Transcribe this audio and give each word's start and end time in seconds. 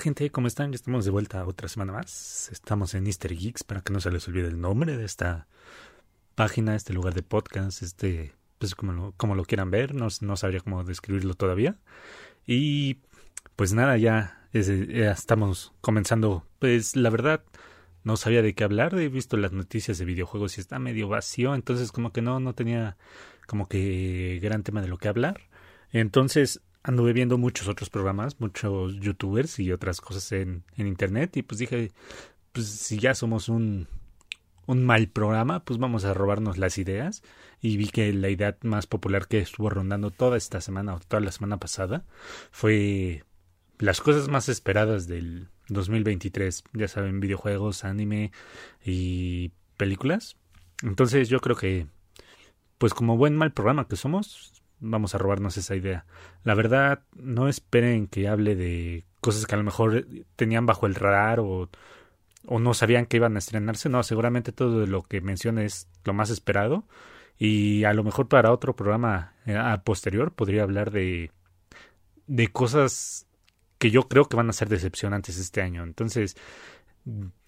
gente, 0.00 0.30
¿cómo 0.30 0.46
están? 0.46 0.72
Ya 0.72 0.76
estamos 0.76 1.04
de 1.04 1.10
vuelta 1.10 1.44
otra 1.44 1.68
semana 1.68 1.92
más. 1.92 2.48
Estamos 2.50 2.94
en 2.94 3.06
Easter 3.06 3.36
Geeks 3.36 3.64
para 3.64 3.82
que 3.82 3.92
no 3.92 4.00
se 4.00 4.10
les 4.10 4.26
olvide 4.26 4.48
el 4.48 4.60
nombre 4.60 4.96
de 4.96 5.04
esta 5.04 5.46
página, 6.34 6.74
este 6.74 6.94
lugar 6.94 7.12
de 7.12 7.22
podcast, 7.22 7.82
este, 7.82 8.32
pues 8.58 8.74
como 8.74 8.92
lo, 8.92 9.12
como 9.18 9.34
lo 9.34 9.44
quieran 9.44 9.70
ver, 9.70 9.94
no, 9.94 10.08
no 10.22 10.36
sabría 10.36 10.60
cómo 10.60 10.84
describirlo 10.84 11.34
todavía. 11.34 11.76
Y 12.46 13.00
pues 13.56 13.74
nada, 13.74 13.98
ya, 13.98 14.48
ya 14.52 15.12
estamos 15.12 15.74
comenzando. 15.82 16.46
Pues 16.58 16.96
la 16.96 17.10
verdad, 17.10 17.44
no 18.02 18.16
sabía 18.16 18.40
de 18.40 18.54
qué 18.54 18.64
hablar, 18.64 18.98
he 18.98 19.08
visto 19.08 19.36
las 19.36 19.52
noticias 19.52 19.98
de 19.98 20.06
videojuegos 20.06 20.56
y 20.56 20.62
está 20.62 20.78
medio 20.78 21.08
vacío, 21.08 21.54
entonces 21.54 21.92
como 21.92 22.10
que 22.12 22.22
no, 22.22 22.40
no 22.40 22.54
tenía 22.54 22.96
como 23.46 23.68
que 23.68 24.40
gran 24.42 24.62
tema 24.62 24.80
de 24.80 24.88
lo 24.88 24.96
que 24.96 25.08
hablar. 25.08 25.42
Entonces 25.92 26.62
anduve 26.82 27.12
viendo 27.12 27.38
muchos 27.38 27.68
otros 27.68 27.90
programas, 27.90 28.40
muchos 28.40 28.96
youtubers 29.00 29.58
y 29.58 29.72
otras 29.72 30.00
cosas 30.00 30.32
en, 30.32 30.64
en 30.76 30.86
internet 30.86 31.36
y 31.36 31.42
pues 31.42 31.58
dije, 31.58 31.92
pues 32.52 32.66
si 32.66 32.98
ya 32.98 33.14
somos 33.14 33.48
un, 33.48 33.86
un 34.66 34.84
mal 34.84 35.08
programa, 35.08 35.64
pues 35.64 35.78
vamos 35.78 36.04
a 36.04 36.14
robarnos 36.14 36.58
las 36.58 36.78
ideas 36.78 37.22
y 37.60 37.76
vi 37.76 37.88
que 37.88 38.12
la 38.12 38.30
idea 38.30 38.56
más 38.62 38.86
popular 38.86 39.26
que 39.26 39.38
estuvo 39.38 39.68
rondando 39.68 40.10
toda 40.10 40.36
esta 40.36 40.60
semana 40.60 40.94
o 40.94 41.00
toda 41.00 41.20
la 41.20 41.32
semana 41.32 41.58
pasada 41.58 42.04
fue 42.50 43.24
las 43.78 44.00
cosas 44.00 44.28
más 44.28 44.48
esperadas 44.48 45.06
del 45.06 45.48
2023, 45.68 46.64
ya 46.74 46.88
saben, 46.88 47.20
videojuegos, 47.20 47.84
anime 47.84 48.32
y 48.84 49.52
películas. 49.76 50.36
Entonces 50.82 51.28
yo 51.28 51.40
creo 51.40 51.56
que, 51.56 51.86
pues 52.78 52.94
como 52.94 53.16
buen 53.16 53.36
mal 53.36 53.52
programa 53.52 53.88
que 53.88 53.96
somos, 53.96 54.59
vamos 54.80 55.14
a 55.14 55.18
robarnos 55.18 55.56
esa 55.56 55.76
idea. 55.76 56.06
La 56.42 56.54
verdad, 56.54 57.02
no 57.14 57.48
esperen 57.48 58.06
que 58.06 58.28
hable 58.28 58.56
de 58.56 59.04
cosas 59.20 59.46
que 59.46 59.54
a 59.54 59.58
lo 59.58 59.64
mejor 59.64 60.06
tenían 60.36 60.66
bajo 60.66 60.86
el 60.86 60.94
radar 60.94 61.40
o, 61.40 61.68
o 62.46 62.58
no 62.58 62.74
sabían 62.74 63.06
que 63.06 63.18
iban 63.18 63.36
a 63.36 63.38
estrenarse. 63.38 63.88
No, 63.88 64.02
seguramente 64.02 64.52
todo 64.52 64.86
lo 64.86 65.02
que 65.02 65.20
mencione 65.20 65.64
es 65.64 65.88
lo 66.04 66.12
más 66.12 66.30
esperado. 66.30 66.84
Y 67.38 67.84
a 67.84 67.94
lo 67.94 68.04
mejor 68.04 68.28
para 68.28 68.52
otro 68.52 68.76
programa 68.76 69.34
eh, 69.46 69.58
posterior 69.84 70.32
podría 70.32 70.62
hablar 70.62 70.90
de, 70.90 71.30
de 72.26 72.48
cosas 72.48 73.26
que 73.78 73.90
yo 73.90 74.08
creo 74.08 74.26
que 74.26 74.36
van 74.36 74.50
a 74.50 74.52
ser 74.52 74.68
decepcionantes 74.68 75.38
este 75.38 75.62
año. 75.62 75.82
Entonces, 75.82 76.36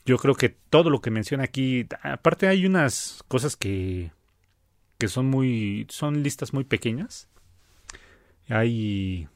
yo 0.06 0.16
creo 0.16 0.34
que 0.34 0.48
todo 0.48 0.88
lo 0.88 1.00
que 1.02 1.10
menciona 1.10 1.44
aquí, 1.44 1.86
aparte 2.02 2.48
hay 2.48 2.64
unas 2.64 3.22
cosas 3.28 3.56
que 3.56 4.12
que 5.02 5.08
son 5.08 5.26
muy 5.26 5.84
son 5.88 6.22
listas 6.22 6.52
muy 6.52 6.62
pequeñas. 6.62 7.28
Hay 8.48 9.26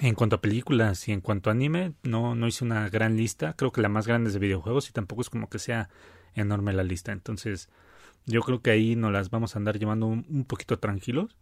en 0.00 0.14
cuanto 0.14 0.36
a 0.36 0.40
películas 0.40 1.08
y 1.08 1.12
en 1.12 1.20
cuanto 1.20 1.50
a 1.50 1.54
anime, 1.54 1.94
no 2.04 2.36
no 2.36 2.46
hice 2.46 2.62
una 2.62 2.88
gran 2.88 3.16
lista, 3.16 3.54
creo 3.54 3.72
que 3.72 3.80
la 3.80 3.88
más 3.88 4.06
grande 4.06 4.28
es 4.28 4.34
de 4.34 4.38
videojuegos 4.38 4.88
y 4.88 4.92
tampoco 4.92 5.22
es 5.22 5.28
como 5.28 5.48
que 5.48 5.58
sea 5.58 5.88
enorme 6.36 6.72
la 6.72 6.84
lista. 6.84 7.10
Entonces, 7.10 7.68
yo 8.26 8.42
creo 8.42 8.62
que 8.62 8.70
ahí 8.70 8.94
nos 8.94 9.10
las 9.10 9.28
vamos 9.30 9.56
a 9.56 9.58
andar 9.58 9.76
llevando 9.76 10.06
un, 10.06 10.44
poquito 10.44 10.78
tranquilos. 10.78 11.36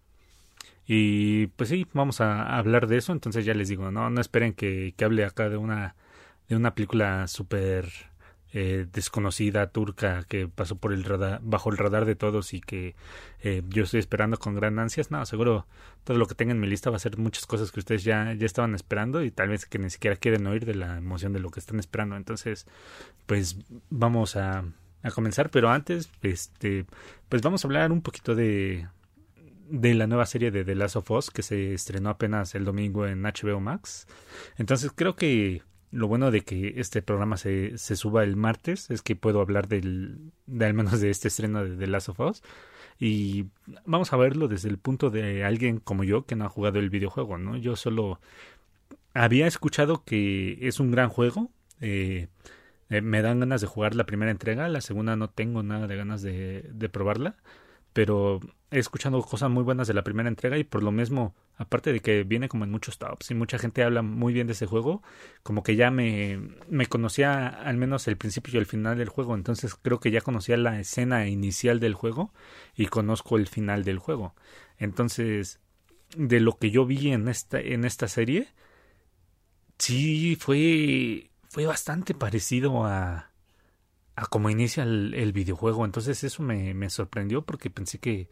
Y 0.87 1.49
pues 1.49 1.69
sí, 1.69 1.87
vamos 1.93 2.23
a 2.23 2.57
hablar 2.57 2.87
de 2.87 2.97
eso. 2.97 3.13
Entonces 3.13 3.45
ya 3.45 3.53
les 3.53 3.69
digo, 3.69 3.91
no, 3.91 4.09
no 4.09 4.21
esperen 4.23 4.55
que, 4.55 4.95
que 4.97 5.05
hable 5.05 5.27
acá 5.27 5.51
de 5.51 5.59
una, 5.59 5.97
de 6.49 6.57
una 6.57 6.75
película 6.75 7.29
súper 7.29 7.93
eh, 8.57 8.87
desconocida 8.93 9.67
turca 9.67 10.23
que 10.29 10.47
pasó 10.47 10.77
por 10.77 10.93
el 10.93 11.03
radar, 11.03 11.41
bajo 11.43 11.71
el 11.71 11.77
radar 11.77 12.05
de 12.05 12.15
todos 12.15 12.55
y 12.55 12.61
que 12.61 12.95
eh, 13.41 13.63
yo 13.69 13.83
estoy 13.83 13.99
esperando 13.99 14.39
con 14.39 14.55
gran 14.55 14.79
ansias. 14.79 15.11
No, 15.11 15.27
seguro 15.27 15.67
todo 16.05 16.19
lo 16.19 16.27
que 16.29 16.37
tenga 16.37 16.53
en 16.53 16.61
mi 16.61 16.69
lista 16.69 16.89
va 16.89 16.97
a 16.97 17.01
ser 17.01 17.19
muchas 17.19 17.47
cosas 17.47 17.73
que 17.73 17.81
ustedes 17.81 18.05
ya, 18.05 18.33
ya 18.33 18.47
estaban 18.47 18.77
esperando 18.77 19.25
y 19.25 19.33
tal 19.33 19.49
vez 19.49 19.67
que 19.67 19.81
ni 19.81 19.91
siquiera 19.91 20.15
quieren 20.15 20.47
oír 20.47 20.67
de 20.67 20.77
la 20.77 20.99
emoción 20.99 21.33
de 21.33 21.41
lo 21.41 21.51
que 21.51 21.59
están 21.59 21.81
esperando. 21.81 22.17
Entonces, 22.17 22.69
pues 23.27 23.57
vamos 23.91 24.37
a, 24.37 24.65
a 25.03 25.11
comenzar, 25.11 25.51
pero 25.51 25.71
antes, 25.71 26.09
este, 26.23 26.87
pues 27.29 27.43
vamos 27.43 27.65
a 27.65 27.67
hablar 27.67 27.91
un 27.91 28.03
poquito 28.03 28.37
de, 28.37 28.87
de 29.69 29.95
la 29.95 30.07
nueva 30.07 30.27
serie 30.27 30.53
de 30.53 30.65
The 30.65 30.77
Last 30.77 30.95
of 30.95 31.11
Us 31.11 31.31
que 31.31 31.43
se 31.43 31.75
estrenó 31.75 32.11
apenas 32.11 32.55
el 32.55 32.65
domingo 32.65 33.05
en 33.05 33.23
HBO 33.23 33.59
Max. 33.59 34.07
Entonces 34.59 34.93
creo 34.95 35.17
que 35.17 35.63
lo 35.95 36.09
bueno 36.09 36.31
de 36.31 36.43
que 36.43 36.75
este 36.77 37.03
programa 37.03 37.37
se, 37.37 37.79
se 37.79 37.95
suba 37.95 38.25
el 38.25 38.35
martes 38.37 38.91
es 38.91 39.01
que 39.01 39.15
puedo 39.15 39.41
hablar 39.41 39.69
del, 39.69 40.33
de 40.47 40.67
al 40.67 40.75
menos 40.75 41.01
de 41.01 41.11
este 41.11 41.29
estreno 41.29 41.65
de 41.65 41.77
The 41.77 41.87
Last 41.87 42.09
of 42.09 42.21
Us. 42.21 42.43
Y 42.99 43.47
vamos 43.87 44.13
a 44.13 44.17
verlo 44.17 44.49
desde 44.49 44.69
el 44.69 44.79
punto 44.79 45.11
de 45.11 45.45
alguien 45.45 45.79
como 45.79 46.05
yo 46.05 46.27
que 46.27 46.37
no 46.37 46.45
ha 46.45 46.49
jugado 46.49 46.81
el 46.81 46.91
videojuego, 46.91 47.39
¿no? 47.39 47.57
Yo 47.57 47.77
solo 47.77 48.21
había 49.15 49.47
escuchado 49.47 50.05
que 50.05 50.59
es 50.63 50.81
un 50.81 50.91
gran 50.91 51.09
juego. 51.11 51.51
Eh, 51.81 52.29
eh, 52.91 53.01
me 53.01 53.23
dan 53.23 53.41
ganas 53.41 53.61
de 53.61 53.67
jugar 53.69 53.95
la 53.95 54.05
primera 54.05 54.33
entrega, 54.33 54.69
la 54.69 54.81
segunda 54.81 55.17
no 55.17 55.31
tengo 55.31 55.63
nada 55.63 55.87
de 55.87 55.97
ganas 55.97 56.23
de, 56.23 56.71
de 56.73 56.89
probarla 56.89 57.37
pero 57.95 58.41
he 58.75 58.81
escuchado 58.81 59.23
cosas 59.23 59.51
muy 59.51 59.63
buenas 59.63 59.87
de 59.87 59.95
la 59.95 60.03
primera 60.03 60.29
entrega 60.29 60.59
y 60.59 60.65
por 60.65 60.83
lo 60.83 60.91
mismo, 60.91 61.35
aparte 61.57 61.93
de 61.93 62.01
que 62.01 62.25
viene 62.25 62.49
como 62.49 62.65
en 62.65 62.71
muchos 62.71 62.99
tops 62.99 63.31
y 63.31 63.35
mucha 63.35 63.59
gente 63.59 63.85
habla 63.85 64.03
muy 64.03 64.33
bien 64.33 64.47
de 64.47 64.55
ese 64.55 64.67
juego, 64.67 65.03
como 65.43 65.63
que 65.63 65.77
ya 65.77 65.91
me, 65.91 66.41
me 66.69 66.87
conocía 66.87 67.49
al 67.49 67.77
menos 67.77 68.09
el 68.09 68.17
principio 68.17 68.55
y 68.55 68.59
el 68.59 68.67
final 68.67 68.99
del 68.99 69.09
juego, 69.09 69.35
entonces 69.35 69.75
creo 69.77 70.01
que 70.01 70.11
ya 70.11 70.21
conocía 70.21 70.57
la 70.57 70.81
escena 70.81 71.29
inicial 71.29 71.79
del 71.81 71.95
juego 71.95 72.33
y 72.75 72.87
conozco 72.87 73.37
el 73.37 73.47
final 73.47 73.85
del 73.85 73.99
juego. 73.99 74.35
Entonces, 74.79 75.61
de 76.17 76.41
lo 76.41 76.59
que 76.59 76.71
yo 76.71 76.87
vi 76.87 77.13
en 77.13 77.29
esta, 77.29 77.61
en 77.61 77.85
esta 77.85 78.09
serie, 78.09 78.49
sí 79.79 80.37
fue, 80.41 81.31
fue 81.49 81.67
bastante 81.67 82.15
parecido 82.15 82.85
a, 82.85 83.31
a 84.17 84.27
cómo 84.27 84.51
inicia 84.51 84.83
el, 84.85 85.33
videojuego. 85.33 85.85
Entonces 85.85 86.25
eso 86.25 86.43
me, 86.43 86.75
me, 86.75 86.91
sorprendió 86.91 87.43
porque 87.43 87.71
pensé 87.71 87.99
que, 87.99 88.29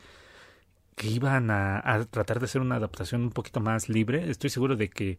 iban 1.08 1.50
a, 1.50 2.06
tratar 2.10 2.38
de 2.38 2.46
hacer 2.46 2.60
una 2.60 2.76
adaptación 2.76 3.22
un 3.22 3.30
poquito 3.30 3.60
más 3.60 3.88
libre. 3.88 4.30
Estoy 4.30 4.50
seguro 4.50 4.76
de 4.76 4.90
que 4.90 5.18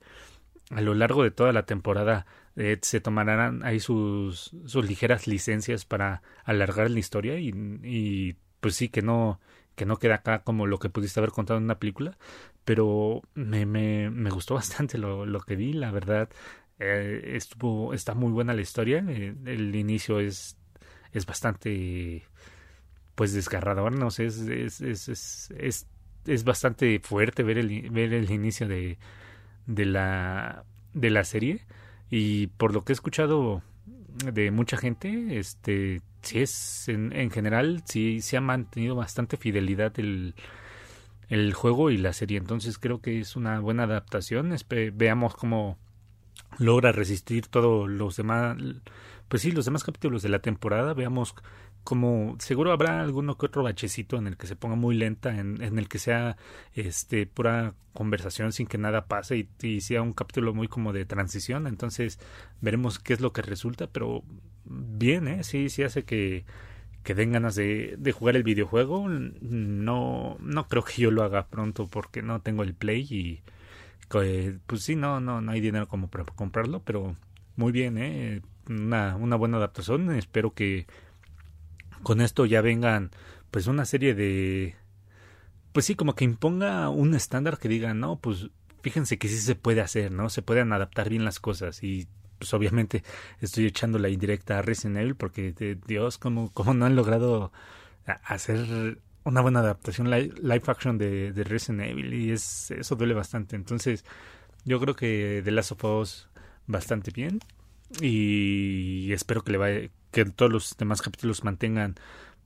a 0.70 0.82
lo 0.82 0.94
largo 0.94 1.24
de 1.24 1.32
toda 1.32 1.54
la 1.54 1.66
temporada 1.66 2.26
eh, 2.56 2.78
se 2.82 3.02
tomarán 3.02 3.64
ahí 3.66 3.80
sus, 3.80 4.56
sus 4.66 4.88
ligeras 4.88 5.28
licencias 5.28 5.86
para 5.86 6.22
alargar 6.46 6.90
la 6.90 7.00
historia 7.00 7.38
y, 7.40 8.38
pues 8.60 8.76
sí 8.76 8.90
que 8.90 9.02
no 9.02 9.40
que 9.76 9.86
no 9.88 9.98
queda 9.98 10.16
acá 10.16 10.44
como 10.44 10.68
lo 10.68 10.78
que 10.78 10.90
pudiste 10.90 11.20
haber 11.20 11.32
contado 11.32 11.58
en 11.58 11.64
una 11.64 11.80
película, 11.80 12.18
pero 12.64 13.24
me, 13.34 14.30
gustó 14.30 14.54
bastante 14.56 15.00
lo, 15.00 15.26
lo 15.26 15.40
que 15.42 15.56
vi, 15.56 15.74
la 15.74 15.90
verdad, 15.90 16.30
eh, 16.80 17.34
estuvo, 17.36 17.94
está 17.94 18.14
muy 18.14 18.32
buena 18.32 18.54
la 18.54 18.62
historia. 18.62 19.04
Eh, 19.08 19.36
el 19.46 19.76
inicio 19.76 20.20
es, 20.20 20.58
es 21.12 21.26
bastante 21.26 22.24
pues 23.16 23.34
desgarrador, 23.34 23.94
no 23.94 24.12
sé, 24.12 24.26
es, 24.26 24.40
es, 24.40 24.82
es, 24.82 25.52
es, 25.58 25.88
es 26.26 26.44
bastante 26.44 27.00
fuerte 27.00 27.44
ver 27.44 27.58
el, 27.58 27.90
ver 27.92 28.14
el 28.14 28.32
inicio 28.32 28.68
de, 28.68 28.98
de, 29.68 29.86
la, 29.86 30.64
de 30.94 31.10
la 31.10 31.24
serie. 31.24 31.62
Y 32.10 32.48
por 32.48 32.74
lo 32.74 32.84
que 32.84 32.94
he 32.94 32.96
escuchado 32.96 33.62
de 34.32 34.52
mucha 34.52 34.78
gente, 34.78 35.40
este 35.40 36.02
sí 36.22 36.40
es 36.40 36.88
en, 36.88 37.12
en 37.14 37.32
general, 37.32 37.84
sí 37.86 38.22
se 38.22 38.38
ha 38.38 38.42
mantenido 38.42 38.96
bastante 38.96 39.38
fidelidad 39.38 40.00
el, 40.00 40.36
el 41.30 41.54
juego 41.54 41.90
y 41.90 41.98
la 41.98 42.14
serie. 42.14 42.38
Entonces 42.38 42.78
creo 42.78 43.02
que 43.02 43.20
es 43.20 43.36
una 43.36 43.60
buena 43.60 43.84
adaptación. 43.84 44.56
veamos 44.94 45.36
cómo 45.36 45.78
logra 46.60 46.92
resistir 46.92 47.48
todos 47.48 47.90
los 47.90 48.16
demás, 48.16 48.58
pues 49.28 49.42
sí, 49.42 49.52
los 49.52 49.66
demás 49.66 49.84
capítulos 49.84 50.22
de 50.22 50.30
la 50.30 50.40
temporada. 50.40 50.94
Veamos 50.94 51.36
cómo 51.84 52.36
seguro 52.40 52.72
habrá 52.72 53.02
alguno 53.02 53.38
que 53.38 53.46
otro 53.46 53.64
bachecito 53.64 54.18
en 54.18 54.28
el 54.28 54.38
que 54.38 54.48
se 54.48 54.56
ponga 54.56 54.76
muy 54.76 54.96
lenta, 54.96 55.38
en, 55.38 55.62
en 55.62 55.78
el 55.78 55.90
que 55.90 56.00
sea 56.00 56.38
este 56.74 57.26
pura 57.26 57.74
conversación 57.94 58.52
sin 58.52 58.68
que 58.68 58.78
nada 58.78 59.06
pase 59.06 59.48
y, 59.62 59.82
sea 59.82 60.02
un 60.02 60.14
capítulo 60.14 60.54
muy 60.54 60.68
como 60.68 60.94
de 60.94 61.06
transición. 61.06 61.68
Entonces 61.68 62.20
veremos 62.62 63.00
qué 63.00 63.14
es 63.14 63.22
lo 63.22 63.34
que 63.34 63.42
resulta, 63.42 63.88
pero 63.88 64.24
bien, 64.66 65.28
¿eh? 65.28 65.44
Sí, 65.44 65.70
sí 65.70 65.84
hace 65.84 66.04
que 66.04 66.46
que 67.04 67.16
den 67.16 67.34
ganas 67.34 67.56
de, 67.56 67.96
de 67.98 68.12
jugar 68.14 68.38
el 68.38 68.44
videojuego. 68.44 69.10
No, 69.10 70.38
no 70.40 70.68
creo 70.70 70.84
que 70.86 71.02
yo 71.02 71.12
lo 71.12 71.24
haga 71.24 71.48
pronto 71.48 71.88
porque 71.88 72.22
no 72.22 72.42
tengo 72.42 72.64
el 72.64 72.74
play 72.74 73.02
y 73.10 73.42
pues 74.10 74.84
sí, 74.84 74.96
no, 74.96 75.20
no, 75.20 75.42
no 75.42 75.52
hay 75.52 75.62
dinero 75.62 75.88
como 75.88 76.08
para 76.08 76.24
comprarlo, 76.26 76.82
pero 76.84 77.16
muy 77.56 77.72
bien, 77.72 77.98
¿eh? 77.98 78.42
Una, 78.70 79.16
una 79.16 79.36
buena 79.36 79.58
adaptación. 79.58 80.12
Espero 80.12 80.54
que 80.54 80.86
con 82.04 82.22
esto 82.22 82.46
ya 82.46 82.62
vengan 82.62 83.12
pues 83.52 83.68
una 83.68 83.86
serie 83.86 84.14
de 84.14 84.76
pues 85.74 85.88
sí, 85.88 85.96
como 85.96 86.16
que 86.16 86.24
imponga 86.24 86.88
un 86.90 87.16
estándar 87.16 87.58
que 87.58 87.68
diga, 87.68 87.94
no, 87.94 88.18
pues 88.18 88.50
fíjense 88.82 89.18
que 89.18 89.28
sí 89.28 89.38
se 89.40 89.56
puede 89.56 89.82
hacer, 89.82 90.12
¿no? 90.12 90.30
Se 90.30 90.44
pueden 90.44 90.72
adaptar 90.72 91.10
bien 91.10 91.26
las 91.26 91.40
cosas 91.40 91.84
y 91.84 92.08
pues 92.38 92.54
obviamente 92.54 93.04
estoy 93.42 93.66
echando 93.66 93.98
la 93.98 94.10
indirecta 94.10 94.60
a 94.60 94.62
Resident 94.62 94.98
Evil 94.98 95.16
porque 95.16 95.52
de 95.52 95.76
Dios, 95.88 96.18
como, 96.18 96.52
como 96.54 96.74
no 96.74 96.86
han 96.86 96.96
logrado 96.96 97.52
hacer 98.06 99.00
una 99.24 99.42
buena 99.42 99.62
adaptación 99.62 100.10
live, 100.12 100.64
action 100.68 100.98
de, 100.98 101.32
Resident 101.44 101.90
Evil 101.90 102.14
y 102.14 102.32
es 102.32 102.70
eso 102.72 102.96
duele 102.96 103.16
bastante. 103.16 103.56
Entonces, 103.56 104.06
yo 104.66 104.80
creo 104.80 104.96
que 104.96 105.42
The 105.44 105.52
Last 105.52 105.72
of 105.72 105.84
Us 105.86 106.30
bastante 106.68 107.12
bien 107.12 107.40
y 108.00 109.12
espero 109.12 109.44
que 109.44 109.52
le 109.54 109.58
vaya 109.58 109.90
que 110.14 110.24
todos 110.26 110.52
los 110.52 110.78
demás 110.78 111.02
capítulos 111.02 111.44
mantengan 111.44 111.96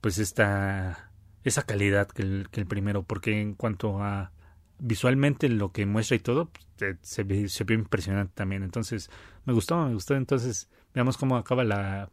pues 0.01 0.17
esta 0.17 1.11
esa 1.43 1.63
calidad 1.63 2.07
que 2.07 2.23
el, 2.23 2.47
que 2.49 2.61
el 2.61 2.67
primero 2.67 3.03
porque 3.03 3.39
en 3.39 3.53
cuanto 3.53 4.01
a 4.01 4.31
visualmente 4.79 5.49
lo 5.49 5.71
que 5.71 5.85
muestra 5.85 6.15
y 6.15 6.19
todo 6.19 6.49
pues, 6.77 6.97
se 7.01 7.23
ve 7.23 7.47
se 7.49 7.63
impresionante 7.71 8.33
también. 8.33 8.63
Entonces 8.63 9.11
me 9.45 9.53
gustó 9.53 9.85
me 9.85 9.93
gustó. 9.93 10.15
Entonces 10.15 10.69
veamos 10.95 11.17
cómo 11.17 11.37
acaba 11.37 11.63
la 11.63 12.09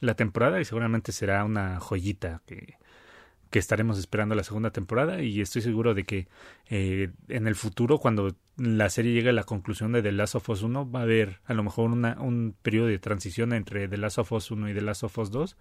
la 0.00 0.14
temporada 0.14 0.60
y 0.60 0.64
seguramente 0.64 1.12
será 1.12 1.44
una 1.44 1.80
joyita 1.80 2.42
que 2.46 2.76
que 3.54 3.60
estaremos 3.60 4.00
esperando 4.00 4.34
la 4.34 4.42
segunda 4.42 4.72
temporada 4.72 5.22
y 5.22 5.40
estoy 5.40 5.62
seguro 5.62 5.94
de 5.94 6.02
que 6.02 6.26
eh, 6.70 7.12
en 7.28 7.46
el 7.46 7.54
futuro 7.54 7.98
cuando 7.98 8.34
la 8.56 8.90
serie 8.90 9.12
llegue 9.12 9.28
a 9.28 9.32
la 9.32 9.44
conclusión 9.44 9.92
de 9.92 10.02
The 10.02 10.10
Last 10.10 10.34
of 10.34 10.48
Us 10.48 10.64
1 10.64 10.90
va 10.90 10.98
a 10.98 11.02
haber 11.04 11.38
a 11.44 11.54
lo 11.54 11.62
mejor 11.62 11.92
una, 11.92 12.20
un 12.20 12.56
periodo 12.62 12.88
de 12.88 12.98
transición 12.98 13.52
entre 13.52 13.86
The 13.86 13.96
Last 13.96 14.18
of 14.18 14.32
Us 14.32 14.50
1 14.50 14.70
y 14.70 14.74
The 14.74 14.80
Last 14.80 15.04
of 15.04 15.16
Us 15.18 15.30
2 15.30 15.56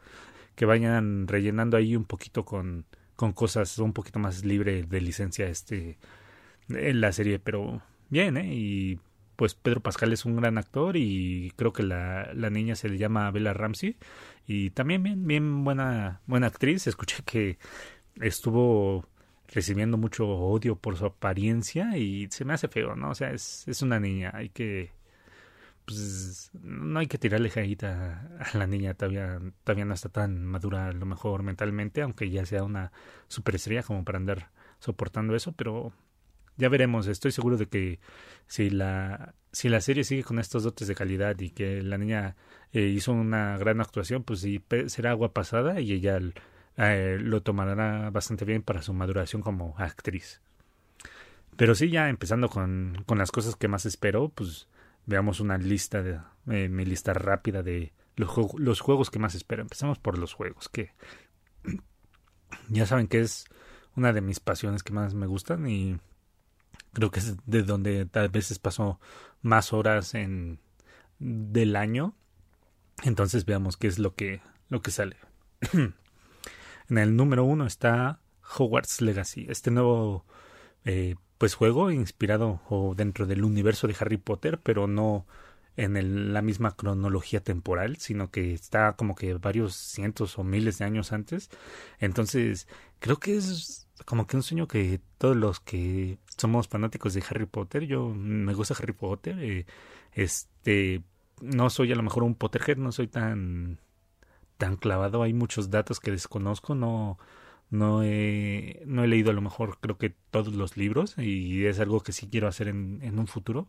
que 0.56 0.66
vayan 0.66 1.28
rellenando 1.28 1.78
ahí 1.78 1.96
un 1.96 2.06
poquito 2.06 2.46
con, 2.46 2.88
con 3.16 3.32
cosas 3.32 3.78
un 3.78 3.94
poquito 3.94 4.18
más 4.18 4.44
libre 4.44 4.82
de 4.82 5.00
licencia 5.00 5.46
este 5.46 6.00
en 6.70 7.00
la 7.00 7.12
serie 7.12 7.38
pero 7.38 7.84
bien 8.10 8.38
¿eh? 8.38 8.56
y 8.56 9.00
pues 9.36 9.54
Pedro 9.54 9.82
Pascal 9.82 10.14
es 10.14 10.26
un 10.26 10.38
gran 10.38 10.58
actor 10.58 10.98
y 10.98 11.54
creo 11.58 11.74
que 11.74 11.84
la, 11.84 12.34
la 12.34 12.50
niña 12.50 12.74
se 12.74 12.90
le 12.90 12.98
llama 12.98 13.30
Bella 13.30 13.54
Ramsey 13.54 13.98
y 14.48 14.72
también 14.72 15.04
bien, 15.04 15.28
bien 15.28 15.64
buena, 15.64 16.22
buena 16.28 16.48
actriz. 16.48 16.88
Escuché 16.88 17.24
que 17.24 17.58
estuvo 18.22 19.06
recibiendo 19.48 19.98
mucho 19.98 20.28
odio 20.28 20.76
por 20.76 20.98
su 20.98 21.06
apariencia 21.06 21.98
y 21.98 22.28
se 22.32 22.46
me 22.46 22.54
hace 22.54 22.68
feo, 22.68 22.96
¿no? 22.96 23.12
O 23.12 23.16
sea, 23.16 23.32
es, 23.32 23.68
es 23.68 23.82
una 23.82 24.00
niña, 24.00 24.32
hay 24.34 24.50
que 24.50 24.92
pues 25.86 26.52
no 26.54 27.00
hay 27.00 27.08
que 27.08 27.18
tirarle 27.18 27.50
jajita 27.50 28.30
a 28.40 28.58
la 28.58 28.68
niña, 28.68 28.94
todavía, 28.94 29.40
todavía 29.64 29.86
no 29.86 29.94
está 29.94 30.10
tan 30.10 30.46
madura 30.46 30.88
a 30.88 30.94
lo 30.94 31.06
mejor 31.06 31.44
mentalmente, 31.44 32.02
aunque 32.02 32.30
ya 32.30 32.46
sea 32.46 32.64
una 32.64 32.92
superestrella 33.28 33.84
como 33.84 34.06
para 34.06 34.18
andar 34.18 34.50
soportando 34.80 35.36
eso, 35.36 35.52
pero 35.52 35.92
ya 36.58 36.70
veremos, 36.70 37.08
estoy 37.08 37.32
seguro 37.32 37.58
de 37.58 37.68
que 37.68 38.00
si 38.48 38.70
la, 38.70 39.36
si 39.54 39.70
la 39.70 39.82
serie 39.82 40.04
sigue 40.04 40.24
con 40.24 40.40
estos 40.40 40.64
dotes 40.64 40.88
de 40.88 40.96
calidad 40.96 41.40
y 41.40 41.52
que 41.52 41.84
la 41.84 42.00
niña 42.00 42.36
eh, 42.74 42.88
hizo 42.88 43.14
una 43.14 43.56
gran 43.58 43.80
actuación, 43.80 44.24
pues 44.24 44.40
sí, 44.40 44.62
será 44.88 45.12
agua 45.12 45.32
pasada 45.32 45.80
y 45.80 45.94
ella 45.94 46.20
eh, 46.78 47.18
lo 47.22 47.44
tomará 47.44 48.10
bastante 48.10 48.46
bien 48.46 48.64
para 48.64 48.82
su 48.82 48.94
maduración 48.94 49.44
como 49.44 49.76
actriz. 49.78 50.42
Pero 51.56 51.76
sí, 51.76 51.92
ya 51.92 52.10
empezando 52.10 52.50
con, 52.50 53.04
con 53.06 53.20
las 53.20 53.32
cosas 53.32 53.56
que 53.56 53.68
más 53.68 53.86
espero, 53.86 54.30
pues 54.30 54.68
veamos 55.06 55.40
una 55.40 55.60
lista 55.60 56.02
de 56.02 56.20
eh, 56.50 56.68
mi 56.68 56.84
lista 56.84 57.14
rápida 57.14 57.62
de 57.62 57.94
los, 58.16 58.32
los 58.58 58.82
juegos 58.82 59.12
que 59.12 59.20
más 59.20 59.36
espero. 59.36 59.62
Empezamos 59.62 60.00
por 60.00 60.18
los 60.18 60.34
juegos, 60.34 60.68
que 60.68 60.94
ya 62.70 62.88
saben 62.88 63.08
que 63.08 63.20
es 63.20 63.46
una 63.96 64.14
de 64.14 64.22
mis 64.22 64.40
pasiones 64.40 64.82
que 64.82 64.94
más 64.94 65.14
me 65.14 65.28
gustan 65.28 65.68
y 65.68 66.00
creo 66.94 67.12
que 67.12 67.20
es 67.20 67.36
de 67.46 67.64
donde 67.64 68.06
tal 68.06 68.30
veces 68.30 68.60
paso 68.60 69.00
más 69.42 69.74
horas 69.74 70.14
en 70.14 70.60
del 71.20 71.76
año 71.76 72.16
entonces 73.04 73.46
veamos 73.46 73.78
qué 73.78 73.88
es 73.88 74.00
lo 74.00 74.16
que 74.16 74.42
lo 74.70 74.82
que 74.82 74.92
sale 74.92 75.18
en 75.74 76.98
el 76.98 77.16
número 77.16 77.44
uno 77.44 77.66
está 77.66 78.20
Hogwarts 78.58 79.02
Legacy 79.02 79.46
este 79.50 79.72
nuevo 79.72 80.26
eh, 80.86 81.16
pues 81.38 81.56
juego 81.56 81.92
inspirado 81.92 82.62
o 82.70 82.94
dentro 82.96 83.26
del 83.26 83.44
universo 83.44 83.88
de 83.88 83.96
Harry 84.00 84.18
Potter 84.18 84.60
pero 84.62 84.88
no 84.88 85.26
en 85.76 86.34
la 86.34 86.42
misma 86.42 86.76
cronología 86.76 87.42
temporal, 87.42 87.98
sino 87.98 88.30
que 88.30 88.54
está 88.54 88.94
como 88.94 89.16
que 89.16 89.34
varios 89.36 89.76
cientos 89.76 90.38
o 90.38 90.44
miles 90.44 90.78
de 90.78 90.86
años 90.86 91.12
antes. 91.12 91.50
Entonces, 92.00 92.68
creo 93.00 93.18
que 93.18 93.38
es 93.38 93.88
como 94.06 94.28
que 94.28 94.36
un 94.38 94.44
sueño 94.44 94.68
que 94.68 95.02
todos 95.18 95.36
los 95.36 95.60
que 95.60 96.20
somos 96.38 96.68
fanáticos 96.68 97.14
de 97.14 97.24
Harry 97.30 97.46
Potter, 97.46 97.84
yo 97.86 98.10
me 98.10 98.54
gusta 98.54 98.76
Harry 98.80 98.94
Potter, 98.94 99.38
eh, 99.40 99.66
este, 100.14 101.04
no 101.42 101.70
soy 101.70 101.92
a 101.92 101.96
lo 101.96 102.04
mejor 102.04 102.24
un 102.24 102.36
Potterhead, 102.36 102.78
no 102.78 102.92
soy 102.92 103.08
tan 103.08 103.80
tan 104.58 104.78
clavado, 104.78 105.24
hay 105.24 105.34
muchos 105.34 105.70
datos 105.70 106.00
que 106.00 106.12
desconozco, 106.12 106.76
no 106.76 107.18
no 107.70 108.04
he, 108.04 108.84
no 108.86 109.04
he 109.04 109.08
leído 109.08 109.32
a 109.32 109.34
lo 109.34 109.42
mejor 109.42 109.80
creo 109.80 109.98
que 109.98 110.12
todos 110.32 110.54
los 110.54 110.78
libros 110.78 111.18
y 111.18 111.66
es 111.66 111.80
algo 111.80 112.02
que 112.02 112.12
sí 112.12 112.30
quiero 112.30 112.48
hacer 112.48 112.68
en, 112.68 113.00
en 113.02 113.18
un 113.18 113.26
futuro 113.28 113.68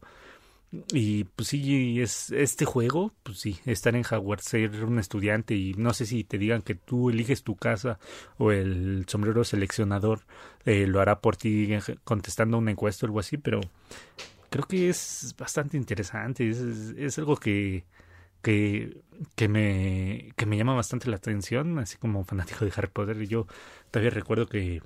y 0.93 1.25
pues 1.25 1.49
sí, 1.49 2.01
es 2.01 2.31
este 2.31 2.65
juego, 2.65 3.13
pues 3.23 3.39
sí, 3.39 3.59
estar 3.67 3.95
en 3.95 4.05
Hogwarts, 4.05 4.45
ser 4.45 4.85
un 4.85 4.99
estudiante 4.99 5.55
y 5.55 5.75
no 5.75 5.93
sé 5.93 6.07
si 6.07 6.25
te 6.25 6.39
digan 6.39 6.63
que 6.63 6.75
tú 6.75 7.11
eliges 7.11 7.43
tu 7.43 7.57
casa 7.57 7.99
o 8.39 8.51
el 8.51 9.05
sombrero 9.09 9.45
seleccionador 9.45 10.21
eh, 10.65 10.87
lo 10.87 11.01
hará 11.01 11.21
por 11.21 11.37
ti 11.37 11.69
contestando 12.05 12.59
una 12.59 12.71
encuesta 12.71 13.05
o 13.05 13.09
algo 13.09 13.21
así, 13.21 13.37
pero 13.37 13.61
creo 14.51 14.67
que 14.67 14.89
es 14.89 15.35
bastante 15.37 15.77
interesante, 15.77 16.49
es, 16.49 16.59
es, 16.59 17.19
algo 17.19 17.37
que, 17.37 17.85
que, 18.43 19.03
que, 19.35 19.49
me, 19.49 20.33
que 20.37 20.47
me 20.47 20.57
llama 20.57 20.75
bastante 20.75 21.11
la 21.11 21.17
atención, 21.17 21.79
así 21.79 21.97
como 21.97 22.25
fanático 22.25 22.65
de 22.65 22.73
Harry 22.77 22.91
Potter. 22.93 23.21
Y 23.21 23.27
yo 23.27 23.47
todavía 23.91 24.11
recuerdo 24.11 24.47
que 24.47 24.81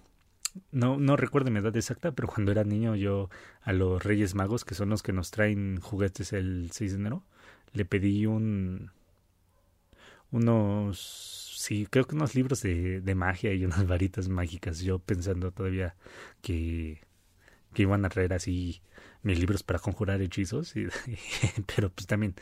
no, 0.72 0.98
no 0.98 1.16
recuerdo 1.16 1.50
mi 1.50 1.58
edad 1.58 1.76
exacta, 1.76 2.12
pero 2.12 2.28
cuando 2.28 2.52
era 2.52 2.64
niño 2.64 2.96
yo 2.96 3.30
a 3.62 3.72
los 3.72 4.02
Reyes 4.02 4.34
Magos, 4.34 4.64
que 4.64 4.74
son 4.74 4.90
los 4.90 5.02
que 5.02 5.12
nos 5.12 5.30
traen 5.30 5.80
juguetes 5.80 6.32
el 6.32 6.70
6 6.72 6.92
de 6.92 6.98
enero, 6.98 7.22
le 7.72 7.84
pedí 7.84 8.26
un 8.26 8.90
unos 10.30 11.54
sí, 11.56 11.86
creo 11.90 12.06
que 12.06 12.14
unos 12.14 12.34
libros 12.34 12.62
de, 12.62 13.00
de 13.00 13.14
magia 13.14 13.52
y 13.54 13.64
unas 13.64 13.86
varitas 13.88 14.28
mágicas, 14.28 14.80
yo 14.80 14.98
pensando 14.98 15.52
todavía 15.52 15.96
que, 16.42 17.00
que 17.72 17.82
iban 17.82 18.04
a 18.04 18.08
traer 18.08 18.32
así 18.32 18.80
mis 19.22 19.38
libros 19.38 19.62
para 19.62 19.78
conjurar 19.78 20.20
hechizos, 20.22 20.74
y, 20.76 20.86
pero 21.76 21.90
pues 21.90 22.06
también 22.06 22.34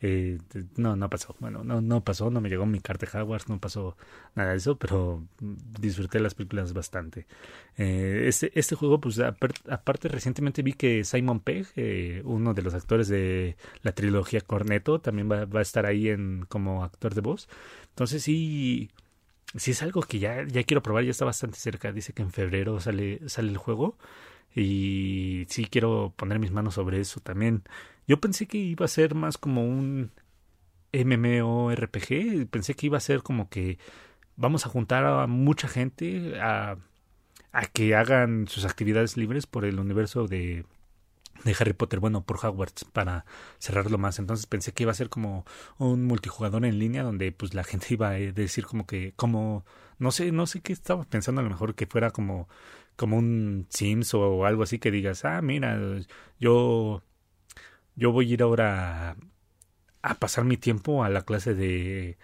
eh, 0.00 0.38
no, 0.76 0.96
no 0.96 1.10
pasó. 1.10 1.36
Bueno, 1.40 1.64
no, 1.64 1.80
no 1.80 2.02
pasó, 2.02 2.30
no 2.30 2.40
me 2.40 2.48
llegó 2.48 2.66
mi 2.66 2.80
carta 2.80 3.06
de 3.06 3.38
no 3.48 3.60
pasó 3.60 3.96
nada 4.34 4.50
de 4.50 4.56
eso, 4.56 4.76
pero 4.76 5.24
disfruté 5.40 6.20
las 6.20 6.34
películas 6.34 6.72
bastante. 6.72 7.26
Eh, 7.76 8.24
este, 8.26 8.50
este 8.58 8.76
juego, 8.76 9.00
pues 9.00 9.18
aparte, 9.18 10.08
recientemente 10.08 10.62
vi 10.62 10.72
que 10.72 11.04
Simon 11.04 11.40
Pegg, 11.40 11.66
eh, 11.76 12.22
uno 12.24 12.54
de 12.54 12.62
los 12.62 12.74
actores 12.74 13.08
de 13.08 13.56
la 13.82 13.92
trilogía 13.92 14.40
Corneto, 14.40 15.00
también 15.00 15.30
va, 15.30 15.44
va 15.44 15.60
a 15.60 15.62
estar 15.62 15.86
ahí 15.86 16.08
en, 16.08 16.46
como 16.48 16.84
actor 16.84 17.14
de 17.14 17.20
voz. 17.20 17.48
Entonces 17.90 18.22
sí 18.22 18.90
sí 19.56 19.72
es 19.72 19.82
algo 19.82 20.02
que 20.02 20.18
ya, 20.20 20.46
ya 20.46 20.62
quiero 20.62 20.82
probar, 20.82 21.04
ya 21.04 21.10
está 21.10 21.24
bastante 21.24 21.58
cerca. 21.58 21.92
Dice 21.92 22.12
que 22.12 22.22
en 22.22 22.30
febrero 22.30 22.80
sale, 22.80 23.28
sale 23.28 23.50
el 23.50 23.56
juego 23.56 23.96
y 24.54 25.46
sí 25.48 25.66
quiero 25.70 26.12
poner 26.16 26.38
mis 26.38 26.50
manos 26.50 26.74
sobre 26.74 27.00
eso 27.00 27.20
también. 27.20 27.62
Yo 28.06 28.20
pensé 28.20 28.46
que 28.46 28.58
iba 28.58 28.84
a 28.84 28.88
ser 28.88 29.14
más 29.14 29.38
como 29.38 29.64
un 29.64 30.10
MMORPG, 30.92 32.48
pensé 32.50 32.74
que 32.74 32.86
iba 32.86 32.98
a 32.98 33.00
ser 33.00 33.22
como 33.22 33.48
que 33.48 33.78
vamos 34.36 34.66
a 34.66 34.68
juntar 34.68 35.04
a 35.04 35.26
mucha 35.26 35.68
gente 35.68 36.40
a, 36.40 36.76
a 37.52 37.66
que 37.66 37.94
hagan 37.94 38.48
sus 38.48 38.64
actividades 38.64 39.16
libres 39.16 39.46
por 39.46 39.64
el 39.64 39.78
universo 39.78 40.26
de, 40.26 40.64
de 41.44 41.56
Harry 41.58 41.72
Potter, 41.72 42.00
bueno, 42.00 42.22
por 42.24 42.44
Hogwarts, 42.44 42.84
para 42.84 43.24
cerrarlo 43.58 43.98
más. 43.98 44.18
Entonces 44.18 44.46
pensé 44.46 44.72
que 44.72 44.84
iba 44.84 44.92
a 44.92 44.94
ser 44.94 45.08
como 45.08 45.44
un 45.78 46.04
multijugador 46.04 46.64
en 46.64 46.78
línea 46.78 47.02
donde 47.02 47.32
pues 47.32 47.54
la 47.54 47.64
gente 47.64 47.86
iba 47.90 48.08
a 48.08 48.12
decir 48.12 48.66
como 48.66 48.86
que, 48.86 49.12
como, 49.16 49.64
no 49.98 50.10
sé, 50.10 50.32
no 50.32 50.46
sé 50.46 50.60
qué 50.60 50.72
estaba 50.72 51.04
pensando, 51.04 51.40
a 51.40 51.44
lo 51.44 51.50
mejor 51.50 51.74
que 51.74 51.86
fuera 51.86 52.10
como 52.10 52.48
como 53.00 53.16
un 53.16 53.66
Sims 53.70 54.12
o 54.12 54.44
algo 54.44 54.62
así 54.62 54.78
que 54.78 54.90
digas, 54.90 55.24
ah, 55.24 55.40
mira, 55.40 55.80
yo, 56.38 57.02
yo 57.96 58.12
voy 58.12 58.30
a 58.30 58.34
ir 58.34 58.42
ahora 58.42 59.16
a, 60.02 60.14
pasar 60.16 60.44
mi 60.44 60.58
tiempo 60.58 61.02
a 61.02 61.08
la 61.08 61.22
clase 61.22 61.54
de 61.54 62.18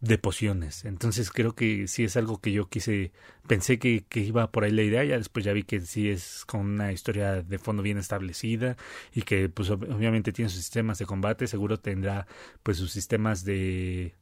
de 0.00 0.16
pociones. 0.16 0.84
Entonces 0.86 1.30
creo 1.30 1.54
que 1.54 1.88
sí 1.88 2.04
es 2.04 2.16
algo 2.16 2.40
que 2.40 2.52
yo 2.52 2.68
quise, 2.70 3.12
pensé 3.46 3.78
que, 3.78 4.04
que, 4.08 4.20
iba 4.20 4.50
por 4.50 4.64
ahí 4.64 4.70
la 4.70 4.82
idea, 4.82 5.04
ya 5.04 5.18
después 5.18 5.44
ya 5.44 5.52
vi 5.52 5.64
que 5.64 5.80
sí 5.80 6.08
es 6.08 6.44
con 6.46 6.60
una 6.62 6.92
historia 6.92 7.42
de 7.42 7.58
fondo 7.58 7.82
bien 7.82 7.98
establecida 7.98 8.76
y 9.14 9.22
que 9.22 9.48
pues 9.50 9.70
obviamente 9.70 10.32
tiene 10.32 10.48
sus 10.50 10.60
sistemas 10.60 10.98
de 10.98 11.06
combate, 11.06 11.46
seguro 11.48 11.80
tendrá 11.80 12.26
pues 12.62 12.78
sus 12.78 12.92
sistemas 12.92 13.44
de 13.44 14.14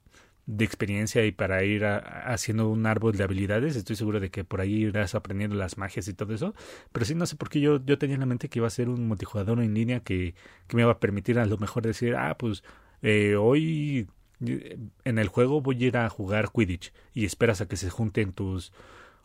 de 0.46 0.64
experiencia 0.64 1.24
y 1.26 1.32
para 1.32 1.64
ir 1.64 1.84
haciendo 1.84 2.68
un 2.68 2.86
árbol 2.86 3.16
de 3.16 3.24
habilidades. 3.24 3.76
Estoy 3.76 3.96
seguro 3.96 4.20
de 4.20 4.30
que 4.30 4.44
por 4.44 4.60
ahí 4.60 4.84
irás 4.84 5.14
aprendiendo 5.14 5.56
las 5.56 5.76
magias 5.76 6.08
y 6.08 6.14
todo 6.14 6.34
eso. 6.34 6.54
Pero 6.92 7.04
sí, 7.04 7.14
no 7.14 7.26
sé 7.26 7.36
por 7.36 7.50
qué 7.50 7.60
yo, 7.60 7.84
yo 7.84 7.98
tenía 7.98 8.14
en 8.14 8.20
la 8.20 8.26
mente 8.26 8.48
que 8.48 8.60
iba 8.60 8.68
a 8.68 8.70
ser 8.70 8.88
un 8.88 9.08
multijugador 9.08 9.60
en 9.60 9.74
línea 9.74 10.00
que, 10.00 10.34
que 10.68 10.76
me 10.76 10.82
iba 10.82 10.92
a 10.92 11.00
permitir 11.00 11.38
a 11.38 11.46
lo 11.46 11.58
mejor 11.58 11.82
decir, 11.82 12.14
ah, 12.16 12.36
pues 12.38 12.62
eh, 13.02 13.36
hoy 13.36 14.08
eh, 14.46 14.78
en 15.04 15.18
el 15.18 15.28
juego 15.28 15.60
voy 15.60 15.82
a 15.82 15.86
ir 15.88 15.96
a 15.96 16.08
jugar 16.08 16.50
Quidditch 16.52 16.92
y 17.12 17.24
esperas 17.24 17.60
a 17.60 17.68
que 17.68 17.76
se 17.76 17.90
junten 17.90 18.32
tus 18.32 18.72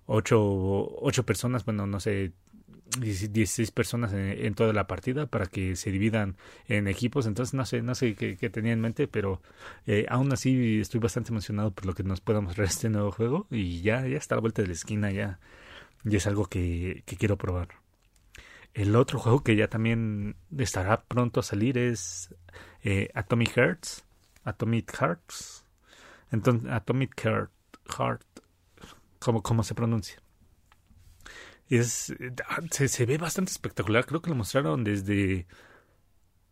ocho, 0.07 0.41
ocho 1.01 1.25
personas, 1.25 1.65
bueno, 1.65 1.87
no 1.87 1.99
sé, 1.99 2.33
16 2.99 3.71
personas 3.71 4.13
en, 4.13 4.53
toda 4.53 4.73
la 4.73 4.87
partida 4.87 5.25
para 5.27 5.45
que 5.45 5.75
se 5.75 5.91
dividan 5.91 6.35
en 6.67 6.87
equipos. 6.87 7.25
Entonces 7.25 7.53
no 7.53 7.65
sé, 7.65 7.81
no 7.81 7.95
sé 7.95 8.15
qué, 8.15 8.49
tenía 8.49 8.73
en 8.73 8.81
mente, 8.81 9.07
pero 9.07 9.41
eh, 9.87 10.05
aún 10.09 10.31
así 10.33 10.79
estoy 10.81 10.99
bastante 10.99 11.31
emocionado 11.31 11.71
por 11.71 11.85
lo 11.85 11.93
que 11.93 12.03
nos 12.03 12.21
pueda 12.21 12.41
mostrar 12.41 12.67
este 12.67 12.89
nuevo 12.89 13.11
juego 13.11 13.47
y 13.49 13.81
ya, 13.81 14.07
ya 14.07 14.17
está 14.17 14.35
a 14.35 14.37
la 14.37 14.41
vuelta 14.41 14.61
de 14.61 14.69
la 14.69 14.73
esquina, 14.73 15.11
ya, 15.11 15.39
ya 16.03 16.17
es 16.17 16.27
algo 16.27 16.45
que, 16.45 17.03
que 17.05 17.15
quiero 17.17 17.37
probar. 17.37 17.69
El 18.73 18.95
otro 18.95 19.19
juego 19.19 19.43
que 19.43 19.55
ya 19.55 19.67
también 19.67 20.35
estará 20.57 21.03
pronto 21.03 21.41
a 21.41 21.43
salir 21.43 21.77
es 21.77 22.33
eh, 22.83 23.09
Atomic 23.13 23.53
Hearts. 23.55 24.05
Atomic 24.43 24.91
Hearts. 24.97 25.65
Entonces, 26.31 26.71
Atomic 26.71 27.19
Heart, 27.21 27.51
Heart 27.97 28.25
como, 29.19 29.43
como 29.43 29.63
se 29.63 29.75
pronuncia. 29.75 30.20
Es, 31.77 32.13
se, 32.71 32.87
se, 32.87 33.05
ve 33.05 33.17
bastante 33.17 33.51
espectacular. 33.51 34.05
Creo 34.05 34.21
que 34.21 34.29
lo 34.29 34.35
mostraron 34.35 34.83
desde, 34.83 35.47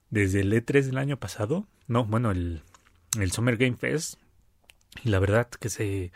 desde 0.09 0.41
el 0.41 0.53
E3 0.53 0.85
del 0.85 0.97
año 0.97 1.19
pasado. 1.19 1.67
No, 1.87 2.05
bueno, 2.05 2.31
el, 2.31 2.63
el 3.19 3.31
Summer 3.31 3.57
Game 3.57 3.75
Fest. 3.75 4.15
Y 5.03 5.09
la 5.09 5.19
verdad 5.19 5.49
que 5.49 5.69
se, 5.69 6.11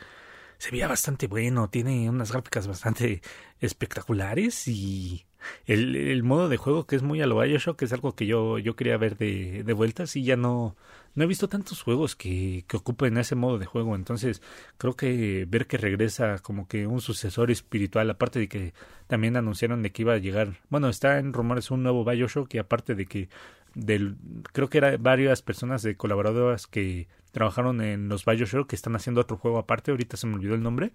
se 0.64 0.72
veía 0.72 0.88
bastante 0.88 1.28
bueno. 1.28 1.70
Tiene 1.70 2.10
unas 2.10 2.32
gráficas 2.32 2.68
bastante 2.68 3.22
espectaculares 3.60 4.66
y 4.70 5.26
el, 5.66 5.94
el 5.98 6.24
modo 6.24 6.48
de 6.48 6.56
juego 6.56 6.88
que 6.88 6.96
es 6.96 7.04
muy 7.04 7.22
a 7.22 7.28
lo 7.28 7.38
Bioshock, 7.38 7.82
es 7.82 7.92
algo 7.92 8.16
que 8.16 8.26
yo, 8.28 8.58
yo 8.60 8.78
quería 8.78 8.96
ver 8.96 9.18
de, 9.18 9.64
de 9.66 9.74
vuelta, 9.74 10.06
y 10.14 10.24
ya 10.24 10.38
no, 10.38 10.78
no 11.16 11.24
he 11.26 11.28
visto 11.28 11.50
tantos 11.50 11.82
juegos 11.82 12.16
que, 12.16 12.64
que 12.66 12.78
ocupen 12.78 13.18
ese 13.18 13.36
modo 13.36 13.60
de 13.60 13.66
juego, 13.66 13.94
entonces 13.96 14.42
creo 14.78 14.96
que 14.96 15.46
ver 15.50 15.68
que 15.68 15.76
regresa 15.76 16.40
como 16.40 16.70
que 16.70 16.88
un 16.88 17.02
sucesor 17.02 17.52
espiritual, 17.52 18.10
aparte 18.10 18.40
de 18.40 18.48
que 18.48 18.74
también 19.08 19.36
anunciaron 19.36 19.84
de 19.84 19.92
que 19.92 20.04
iba 20.04 20.14
a 20.14 20.18
llegar, 20.18 20.62
bueno, 20.70 20.88
está 20.88 21.20
en 21.20 21.34
rumores 21.34 21.72
un 21.72 21.84
nuevo 21.84 22.06
Bioshock 22.06 22.54
y 22.54 22.60
aparte 22.60 22.96
de 22.96 23.06
que 23.06 23.28
del, 23.76 24.16
creo 24.54 24.70
que 24.70 24.78
eran 24.78 25.04
varias 25.04 25.42
personas 25.42 25.84
de 25.84 25.98
colaboradoras 25.98 26.68
que 26.68 27.10
trabajaron 27.34 27.82
en 27.82 28.08
los 28.08 28.24
Bioshock 28.24 28.70
que 28.70 28.78
están 28.78 28.96
haciendo 28.96 29.20
otro 29.20 29.36
juego 29.36 29.58
aparte, 29.58 29.92
ahorita 29.92 30.16
se 30.16 30.28
me 30.28 30.36
olvidó 30.36 30.56
el 30.56 30.64
nombre, 30.64 30.94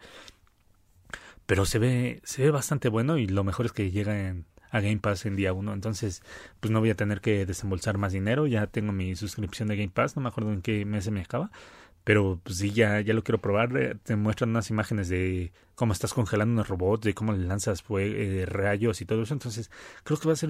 pero 1.44 1.66
se 1.66 1.78
ve, 1.78 2.20
se 2.24 2.42
ve 2.42 2.50
bastante 2.50 2.88
bueno 2.88 3.18
y 3.18 3.26
lo 3.26 3.44
mejor 3.44 3.66
es 3.66 3.72
que 3.72 3.90
llega 3.90 4.28
en, 4.28 4.46
a 4.70 4.80
Game 4.80 4.98
Pass 4.98 5.26
en 5.26 5.36
día 5.36 5.52
uno. 5.52 5.72
Entonces, 5.72 6.22
pues 6.60 6.70
no 6.70 6.80
voy 6.80 6.90
a 6.90 6.94
tener 6.94 7.20
que 7.20 7.46
desembolsar 7.46 7.98
más 7.98 8.12
dinero. 8.12 8.46
Ya 8.46 8.66
tengo 8.66 8.92
mi 8.92 9.16
suscripción 9.16 9.68
de 9.68 9.76
Game 9.76 9.90
Pass, 9.90 10.16
no 10.16 10.22
me 10.22 10.28
acuerdo 10.28 10.52
en 10.52 10.62
qué 10.62 10.84
mes 10.84 11.04
se 11.04 11.10
me 11.10 11.20
acaba. 11.20 11.50
Pero 12.08 12.40
pues 12.42 12.56
sí, 12.56 12.70
ya, 12.70 13.02
ya 13.02 13.12
lo 13.12 13.22
quiero 13.22 13.38
probar. 13.38 13.76
Eh, 13.76 13.94
te 14.02 14.16
muestran 14.16 14.48
unas 14.48 14.70
imágenes 14.70 15.10
de 15.10 15.52
cómo 15.74 15.92
estás 15.92 16.14
congelando 16.14 16.54
unos 16.54 16.66
robots, 16.66 17.04
de 17.04 17.12
cómo 17.12 17.32
le 17.34 17.44
lanzas 17.46 17.84
eh, 17.98 18.46
rayos 18.48 19.02
y 19.02 19.04
todo 19.04 19.24
eso. 19.24 19.34
Entonces, 19.34 19.70
creo 20.04 20.18
que 20.18 20.26
va 20.26 20.32
a 20.32 20.36
ser 20.36 20.48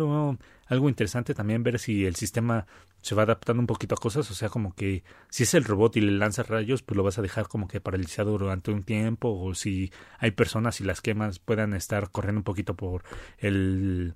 algo 0.68 0.88
interesante 0.88 1.34
también 1.34 1.64
ver 1.64 1.80
si 1.80 2.06
el 2.06 2.14
sistema 2.14 2.68
se 3.02 3.16
va 3.16 3.24
adaptando 3.24 3.60
un 3.60 3.66
poquito 3.66 3.96
a 3.96 3.98
cosas. 3.98 4.30
O 4.30 4.34
sea, 4.34 4.50
como 4.50 4.72
que 4.72 5.02
si 5.30 5.42
es 5.42 5.54
el 5.54 5.64
robot 5.64 5.96
y 5.96 6.00
le 6.00 6.12
lanzas 6.12 6.46
rayos, 6.46 6.82
pues 6.82 6.96
lo 6.96 7.02
vas 7.02 7.18
a 7.18 7.22
dejar 7.22 7.48
como 7.48 7.66
que 7.66 7.80
paralizado 7.80 8.38
durante 8.38 8.70
un 8.70 8.84
tiempo. 8.84 9.28
O 9.28 9.52
si 9.56 9.90
hay 10.20 10.30
personas 10.30 10.80
y 10.80 10.84
las 10.84 11.00
quemas 11.00 11.40
puedan 11.40 11.74
estar 11.74 12.12
corriendo 12.12 12.38
un 12.38 12.44
poquito 12.44 12.76
por 12.76 13.02
el 13.38 14.14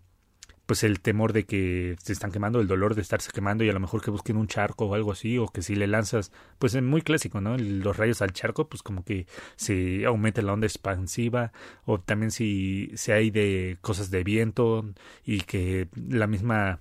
pues 0.72 0.84
el 0.84 1.00
temor 1.00 1.34
de 1.34 1.44
que 1.44 1.96
se 2.02 2.14
están 2.14 2.32
quemando, 2.32 2.58
el 2.58 2.66
dolor 2.66 2.94
de 2.94 3.02
estarse 3.02 3.30
quemando 3.30 3.62
y 3.62 3.68
a 3.68 3.74
lo 3.74 3.80
mejor 3.80 4.00
que 4.00 4.10
busquen 4.10 4.38
un 4.38 4.46
charco 4.46 4.86
o 4.86 4.94
algo 4.94 5.12
así, 5.12 5.36
o 5.36 5.46
que 5.48 5.60
si 5.60 5.74
le 5.74 5.86
lanzas, 5.86 6.32
pues 6.58 6.74
es 6.74 6.82
muy 6.82 7.02
clásico, 7.02 7.42
¿no? 7.42 7.58
Los 7.58 7.98
rayos 7.98 8.22
al 8.22 8.32
charco, 8.32 8.70
pues 8.70 8.82
como 8.82 9.04
que 9.04 9.26
se 9.56 10.06
aumenta 10.06 10.40
la 10.40 10.54
onda 10.54 10.66
expansiva, 10.66 11.52
o 11.84 12.00
también 12.00 12.30
si, 12.30 12.90
si 12.94 13.12
hay 13.12 13.30
de 13.30 13.76
cosas 13.82 14.10
de 14.10 14.24
viento 14.24 14.86
y 15.26 15.42
que 15.42 15.88
la 15.94 16.26
misma 16.26 16.80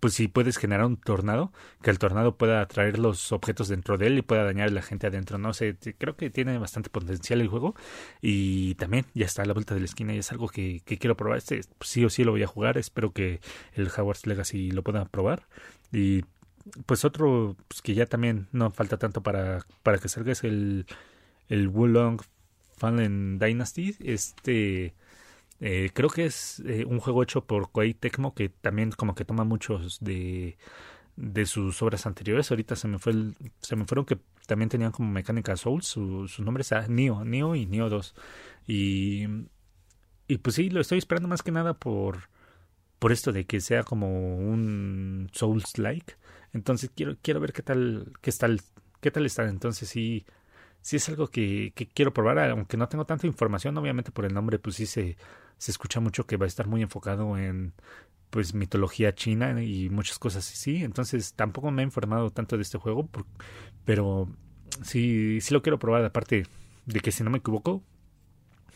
pues 0.00 0.14
si 0.14 0.28
puedes 0.28 0.58
generar 0.58 0.86
un 0.86 0.96
tornado, 0.96 1.52
que 1.82 1.90
el 1.90 1.98
tornado 1.98 2.36
pueda 2.36 2.60
atraer 2.60 2.98
los 2.98 3.32
objetos 3.32 3.68
dentro 3.68 3.98
de 3.98 4.06
él 4.06 4.18
y 4.18 4.22
pueda 4.22 4.44
dañar 4.44 4.68
a 4.68 4.72
la 4.72 4.82
gente 4.82 5.06
adentro. 5.06 5.38
No 5.38 5.52
sé, 5.52 5.76
creo 5.98 6.16
que 6.16 6.30
tiene 6.30 6.56
bastante 6.58 6.90
potencial 6.90 7.40
el 7.40 7.48
juego 7.48 7.74
y 8.20 8.74
también 8.76 9.06
ya 9.14 9.26
está 9.26 9.42
a 9.42 9.44
la 9.44 9.54
vuelta 9.54 9.74
de 9.74 9.80
la 9.80 9.86
esquina 9.86 10.14
y 10.14 10.18
es 10.18 10.30
algo 10.32 10.48
que, 10.48 10.82
quiero 10.84 11.16
probar. 11.16 11.38
Este 11.38 11.62
sí 11.80 12.04
o 12.04 12.10
sí 12.10 12.24
lo 12.24 12.32
voy 12.32 12.42
a 12.42 12.46
jugar, 12.46 12.78
espero 12.78 13.12
que 13.12 13.40
el 13.74 13.88
Hogwarts 13.88 14.26
Legacy 14.26 14.70
lo 14.70 14.82
pueda 14.82 15.04
probar. 15.06 15.48
Y 15.92 16.24
pues 16.86 17.04
otro 17.04 17.56
pues, 17.68 17.82
que 17.82 17.94
ya 17.94 18.06
también 18.06 18.48
no 18.52 18.70
falta 18.70 18.98
tanto 18.98 19.22
para, 19.22 19.66
para 19.82 19.98
que 19.98 20.08
salga 20.08 20.32
es 20.32 20.44
el, 20.44 20.86
el 21.48 21.68
Wulong 21.68 22.20
Fallen 22.76 23.38
Dynasty. 23.38 23.96
Este 24.00 24.94
eh, 25.64 25.90
creo 25.94 26.10
que 26.10 26.24
es 26.24 26.60
eh, 26.66 26.84
un 26.84 26.98
juego 26.98 27.22
hecho 27.22 27.44
por 27.44 27.70
Koei 27.70 27.94
Tecmo 27.94 28.34
que 28.34 28.48
también 28.48 28.90
como 28.90 29.14
que 29.14 29.24
toma 29.24 29.44
muchos 29.44 30.00
de, 30.00 30.58
de 31.14 31.46
sus 31.46 31.80
obras 31.82 32.04
anteriores. 32.04 32.50
Ahorita 32.50 32.74
se 32.74 32.88
me 32.88 32.98
fue 32.98 33.14
se 33.60 33.76
me 33.76 33.84
fueron 33.84 34.04
que 34.04 34.18
también 34.48 34.68
tenían 34.68 34.90
como 34.90 35.08
mecánica 35.12 35.56
Souls, 35.56 35.86
su, 35.86 36.26
su 36.26 36.42
nombre 36.42 36.62
es 36.62 36.88
Neo, 36.88 37.24
Neo 37.24 37.54
y 37.54 37.66
Neo 37.66 37.88
2. 37.88 38.14
Y, 38.66 39.26
y 40.26 40.38
pues 40.38 40.56
sí, 40.56 40.68
lo 40.68 40.80
estoy 40.80 40.98
esperando 40.98 41.28
más 41.28 41.42
que 41.44 41.52
nada 41.52 41.74
por, 41.74 42.28
por 42.98 43.12
esto 43.12 43.32
de 43.32 43.44
que 43.46 43.60
sea 43.60 43.84
como 43.84 44.36
un 44.36 45.30
Souls 45.32 45.78
like. 45.78 46.14
Entonces 46.52 46.90
quiero, 46.94 47.16
quiero 47.22 47.38
ver 47.38 47.52
qué 47.52 47.62
tal, 47.62 48.12
qué 48.20 48.32
tal, 48.32 48.60
qué 49.00 49.12
tal 49.12 49.26
está. 49.26 49.48
Entonces 49.48 49.88
sí, 49.88 50.26
sí 50.82 50.96
es 50.96 51.08
algo 51.08 51.28
que, 51.28 51.72
que 51.74 51.86
quiero 51.86 52.12
probar, 52.12 52.38
aunque 52.50 52.76
no 52.76 52.88
tengo 52.88 53.06
tanta 53.06 53.26
información, 53.26 53.78
obviamente 53.78 54.10
por 54.10 54.24
el 54.24 54.34
nombre, 54.34 54.58
pues 54.58 54.76
sí 54.76 54.86
se, 54.86 55.16
se 55.56 55.70
escucha 55.70 56.00
mucho 56.00 56.26
que 56.26 56.36
va 56.36 56.44
a 56.44 56.48
estar 56.48 56.66
muy 56.66 56.82
enfocado 56.82 57.38
en 57.38 57.72
pues 58.30 58.54
mitología 58.54 59.14
china 59.14 59.62
y 59.62 59.90
muchas 59.90 60.18
cosas 60.18 60.50
así. 60.50 60.82
Entonces 60.82 61.34
tampoco 61.34 61.70
me 61.70 61.82
he 61.82 61.84
informado 61.84 62.30
tanto 62.30 62.56
de 62.56 62.62
este 62.62 62.78
juego, 62.78 63.08
pero 63.84 64.28
sí, 64.82 65.40
sí 65.40 65.54
lo 65.54 65.62
quiero 65.62 65.78
probar. 65.78 66.04
Aparte 66.04 66.46
de 66.86 67.00
que 67.00 67.12
si 67.12 67.22
no 67.22 67.30
me 67.30 67.38
equivoco, 67.38 67.82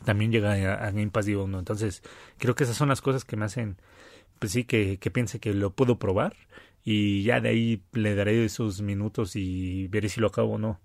también 0.04 0.30
llega 0.30 0.52
a, 0.52 0.90
Game 0.90 1.08
Pass 1.08 1.26
Día 1.26 1.38
1. 1.38 1.58
Entonces 1.58 2.02
creo 2.38 2.54
que 2.54 2.64
esas 2.64 2.76
son 2.76 2.88
las 2.90 3.00
cosas 3.00 3.24
que 3.24 3.36
me 3.36 3.46
hacen, 3.46 3.78
pues 4.38 4.52
sí, 4.52 4.64
que, 4.64 4.98
que 4.98 5.10
piense 5.10 5.40
que 5.40 5.54
lo 5.54 5.70
puedo 5.70 5.98
probar. 5.98 6.36
Y 6.84 7.24
ya 7.24 7.40
de 7.40 7.48
ahí 7.48 7.82
le 7.92 8.14
daré 8.14 8.44
esos 8.44 8.82
minutos 8.82 9.36
y 9.36 9.88
veré 9.88 10.08
si 10.08 10.20
lo 10.20 10.28
acabo 10.28 10.54
o 10.54 10.58
no 10.58 10.80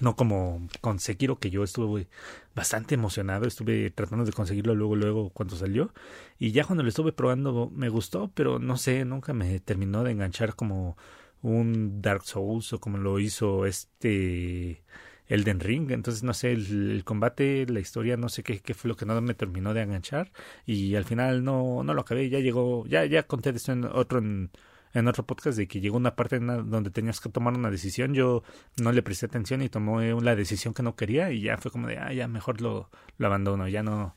no 0.00 0.16
como 0.16 0.68
con 0.80 0.98
Sekiro 0.98 1.38
que 1.38 1.50
yo 1.50 1.64
estuve 1.64 2.08
bastante 2.54 2.94
emocionado, 2.94 3.46
estuve 3.46 3.90
tratando 3.90 4.24
de 4.24 4.32
conseguirlo 4.32 4.74
luego 4.74 4.96
luego 4.96 5.30
cuando 5.30 5.56
salió 5.56 5.92
y 6.38 6.52
ya 6.52 6.64
cuando 6.64 6.82
lo 6.82 6.88
estuve 6.88 7.12
probando 7.12 7.70
me 7.74 7.88
gustó, 7.88 8.30
pero 8.34 8.58
no 8.58 8.76
sé, 8.76 9.04
nunca 9.04 9.32
me 9.32 9.60
terminó 9.60 10.04
de 10.04 10.12
enganchar 10.12 10.54
como 10.54 10.96
un 11.42 12.02
Dark 12.02 12.24
Souls 12.24 12.72
o 12.72 12.80
como 12.80 12.98
lo 12.98 13.18
hizo 13.20 13.66
este 13.66 14.82
Elden 15.28 15.60
Ring, 15.60 15.90
entonces 15.90 16.22
no 16.22 16.34
sé, 16.34 16.52
el, 16.52 17.02
combate, 17.04 17.66
la 17.68 17.80
historia, 17.80 18.16
no 18.16 18.28
sé 18.28 18.42
qué, 18.42 18.60
qué, 18.60 18.74
fue 18.74 18.88
lo 18.88 18.96
que 18.96 19.06
no 19.06 19.20
me 19.20 19.34
terminó 19.34 19.74
de 19.74 19.82
enganchar 19.82 20.32
y 20.66 20.94
al 20.94 21.04
final 21.04 21.44
no, 21.44 21.82
no 21.82 21.94
lo 21.94 22.00
acabé, 22.02 22.28
ya 22.30 22.38
llegó, 22.40 22.86
ya, 22.86 23.04
ya 23.06 23.24
conté 23.24 23.52
de 23.52 23.58
esto 23.58 23.72
en 23.72 23.84
otro 23.84 24.18
en 24.18 24.50
en 24.98 25.08
otro 25.08 25.26
podcast 25.26 25.58
de 25.58 25.68
que 25.68 25.80
llegó 25.80 25.98
una 25.98 26.16
parte 26.16 26.38
donde 26.38 26.90
tenías 26.90 27.20
que 27.20 27.28
tomar 27.28 27.52
una 27.54 27.70
decisión, 27.70 28.14
yo 28.14 28.42
no 28.80 28.92
le 28.92 29.02
presté 29.02 29.26
atención 29.26 29.60
y 29.60 29.68
tomé 29.68 30.18
la 30.22 30.34
decisión 30.34 30.72
que 30.72 30.82
no 30.82 30.96
quería 30.96 31.30
y 31.32 31.42
ya 31.42 31.58
fue 31.58 31.70
como 31.70 31.86
de, 31.86 31.98
ah, 31.98 32.12
ya 32.14 32.28
mejor 32.28 32.62
lo, 32.62 32.88
lo 33.18 33.26
abandono, 33.26 33.68
ya 33.68 33.82
no, 33.82 34.16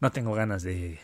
no 0.00 0.10
tengo 0.12 0.32
ganas 0.32 0.62
de, 0.62 0.98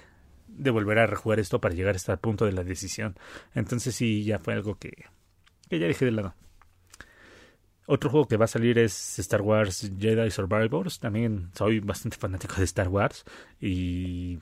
de 0.48 0.70
volver 0.70 0.98
a 0.98 1.06
rejugar 1.06 1.38
esto 1.38 1.60
para 1.60 1.74
llegar 1.74 1.96
hasta 1.96 2.12
el 2.12 2.18
punto 2.18 2.46
de 2.46 2.52
la 2.52 2.64
decisión. 2.64 3.14
Entonces 3.54 3.94
sí, 3.94 4.24
ya 4.24 4.38
fue 4.38 4.54
algo 4.54 4.76
que, 4.76 4.90
que 5.68 5.78
ya 5.78 5.86
dejé 5.86 6.06
de 6.06 6.12
lado. 6.12 6.34
Otro 7.84 8.08
juego 8.08 8.26
que 8.26 8.38
va 8.38 8.46
a 8.46 8.48
salir 8.48 8.78
es 8.78 9.18
Star 9.18 9.42
Wars 9.42 9.90
Jedi 9.98 10.30
Survivors. 10.30 10.98
También 10.98 11.50
soy 11.54 11.80
bastante 11.80 12.16
fanático 12.16 12.54
de 12.56 12.64
Star 12.64 12.88
Wars. 12.88 13.24
Y 13.60 14.38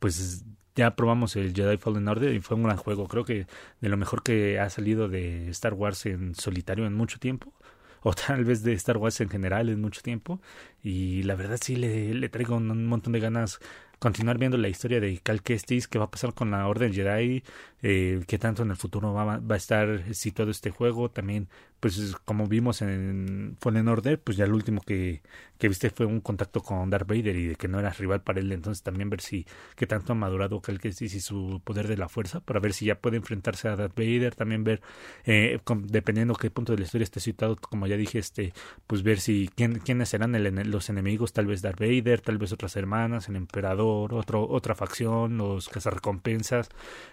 pues 0.00 0.42
ya 0.74 0.94
probamos 0.96 1.36
el 1.36 1.54
Jedi 1.54 1.76
Fallen 1.76 2.08
Order 2.08 2.34
y 2.34 2.40
fue 2.40 2.56
un 2.56 2.64
gran 2.64 2.76
juego. 2.76 3.08
Creo 3.08 3.24
que 3.24 3.46
de 3.80 3.88
lo 3.88 3.96
mejor 3.96 4.22
que 4.22 4.58
ha 4.58 4.70
salido 4.70 5.08
de 5.08 5.48
Star 5.50 5.74
Wars 5.74 6.06
en 6.06 6.34
solitario 6.34 6.86
en 6.86 6.94
mucho 6.94 7.18
tiempo. 7.18 7.52
O 8.04 8.14
tal 8.14 8.44
vez 8.44 8.64
de 8.64 8.72
Star 8.72 8.96
Wars 8.96 9.20
en 9.20 9.28
general 9.28 9.68
en 9.68 9.80
mucho 9.80 10.02
tiempo. 10.02 10.40
Y 10.82 11.22
la 11.22 11.36
verdad 11.36 11.56
sí 11.62 11.76
le, 11.76 12.12
le 12.14 12.28
traigo 12.28 12.56
un, 12.56 12.86
montón 12.86 13.12
de 13.12 13.20
ganas 13.20 13.60
continuar 14.00 14.38
viendo 14.38 14.58
la 14.58 14.68
historia 14.68 14.98
de 14.98 15.18
Cal 15.18 15.40
Kestis, 15.40 15.86
qué 15.86 16.00
va 16.00 16.06
a 16.06 16.10
pasar 16.10 16.34
con 16.34 16.50
la 16.50 16.66
Orden 16.66 16.92
Jedi, 16.92 17.44
eh, 17.82 18.22
qué 18.26 18.38
tanto 18.38 18.62
en 18.62 18.70
el 18.70 18.76
futuro 18.76 19.12
va, 19.12 19.40
a 19.48 19.56
estar 19.56 20.14
situado 20.14 20.50
este 20.50 20.70
juego. 20.70 21.10
También, 21.10 21.48
pues 21.80 22.16
como 22.24 22.46
vimos 22.46 22.80
en 22.82 23.56
Fallen 23.60 23.88
Order, 23.88 24.20
pues 24.20 24.36
ya 24.36 24.44
el 24.44 24.52
último 24.52 24.80
que, 24.82 25.22
que 25.58 25.68
viste 25.68 25.90
fue 25.90 26.06
un 26.06 26.20
contacto 26.20 26.62
con 26.62 26.90
Darth 26.90 27.08
Vader 27.08 27.36
y 27.36 27.46
de 27.48 27.54
que 27.56 27.68
no 27.68 27.80
era 27.80 27.90
rival 27.90 28.22
para 28.22 28.40
él. 28.40 28.52
Entonces 28.52 28.82
también 28.82 29.10
ver 29.10 29.20
si 29.20 29.46
qué 29.76 29.86
tanto 29.86 30.12
ha 30.12 30.16
madurado 30.16 30.60
que 30.60 30.72
y 30.82 30.92
si 30.92 31.20
su 31.20 31.60
poder 31.64 31.88
de 31.88 31.96
la 31.96 32.08
fuerza 32.08 32.40
para 32.40 32.60
ver 32.60 32.72
si 32.72 32.86
ya 32.86 32.96
puede 32.96 33.16
enfrentarse 33.16 33.68
a 33.68 33.76
Darth 33.76 33.96
Vader. 33.96 34.34
También 34.34 34.64
ver, 34.64 34.80
eh, 35.24 35.60
dependiendo 35.84 36.34
qué 36.34 36.50
punto 36.50 36.72
de 36.72 36.78
la 36.78 36.84
historia 36.84 37.04
esté 37.04 37.20
situado, 37.20 37.56
como 37.56 37.86
ya 37.86 37.96
dije, 37.96 38.18
este, 38.18 38.52
pues 38.86 39.02
ver 39.02 39.20
si 39.20 39.50
quién, 39.54 39.78
quiénes 39.80 40.08
serán 40.08 40.32
los 40.70 40.88
enemigos, 40.88 41.32
tal 41.32 41.46
vez 41.46 41.62
Darth 41.62 41.80
Vader, 41.80 42.20
tal 42.20 42.38
vez 42.38 42.52
otras 42.52 42.76
hermanas, 42.76 43.28
el 43.28 43.36
emperador, 43.36 44.14
otro, 44.14 44.48
otra 44.48 44.74
facción, 44.74 45.38
los 45.38 45.68
cazarrecompensas. 45.68 46.68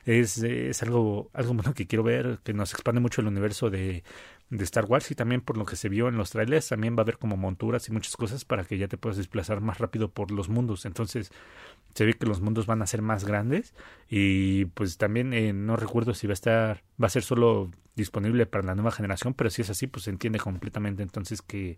Es, 0.06 0.42
es 0.68 0.84
algo, 0.84 1.30
algo 1.34 1.54
bueno 1.54 1.74
que 1.74 1.88
quiero 1.88 2.04
ver, 2.04 2.40
que 2.44 2.54
nos 2.54 2.74
expande 2.74 3.02
mucho 3.02 3.22
el 3.22 3.28
universo 3.28 3.70
de, 3.70 4.04
de 4.50 4.64
Star 4.64 4.86
Wars 4.86 5.12
y 5.12 5.16
también 5.16 5.42
por 5.42 5.58
lo 5.58 5.66
que 5.66 5.76
se 5.76 5.90
vio 5.90 6.08
en 6.08 6.18
los 6.18 6.32
trailers 6.32 6.70
también 6.70 6.96
va 6.96 7.02
a 7.02 7.04
haber 7.04 7.18
como 7.18 7.38
monturas 7.38 7.88
y 7.88 7.92
muchas 7.92 8.18
cosas 8.18 8.46
para 8.46 8.64
que 8.64 8.78
ya 8.78 8.88
te 8.88 8.98
puedas 8.98 9.18
desplazar 9.18 9.62
más 9.62 9.78
rápido 9.78 10.10
por 10.10 10.32
los 10.32 10.50
mundos. 10.50 10.86
Entonces 10.86 11.32
se 11.94 12.06
ve 12.06 12.14
que 12.14 12.26
los 12.26 12.42
mundos 12.42 12.66
van 12.66 12.82
a 12.82 12.88
ser 12.88 13.02
más 13.02 13.26
grandes 13.26 13.74
y 14.10 14.66
pues 14.66 14.98
también 14.98 15.34
eh, 15.34 15.54
no 15.54 15.76
recuerdo 15.76 16.14
si 16.14 16.28
va 16.28 16.32
a 16.32 16.34
estar 16.34 16.84
va 17.02 17.08
a 17.08 17.12
ser 17.12 17.24
solo 17.24 17.70
disponible 17.96 18.46
para 18.46 18.64
la 18.64 18.76
nueva 18.76 18.92
generación 18.92 19.34
pero 19.34 19.50
si 19.50 19.62
es 19.62 19.70
así 19.70 19.88
pues 19.88 20.06
se 20.06 20.10
entiende 20.10 20.40
completamente. 20.40 21.04
Entonces 21.04 21.42
que 21.42 21.78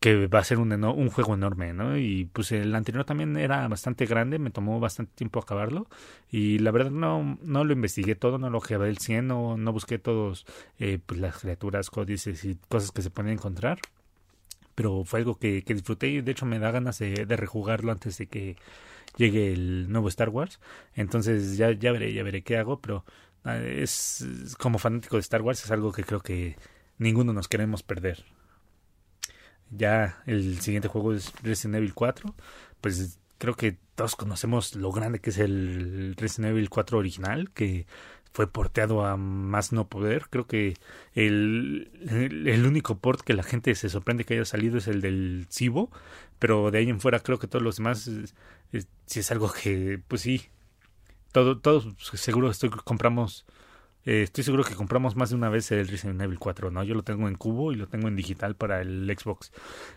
que 0.00 0.28
va 0.28 0.38
a 0.38 0.44
ser 0.44 0.58
un, 0.58 0.72
un 0.72 1.10
juego 1.10 1.34
enorme, 1.34 1.72
¿no? 1.72 1.98
Y 1.98 2.26
pues 2.26 2.52
el 2.52 2.74
anterior 2.74 3.04
también 3.04 3.36
era 3.36 3.66
bastante 3.68 4.06
grande, 4.06 4.38
me 4.38 4.50
tomó 4.50 4.78
bastante 4.78 5.12
tiempo 5.14 5.40
acabarlo. 5.40 5.88
Y 6.30 6.58
la 6.60 6.70
verdad 6.70 6.90
no, 6.90 7.38
lo 7.42 7.72
investigué 7.72 8.14
todo, 8.14 8.38
no 8.38 8.50
lo 8.50 8.62
llevé 8.62 8.88
el 8.88 8.98
100, 8.98 9.26
no, 9.26 9.72
busqué 9.72 9.98
todos 9.98 10.46
eh, 10.78 11.00
pues 11.04 11.20
las 11.20 11.38
criaturas, 11.38 11.90
códices 11.90 12.44
y 12.44 12.56
cosas 12.68 12.92
que 12.92 13.02
se 13.02 13.10
pueden 13.10 13.32
encontrar, 13.32 13.80
pero 14.74 15.04
fue 15.04 15.20
algo 15.20 15.36
que, 15.38 15.64
que 15.64 15.74
disfruté 15.74 16.08
y 16.08 16.20
de 16.20 16.32
hecho 16.32 16.46
me 16.46 16.58
da 16.58 16.70
ganas 16.70 16.98
de, 17.00 17.26
de 17.26 17.36
rejugarlo 17.36 17.92
antes 17.92 18.18
de 18.18 18.26
que 18.28 18.56
llegue 19.16 19.52
el 19.52 19.90
nuevo 19.90 20.08
Star 20.08 20.28
Wars, 20.28 20.60
entonces 20.94 21.56
ya, 21.56 21.72
ya 21.72 21.92
veré, 21.92 22.12
ya 22.12 22.22
veré 22.22 22.42
qué 22.42 22.56
hago, 22.58 22.80
pero 22.80 23.04
ah, 23.44 23.58
es 23.58 24.54
como 24.58 24.78
fanático 24.78 25.16
de 25.16 25.20
Star 25.20 25.42
Wars 25.42 25.64
es 25.64 25.70
algo 25.70 25.92
que 25.92 26.04
creo 26.04 26.20
que 26.20 26.56
ninguno 26.98 27.32
nos 27.32 27.48
queremos 27.48 27.82
perder 27.82 28.24
ya 29.70 30.22
el 30.26 30.60
siguiente 30.60 30.88
juego 30.88 31.14
es 31.14 31.32
Resident 31.42 31.76
Evil 31.76 31.94
4. 31.94 32.34
Pues 32.80 33.18
creo 33.38 33.54
que 33.54 33.76
todos 33.94 34.16
conocemos 34.16 34.74
lo 34.74 34.92
grande 34.92 35.20
que 35.20 35.30
es 35.30 35.38
el 35.38 36.14
Resident 36.16 36.52
Evil 36.52 36.70
4 36.70 36.98
original, 36.98 37.50
que 37.50 37.86
fue 38.32 38.46
porteado 38.46 39.04
a 39.04 39.16
más 39.16 39.72
no 39.72 39.88
poder. 39.88 40.26
Creo 40.30 40.46
que 40.46 40.76
el, 41.14 41.90
el, 42.46 42.66
único 42.66 42.98
port 42.98 43.22
que 43.22 43.34
la 43.34 43.42
gente 43.42 43.74
se 43.74 43.88
sorprende 43.88 44.24
que 44.24 44.34
haya 44.34 44.44
salido 44.44 44.78
es 44.78 44.86
el 44.86 45.00
del 45.00 45.46
Cibo, 45.50 45.90
pero 46.38 46.70
de 46.70 46.78
ahí 46.78 46.88
en 46.88 47.00
fuera 47.00 47.20
creo 47.20 47.38
que 47.38 47.48
todos 47.48 47.62
los 47.62 47.76
demás 47.76 48.10
si 49.06 49.20
es 49.20 49.30
algo 49.30 49.52
que, 49.52 50.00
pues 50.08 50.22
sí, 50.22 50.48
todo, 51.32 51.58
todos 51.58 51.94
seguro 52.14 52.50
estoy 52.50 52.70
compramos 52.70 53.46
eh, 54.08 54.22
estoy 54.22 54.42
seguro 54.42 54.64
que 54.64 54.74
compramos 54.74 55.16
más 55.16 55.28
de 55.28 55.36
una 55.36 55.50
vez 55.50 55.70
el 55.70 55.86
Resident 55.86 56.22
Evil 56.22 56.38
4, 56.38 56.70
¿no? 56.70 56.82
Yo 56.82 56.94
lo 56.94 57.02
tengo 57.02 57.28
en 57.28 57.34
cubo 57.34 57.72
y 57.74 57.76
lo 57.76 57.88
tengo 57.88 58.08
en 58.08 58.16
digital 58.16 58.54
para 58.54 58.80
el 58.80 59.14
Xbox. 59.14 59.52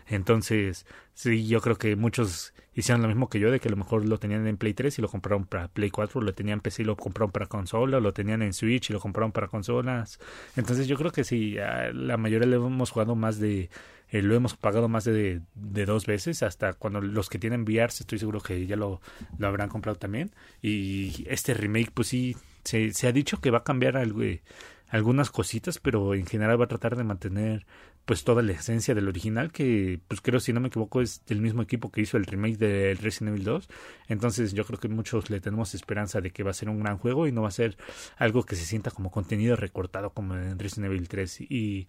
Entonces, 0.06 0.84
sí, 1.14 1.46
yo 1.46 1.62
creo 1.62 1.76
que 1.76 1.96
muchos 1.96 2.52
hicieron 2.74 3.00
lo 3.00 3.08
mismo 3.08 3.30
que 3.30 3.40
yo, 3.40 3.50
de 3.50 3.58
que 3.58 3.68
a 3.68 3.70
lo 3.70 3.78
mejor 3.78 4.04
lo 4.04 4.18
tenían 4.18 4.46
en 4.46 4.58
Play 4.58 4.74
3 4.74 4.98
y 4.98 5.00
lo 5.00 5.08
compraron 5.08 5.46
para 5.46 5.68
Play 5.68 5.88
4, 5.88 6.20
lo 6.20 6.34
tenían 6.34 6.58
en 6.58 6.60
PC 6.60 6.82
y 6.82 6.84
lo 6.84 6.94
compraron 6.94 7.32
para 7.32 7.46
consola, 7.46 8.00
lo 8.00 8.12
tenían 8.12 8.42
en 8.42 8.52
Switch 8.52 8.90
y 8.90 8.92
lo 8.92 9.00
compraron 9.00 9.32
para 9.32 9.48
consolas. 9.48 10.20
Entonces, 10.56 10.88
yo 10.88 10.98
creo 10.98 11.10
que 11.10 11.24
sí, 11.24 11.56
la 11.94 12.18
mayoría 12.18 12.46
lo 12.46 12.66
hemos 12.66 12.90
jugado 12.90 13.14
más 13.14 13.38
de 13.38 13.70
eh, 14.10 14.20
lo 14.20 14.34
hemos 14.34 14.54
pagado 14.56 14.90
más 14.90 15.04
de, 15.04 15.40
dos 15.54 16.04
veces, 16.04 16.42
hasta 16.42 16.74
cuando 16.74 17.00
los 17.00 17.30
que 17.30 17.38
tienen 17.38 17.62
VR, 17.62 17.86
estoy 17.86 18.18
seguro 18.18 18.42
que 18.42 18.66
ya 18.66 18.76
lo, 18.76 19.00
lo 19.38 19.46
habrán 19.46 19.70
comprado 19.70 19.96
también. 19.96 20.32
Y 20.60 21.24
este 21.28 21.54
remake, 21.54 21.92
pues 21.94 22.08
sí, 22.08 22.36
se, 22.64 23.06
ha 23.06 23.12
dicho 23.12 23.40
que 23.40 23.50
va 23.50 23.58
a 23.58 23.64
cambiar 23.64 23.96
algo, 23.96 24.22
eh, 24.22 24.42
algunas 24.88 25.30
cositas, 25.30 25.78
pero 25.78 26.14
en 26.14 26.26
general 26.26 26.60
va 26.60 26.66
a 26.66 26.68
tratar 26.68 26.96
de 26.96 27.04
mantener 27.04 27.66
pues 28.04 28.24
toda 28.24 28.42
la 28.42 28.52
esencia 28.52 28.94
del 28.94 29.08
original 29.08 29.52
que 29.52 30.00
pues 30.08 30.20
creo 30.20 30.40
si 30.40 30.52
no 30.52 30.60
me 30.60 30.68
equivoco 30.68 31.00
es 31.00 31.24
del 31.26 31.40
mismo 31.40 31.62
equipo 31.62 31.92
que 31.92 32.00
hizo 32.00 32.16
el 32.16 32.26
remake 32.26 32.58
de 32.58 32.94
Resident 33.00 33.36
Evil 33.36 33.44
2 33.44 33.68
entonces 34.08 34.54
yo 34.54 34.64
creo 34.64 34.80
que 34.80 34.88
muchos 34.88 35.30
le 35.30 35.40
tenemos 35.40 35.74
esperanza 35.74 36.20
de 36.20 36.32
que 36.32 36.42
va 36.42 36.50
a 36.50 36.54
ser 36.54 36.68
un 36.68 36.80
gran 36.80 36.98
juego 36.98 37.28
y 37.28 37.32
no 37.32 37.42
va 37.42 37.48
a 37.48 37.52
ser 37.52 37.76
algo 38.16 38.42
que 38.42 38.56
se 38.56 38.64
sienta 38.64 38.90
como 38.90 39.12
contenido 39.12 39.54
recortado 39.54 40.10
como 40.10 40.34
en 40.34 40.58
Resident 40.58 40.92
Evil 40.92 41.08
3 41.08 41.42
y 41.42 41.88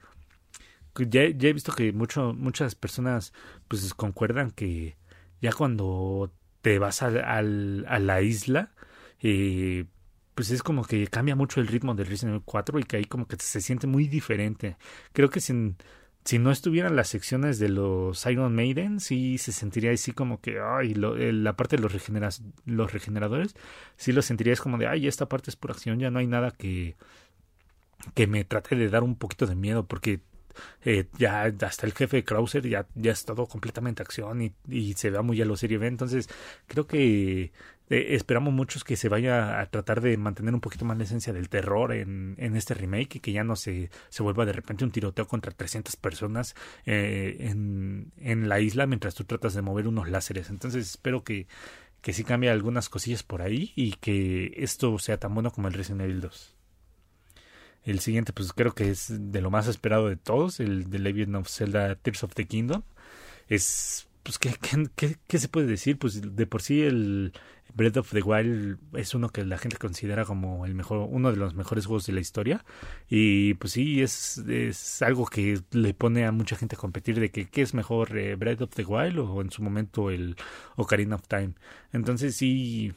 ya, 1.10 1.28
ya 1.30 1.50
he 1.50 1.54
visto 1.54 1.74
que 1.74 1.92
mucho, 1.92 2.34
muchas 2.34 2.76
personas 2.76 3.34
pues 3.68 3.94
concuerdan 3.96 4.52
que 4.52 4.98
ya 5.42 5.52
cuando 5.52 6.32
te 6.62 6.78
vas 6.78 7.02
a, 7.02 7.08
a 7.08 7.42
la 7.42 8.22
isla 8.22 8.72
eh, 9.20 9.86
pues 10.36 10.52
es 10.52 10.64
como 10.64 10.84
que 10.84 11.08
cambia 11.08 11.36
mucho 11.36 11.60
el 11.62 11.68
ritmo 11.68 11.94
del 11.96 12.08
Resident 12.08 12.36
Evil 12.36 12.44
4 12.46 12.80
y 12.80 12.84
que 12.84 12.98
ahí 12.98 13.06
como 13.06 13.28
que 13.28 13.38
se 13.40 13.62
siente 13.62 13.88
muy 13.88 14.08
diferente. 14.08 14.78
Creo 15.14 15.30
que 15.30 15.40
si, 15.40 15.76
si 16.26 16.40
no 16.40 16.52
estuvieran 16.52 16.96
las 16.96 17.10
secciones 17.10 17.60
de 17.60 17.70
los 17.70 18.26
Iron 18.26 18.56
Maiden, 18.56 19.00
sí 19.00 19.38
se 19.38 19.52
sentiría 19.52 19.92
así 19.92 20.12
como 20.12 20.42
que, 20.42 20.60
ay, 20.60 20.94
la 20.94 21.54
parte 21.56 21.76
de 21.76 21.84
los, 21.84 21.94
los 22.66 22.94
regeneradores, 22.94 23.56
sí 23.98 24.12
lo 24.12 24.22
sentirías 24.22 24.62
como 24.62 24.78
de, 24.78 24.88
ay, 24.88 25.08
esta 25.08 25.28
parte 25.28 25.50
es 25.50 25.56
por 25.56 25.72
acción, 25.72 26.00
ya 26.00 26.10
no 26.10 26.20
hay 26.20 26.28
nada 26.28 26.52
que, 26.52 26.96
que 28.14 28.28
me 28.28 28.44
trate 28.46 28.76
de 28.76 28.90
dar 28.90 29.04
un 29.04 29.16
poquito 29.16 29.46
de 29.46 29.56
miedo, 29.56 29.86
porque 29.86 30.22
eh, 30.86 31.08
ya 31.18 31.44
hasta 31.44 31.86
el 31.86 31.94
jefe 31.94 32.18
de 32.18 32.24
Krauser 32.24 32.68
ya, 32.68 32.88
ya 32.96 33.12
es 33.12 33.26
todo 33.26 33.48
completamente 33.48 34.04
acción 34.04 34.42
y, 34.42 34.54
y 34.70 34.94
se 34.94 35.10
va 35.10 35.22
muy 35.24 35.42
a 35.42 35.46
lo 35.46 35.58
serio 35.58 35.82
entonces 35.84 36.30
creo 36.68 36.86
que 36.86 37.52
eh, 37.94 38.16
esperamos 38.16 38.54
muchos 38.54 38.84
que 38.84 38.96
se 38.96 39.10
vaya 39.10 39.60
a 39.60 39.66
tratar 39.68 40.02
de 40.02 40.18
mantener 40.18 40.54
un 40.54 40.62
poquito 40.62 40.86
más 40.86 40.98
la 40.98 41.04
esencia 41.04 41.34
del 41.34 41.50
terror 41.50 41.94
en, 41.94 42.36
en 42.38 42.56
este 42.56 42.74
remake 42.74 43.18
y 43.18 43.20
que 43.20 43.32
ya 43.32 43.44
no 43.44 43.56
se, 43.56 43.90
se 44.10 44.24
vuelva 44.24 44.46
de 44.46 44.54
repente 44.54 44.84
un 44.84 44.92
tiroteo 44.92 45.28
contra 45.28 45.52
300 45.52 45.96
personas 45.98 46.56
eh, 46.86 47.38
en, 47.40 48.12
en 48.18 48.50
la 48.50 48.60
isla 48.60 48.88
mientras 48.88 49.16
tú 49.16 49.26
tratas 49.26 49.54
de 49.54 49.62
mover 49.62 49.88
unos 49.88 50.10
láseres. 50.10 50.50
Entonces 50.50 50.90
espero 50.90 51.24
que, 51.24 51.48
que 52.02 52.14
sí 52.14 52.24
cambie 52.24 52.50
algunas 52.50 52.90
cosillas 52.90 53.24
por 53.24 53.42
ahí 53.42 53.72
y 53.76 53.94
que 53.94 54.54
esto 54.58 54.98
sea 55.00 55.18
tan 55.18 55.34
bueno 55.34 55.52
como 55.52 55.68
el 55.68 55.74
Resident 55.74 56.02
Evil 56.02 56.22
2. 56.22 56.56
El 57.86 58.00
siguiente, 58.00 58.34
pues 58.34 58.54
creo 58.54 58.74
que 58.74 58.90
es 58.90 59.08
de 59.10 59.42
lo 59.42 59.52
más 59.52 59.68
esperado 59.68 60.08
de 60.08 60.16
todos, 60.16 60.60
el 60.60 60.90
de 60.90 61.00
Legend 61.00 61.36
of 61.36 61.50
Zelda 61.50 61.96
Tears 61.96 62.24
of 62.24 62.34
the 62.34 62.46
Kingdom. 62.46 62.84
Es, 63.50 64.08
pues, 64.24 64.40
¿qué, 64.40 64.56
qué, 64.96 65.18
qué 65.28 65.40
se 65.40 65.50
puede 65.50 65.68
decir? 65.68 66.00
Pues 66.00 66.36
de 66.36 66.48
por 66.48 66.62
sí 66.62 66.82
el, 66.82 67.34
Breath 67.76 67.98
of 67.98 68.12
the 68.12 68.22
Wild 68.22 68.78
es 68.94 69.16
uno 69.16 69.30
que 69.30 69.44
la 69.44 69.58
gente 69.58 69.78
considera 69.78 70.26
como 70.26 70.66
el 70.66 70.76
mejor, 70.76 71.08
uno 71.10 71.32
de 71.32 71.38
los 71.38 71.56
mejores 71.56 71.86
juegos 71.86 72.06
de 72.06 72.14
la 72.14 72.20
historia. 72.20 72.64
Y 73.10 73.56
pues 73.56 73.74
sí, 73.74 74.02
es, 74.02 74.38
es 74.38 75.02
algo 75.02 75.26
que 75.26 75.60
le 75.72 75.94
pone 75.94 76.26
a 76.26 76.32
mucha 76.32 76.56
gente 76.56 76.76
a 76.76 76.80
competir 76.80 77.20
de 77.20 77.32
que 77.32 77.50
qué 77.50 77.62
es 77.64 77.74
mejor, 77.74 78.18
eh, 78.18 78.36
Breath 78.36 78.62
of 78.62 78.76
the 78.76 78.86
Wild 78.86 79.20
o 79.20 79.42
en 79.42 79.52
su 79.52 79.64
momento 79.64 80.12
el 80.12 80.36
Ocarina 80.76 81.16
of 81.16 81.28
Time. 81.28 81.54
Entonces 81.92 82.36
sí, 82.36 82.94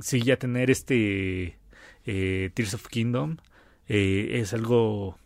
sí 0.00 0.22
ya 0.22 0.38
tener 0.38 0.70
este 0.70 1.58
eh, 2.06 2.50
Tears 2.54 2.74
of 2.74 2.88
Kingdom 2.88 3.36
eh, 3.88 4.40
es 4.40 4.54
algo 4.54 5.18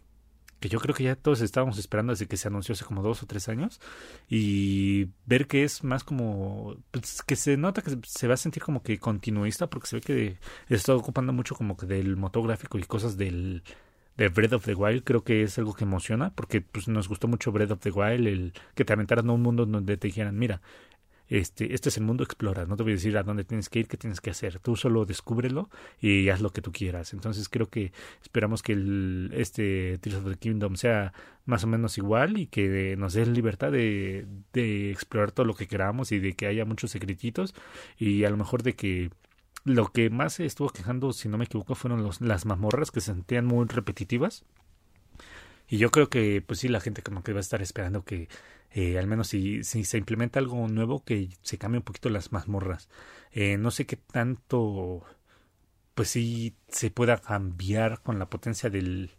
que 0.60 0.68
yo 0.68 0.78
creo 0.78 0.94
que 0.94 1.04
ya 1.04 1.16
todos 1.16 1.40
estábamos 1.40 1.78
esperando 1.78 2.12
desde 2.12 2.26
que 2.26 2.36
se 2.36 2.48
anunció 2.48 2.74
hace 2.74 2.84
como 2.84 3.02
dos 3.02 3.22
o 3.22 3.26
tres 3.26 3.48
años 3.48 3.80
y 4.28 5.08
ver 5.26 5.46
que 5.46 5.64
es 5.64 5.82
más 5.82 6.04
como 6.04 6.76
pues, 6.90 7.22
que 7.22 7.34
se 7.34 7.56
nota 7.56 7.82
que 7.82 7.98
se 8.06 8.28
va 8.28 8.34
a 8.34 8.36
sentir 8.36 8.62
como 8.62 8.82
que 8.82 8.98
continuista 8.98 9.68
porque 9.68 9.88
se 9.88 9.96
ve 9.96 10.02
que 10.02 10.38
está 10.68 10.94
ocupando 10.94 11.32
mucho 11.32 11.54
como 11.54 11.76
que 11.76 11.86
del 11.86 12.16
motográfico 12.16 12.78
y 12.78 12.82
cosas 12.82 13.16
del 13.16 13.62
de 14.16 14.28
Breath 14.28 14.52
of 14.52 14.64
the 14.66 14.74
Wild 14.74 15.02
creo 15.02 15.24
que 15.24 15.42
es 15.42 15.58
algo 15.58 15.72
que 15.72 15.84
emociona 15.84 16.30
porque 16.34 16.60
pues 16.60 16.88
nos 16.88 17.08
gustó 17.08 17.26
mucho 17.26 17.52
Breath 17.52 17.70
of 17.70 17.80
the 17.80 17.90
Wild 17.90 18.26
el 18.26 18.52
que 18.74 18.84
te 18.84 18.92
aventaran 18.92 19.30
a 19.30 19.32
un 19.32 19.40
mundo 19.40 19.64
donde 19.64 19.96
te 19.96 20.08
dijeran 20.08 20.38
mira 20.38 20.60
este, 21.30 21.74
este 21.74 21.88
es 21.88 21.96
el 21.96 22.02
mundo, 22.02 22.24
explora, 22.24 22.66
no 22.66 22.76
te 22.76 22.82
voy 22.82 22.92
a 22.92 22.96
decir 22.96 23.16
a 23.16 23.22
dónde 23.22 23.44
tienes 23.44 23.68
que 23.68 23.78
ir, 23.78 23.88
qué 23.88 23.96
tienes 23.96 24.20
que 24.20 24.30
hacer, 24.30 24.58
tú 24.58 24.74
solo 24.74 25.06
descúbrelo 25.06 25.70
y 26.00 26.28
haz 26.28 26.40
lo 26.40 26.50
que 26.50 26.60
tú 26.60 26.72
quieras. 26.72 27.12
Entonces 27.12 27.48
creo 27.48 27.70
que 27.70 27.92
esperamos 28.20 28.62
que 28.62 28.72
el, 28.72 29.30
este 29.32 29.98
Tears 29.98 30.18
of 30.18 30.28
the 30.28 30.36
Kingdom 30.36 30.74
sea 30.74 31.12
más 31.46 31.62
o 31.62 31.68
menos 31.68 31.96
igual 31.98 32.36
y 32.36 32.48
que 32.48 32.96
nos 32.98 33.14
dé 33.14 33.24
libertad 33.26 33.70
de, 33.70 34.26
de 34.52 34.90
explorar 34.90 35.30
todo 35.30 35.46
lo 35.46 35.54
que 35.54 35.68
queramos 35.68 36.10
y 36.10 36.18
de 36.18 36.34
que 36.34 36.46
haya 36.46 36.64
muchos 36.64 36.90
secretitos 36.90 37.54
y 37.96 38.24
a 38.24 38.30
lo 38.30 38.36
mejor 38.36 38.64
de 38.64 38.74
que 38.74 39.10
lo 39.64 39.92
que 39.92 40.10
más 40.10 40.34
se 40.34 40.46
estuvo 40.46 40.70
quejando, 40.70 41.12
si 41.12 41.28
no 41.28 41.38
me 41.38 41.44
equivoco, 41.44 41.76
fueron 41.76 42.02
los, 42.02 42.20
las 42.20 42.44
mazmorras 42.44 42.90
que 42.90 43.00
se 43.00 43.12
sentían 43.12 43.46
muy 43.46 43.66
repetitivas. 43.66 44.44
Y 45.68 45.78
yo 45.78 45.90
creo 45.92 46.10
que, 46.10 46.42
pues 46.44 46.58
sí, 46.58 46.68
la 46.68 46.80
gente 46.80 47.02
como 47.02 47.22
que 47.22 47.32
va 47.32 47.38
a 47.38 47.40
estar 47.40 47.62
esperando 47.62 48.04
que 48.04 48.28
eh, 48.72 48.98
al 48.98 49.06
menos 49.06 49.28
si, 49.28 49.64
si, 49.64 49.84
se 49.84 49.98
implementa 49.98 50.38
algo 50.38 50.66
nuevo, 50.68 51.04
que 51.04 51.30
se 51.42 51.58
cambie 51.58 51.78
un 51.78 51.84
poquito 51.84 52.08
las 52.10 52.32
mazmorras. 52.32 52.88
Eh, 53.32 53.56
no 53.58 53.70
sé 53.70 53.86
qué 53.86 53.96
tanto 53.96 55.04
pues 55.94 56.10
sí 56.10 56.56
se 56.68 56.90
pueda 56.90 57.18
cambiar 57.18 58.00
con 58.02 58.18
la 58.18 58.30
potencia 58.30 58.70
del, 58.70 59.10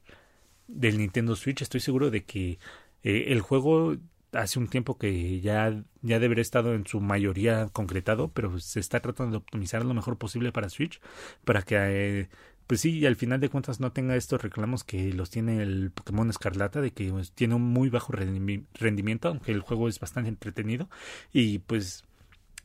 del 0.68 0.98
Nintendo 0.98 1.36
Switch. 1.36 1.62
Estoy 1.62 1.80
seguro 1.80 2.10
de 2.10 2.24
que 2.26 2.60
eh, 3.04 3.26
el 3.28 3.42
juego 3.42 3.98
hace 4.34 4.60
un 4.60 4.68
tiempo 4.68 4.98
que 4.98 5.42
ya, 5.42 5.84
ya 6.02 6.16
debe 6.16 6.28
haber 6.28 6.40
estado 6.40 6.74
en 6.74 6.88
su 6.88 7.02
mayoría 7.02 7.68
concretado, 7.70 8.32
pero 8.32 8.60
se 8.60 8.80
está 8.80 9.00
tratando 9.02 9.32
de 9.32 9.38
optimizar 9.38 9.84
lo 9.86 9.94
mejor 9.94 10.18
posible 10.18 10.52
para 10.52 10.70
Switch, 10.70 11.02
para 11.46 11.62
que, 11.64 11.76
eh, 11.78 12.30
pues 12.72 12.80
sí, 12.80 13.06
al 13.06 13.18
final 13.18 13.42
de 13.42 13.50
cuentas 13.50 13.82
no 13.82 13.92
tenga 13.92 14.16
estos 14.16 14.42
reclamos 14.42 14.86
que 14.86 15.12
los 15.12 15.30
tiene 15.30 15.62
el 15.62 15.92
Pokémon 15.92 16.30
Escarlata, 16.30 16.80
de 16.80 16.92
que 16.92 17.10
pues, 17.12 17.34
tiene 17.34 17.56
un 17.56 17.64
muy 17.64 17.90
bajo 17.90 18.14
rendimiento, 18.14 19.28
aunque 19.28 19.52
el 19.52 19.60
juego 19.60 19.90
es 19.90 20.00
bastante 20.00 20.30
entretenido, 20.30 20.90
y 21.34 21.60
pues 21.60 22.06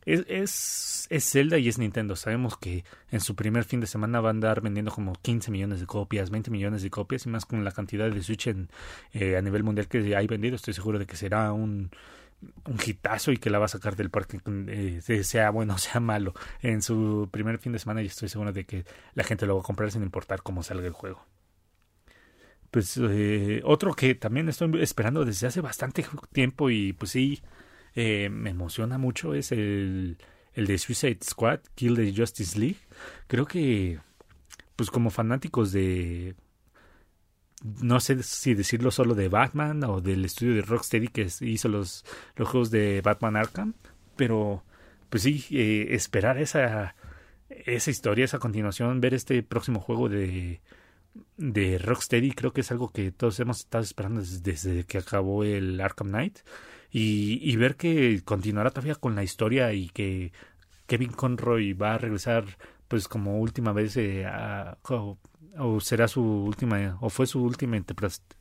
es, 0.04 0.24
es, 0.28 1.08
es, 1.10 1.28
Zelda 1.28 1.58
y 1.58 1.66
es 1.66 1.78
Nintendo. 1.78 2.14
Sabemos 2.14 2.56
que 2.56 2.84
en 3.10 3.18
su 3.18 3.34
primer 3.34 3.64
fin 3.64 3.80
de 3.80 3.88
semana 3.88 4.20
va 4.20 4.28
a 4.28 4.30
andar 4.30 4.60
vendiendo 4.60 4.92
como 4.92 5.12
15 5.14 5.50
millones 5.50 5.80
de 5.80 5.86
copias, 5.86 6.30
20 6.30 6.52
millones 6.52 6.82
de 6.82 6.90
copias 6.90 7.26
y 7.26 7.28
más 7.28 7.44
con 7.44 7.64
la 7.64 7.72
cantidad 7.72 8.08
de 8.08 8.22
Switch 8.22 8.46
en, 8.46 8.68
eh, 9.12 9.36
a 9.36 9.42
nivel 9.42 9.64
mundial 9.64 9.88
que 9.88 10.14
hay 10.14 10.28
vendido. 10.28 10.54
Estoy 10.54 10.74
seguro 10.74 11.00
de 11.00 11.06
que 11.06 11.16
será 11.16 11.52
un, 11.52 11.90
un 12.64 12.78
hitazo 12.84 13.32
y 13.32 13.38
que 13.38 13.50
la 13.50 13.58
va 13.58 13.66
a 13.66 13.68
sacar 13.68 13.96
del 13.96 14.10
parque, 14.10 14.38
eh, 14.68 15.00
sea 15.24 15.50
bueno 15.50 15.74
o 15.74 15.78
sea 15.78 16.00
malo. 16.00 16.34
En 16.62 16.82
su 16.82 17.28
primer 17.30 17.58
fin 17.58 17.72
de 17.72 17.78
semana 17.78 18.02
y 18.02 18.06
estoy 18.06 18.28
seguro 18.28 18.52
de 18.52 18.64
que 18.64 18.84
la 19.14 19.24
gente 19.24 19.46
lo 19.46 19.54
va 19.56 19.60
a 19.60 19.64
comprar 19.64 19.90
sin 19.90 20.02
importar 20.02 20.42
cómo 20.42 20.62
salga 20.62 20.86
el 20.86 20.92
juego. 20.92 21.24
Pues 22.70 22.98
eh, 23.00 23.62
otro 23.64 23.94
que 23.94 24.14
también 24.14 24.48
estoy 24.48 24.82
esperando 24.82 25.24
desde 25.24 25.46
hace 25.46 25.60
bastante 25.60 26.04
tiempo 26.32 26.68
y 26.68 26.92
pues 26.92 27.12
sí 27.12 27.40
eh, 27.94 28.28
me 28.28 28.50
emociona 28.50 28.98
mucho 28.98 29.34
es 29.34 29.52
el, 29.52 30.18
el 30.52 30.66
de 30.66 30.78
Suicide 30.78 31.18
Squad, 31.24 31.60
Kill 31.74 31.96
the 31.96 32.12
Justice 32.14 32.58
League. 32.58 32.80
Creo 33.26 33.46
que, 33.46 34.00
pues 34.74 34.90
como 34.90 35.10
fanáticos 35.10 35.72
de, 35.72 36.34
no 37.82 38.00
sé 38.00 38.22
si 38.22 38.54
decirlo 38.54 38.90
solo 38.90 39.14
de 39.14 39.28
Batman 39.28 39.82
o 39.84 40.00
del 40.00 40.24
estudio 40.24 40.54
de 40.54 40.62
Rocksteady 40.62 41.08
que 41.08 41.28
hizo 41.40 41.68
los, 41.68 42.04
los 42.36 42.48
juegos 42.48 42.70
de 42.70 43.00
Batman 43.02 43.36
Arkham, 43.36 43.74
pero 44.16 44.64
pues 45.08 45.22
sí, 45.22 45.44
eh, 45.50 45.88
esperar 45.90 46.38
esa, 46.38 46.94
esa 47.48 47.90
historia, 47.90 48.24
esa 48.24 48.38
continuación, 48.38 49.00
ver 49.00 49.14
este 49.14 49.42
próximo 49.42 49.80
juego 49.80 50.08
de, 50.08 50.60
de 51.36 51.78
Rocksteady, 51.78 52.32
creo 52.32 52.52
que 52.52 52.62
es 52.62 52.70
algo 52.70 52.90
que 52.90 53.12
todos 53.12 53.38
hemos 53.40 53.60
estado 53.60 53.84
esperando 53.84 54.20
desde, 54.20 54.40
desde 54.40 54.84
que 54.84 54.98
acabó 54.98 55.44
el 55.44 55.80
Arkham 55.80 56.08
Knight 56.08 56.38
y, 56.90 57.38
y 57.42 57.56
ver 57.56 57.76
que 57.76 58.22
continuará 58.24 58.70
todavía 58.70 58.94
con 58.94 59.14
la 59.14 59.24
historia 59.24 59.72
y 59.72 59.88
que 59.88 60.32
Kevin 60.86 61.12
Conroy 61.12 61.72
va 61.72 61.94
a 61.94 61.98
regresar 61.98 62.44
pues 62.88 63.08
como 63.08 63.38
última 63.40 63.72
vez 63.72 63.96
eh, 63.96 64.24
a, 64.26 64.78
o, 65.58 65.80
será 65.80 66.08
su 66.08 66.22
última 66.22 66.98
o 67.00 67.10
fue 67.10 67.26
su 67.26 67.42
última 67.42 67.76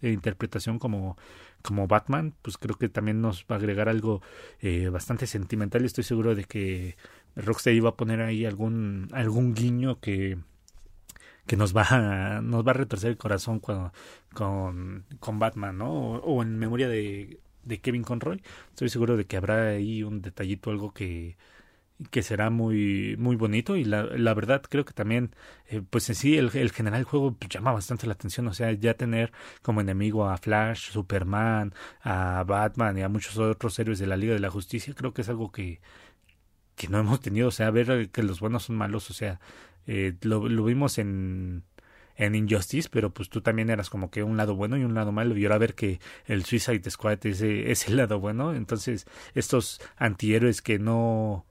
interpretación 0.02 0.80
como 0.80 1.18
como 1.62 1.88
Batman 1.88 2.34
pues 2.42 2.58
creo 2.58 2.78
que 2.78 2.90
también 2.90 3.22
nos 3.22 3.46
va 3.50 3.56
a 3.56 3.60
agregar 3.60 3.90
algo 3.90 4.22
eh, 4.60 4.90
bastante 4.90 5.28
sentimental 5.28 5.86
estoy 5.86 6.04
seguro 6.04 6.36
de 6.36 6.44
que 6.46 6.98
Rocksteady 7.36 7.80
va 7.80 7.90
a 7.90 7.96
poner 7.96 8.22
ahí 8.22 8.46
algún 8.46 9.10
algún 9.12 9.54
guiño 9.54 10.00
que 10.00 10.38
que 11.46 11.58
nos 11.58 11.76
va 11.76 11.86
a, 11.90 12.42
nos 12.42 12.66
va 12.66 12.72
a 12.72 12.74
retorcer 12.74 13.12
el 13.12 13.18
corazón 13.18 13.60
con, 13.60 13.92
con, 14.34 15.06
con 15.20 15.40
Batman, 15.40 15.78
¿no? 15.78 16.16
o, 16.16 16.42
en 16.42 16.58
memoria 16.58 16.90
de, 16.90 17.40
de 17.64 17.82
Kevin 17.82 18.04
Conroy, 18.04 18.42
estoy 18.70 18.90
seguro 18.90 19.18
de 19.18 19.26
que 19.26 19.38
habrá 19.38 19.70
ahí 19.70 20.04
un 20.04 20.22
detallito, 20.22 20.72
algo 20.72 20.94
que, 20.94 21.38
que 22.12 22.24
será 22.24 22.50
muy 22.50 23.16
muy 23.18 23.36
bonito. 23.36 23.76
Y 23.76 23.86
la, 23.86 24.04
la 24.04 24.34
verdad 24.34 24.62
creo 24.70 24.86
que 24.86 24.94
también 24.94 25.36
eh, 25.68 25.82
pues 25.90 26.10
en 26.10 26.16
sí 26.16 26.38
el, 26.38 26.50
el 26.56 26.72
general 26.72 27.04
juego 27.04 27.36
llama 27.50 27.72
bastante 27.74 28.08
la 28.08 28.14
atención. 28.14 28.48
O 28.48 28.54
sea 28.54 28.72
ya 28.74 28.96
tener 28.96 29.32
como 29.62 29.82
enemigo 29.82 30.28
a 30.30 30.38
Flash, 30.38 30.92
Superman, 30.92 31.74
a 32.02 32.44
Batman 32.46 32.98
y 32.98 33.02
a 33.04 33.10
muchos 33.10 33.38
otros 33.38 33.78
héroes 33.80 34.00
de 34.00 34.08
la 34.08 34.18
Liga 34.18 34.34
de 34.34 34.40
la 34.40 34.50
Justicia 34.50 34.94
creo 34.96 35.14
que 35.14 35.22
es 35.22 35.30
algo 35.30 35.52
que 35.52 35.82
que 36.76 36.88
no 36.90 37.00
hemos 37.00 37.22
tenido. 37.22 37.48
O 37.50 37.52
sea 37.52 37.72
ver 37.72 38.10
que 38.12 38.24
los 38.24 38.40
buenos 38.40 38.64
son 38.64 38.76
malos 38.78 39.10
o 39.10 39.14
sea 39.14 39.40
eh, 39.88 40.16
lo, 40.22 40.50
lo 40.50 40.66
vimos 40.66 40.98
en 40.98 41.64
en 42.18 42.36
Injustice, 42.36 42.90
pero 42.92 43.14
pues 43.14 43.30
tú 43.30 43.42
también 43.42 43.70
eras 43.70 43.90
como 43.90 44.10
que 44.10 44.24
un 44.24 44.38
lado 44.38 44.56
bueno 44.56 44.78
y 44.78 44.84
un 44.84 44.94
lado 44.94 45.12
malo, 45.12 45.38
y 45.38 45.44
ahora 45.44 45.58
ver 45.58 45.76
que 45.76 46.00
el 46.26 46.46
Suicide 46.46 46.90
Squad 46.90 47.26
es, 47.26 47.42
es 47.42 47.88
el 47.88 47.98
lado 47.98 48.20
bueno, 48.20 48.54
entonces 48.54 49.06
estos 49.34 49.82
antihéroes 49.98 50.62
que 50.62 50.80
no 50.80 51.46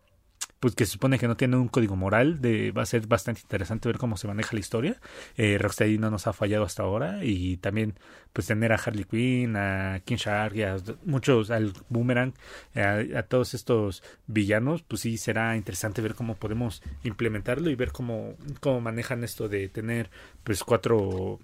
pues 0.65 0.75
que 0.75 0.87
se 0.87 0.93
supone 0.93 1.19
que 1.19 1.29
no 1.29 1.37
tiene 1.37 1.59
un 1.59 1.69
código 1.69 1.95
moral, 1.95 2.41
de, 2.41 2.71
va 2.71 2.81
a 2.81 2.87
ser 2.87 3.07
bastante 3.07 3.43
interesante 3.43 3.87
ver 3.87 3.99
cómo 3.99 4.17
se 4.17 4.27
maneja 4.27 4.55
la 4.55 4.61
historia. 4.61 4.99
Eh, 5.37 5.59
Rocksteady 5.59 5.99
no 5.99 6.11
nos 6.11 6.27
ha 6.27 6.33
fallado 6.33 6.65
hasta 6.65 6.83
ahora 6.83 7.23
y 7.23 7.59
también 7.59 7.99
pues 8.33 8.47
tener 8.47 8.73
a 8.73 8.77
Harley 8.77 9.05
Quinn, 9.05 9.57
a 9.57 10.01
King 10.07 10.17
Shark 10.17 10.57
a 10.63 10.77
muchos, 11.05 11.51
al 11.51 11.75
Boomerang, 11.91 12.33
a, 12.77 13.25
todos 13.25 13.53
estos 13.53 14.03
villanos, 14.27 14.83
pues 14.83 15.03
sí 15.03 15.19
será 15.19 15.55
interesante 15.55 16.01
ver 16.01 16.15
cómo 16.15 16.37
podemos 16.37 16.83
implementarlo 17.03 17.69
y 17.69 17.75
ver 17.75 17.93
cómo, 17.93 18.35
cómo 18.61 18.81
manejan 18.81 19.23
esto 19.23 19.51
de 19.51 19.69
tener 19.69 20.09
pues 20.45 20.65
cuatro 20.65 21.41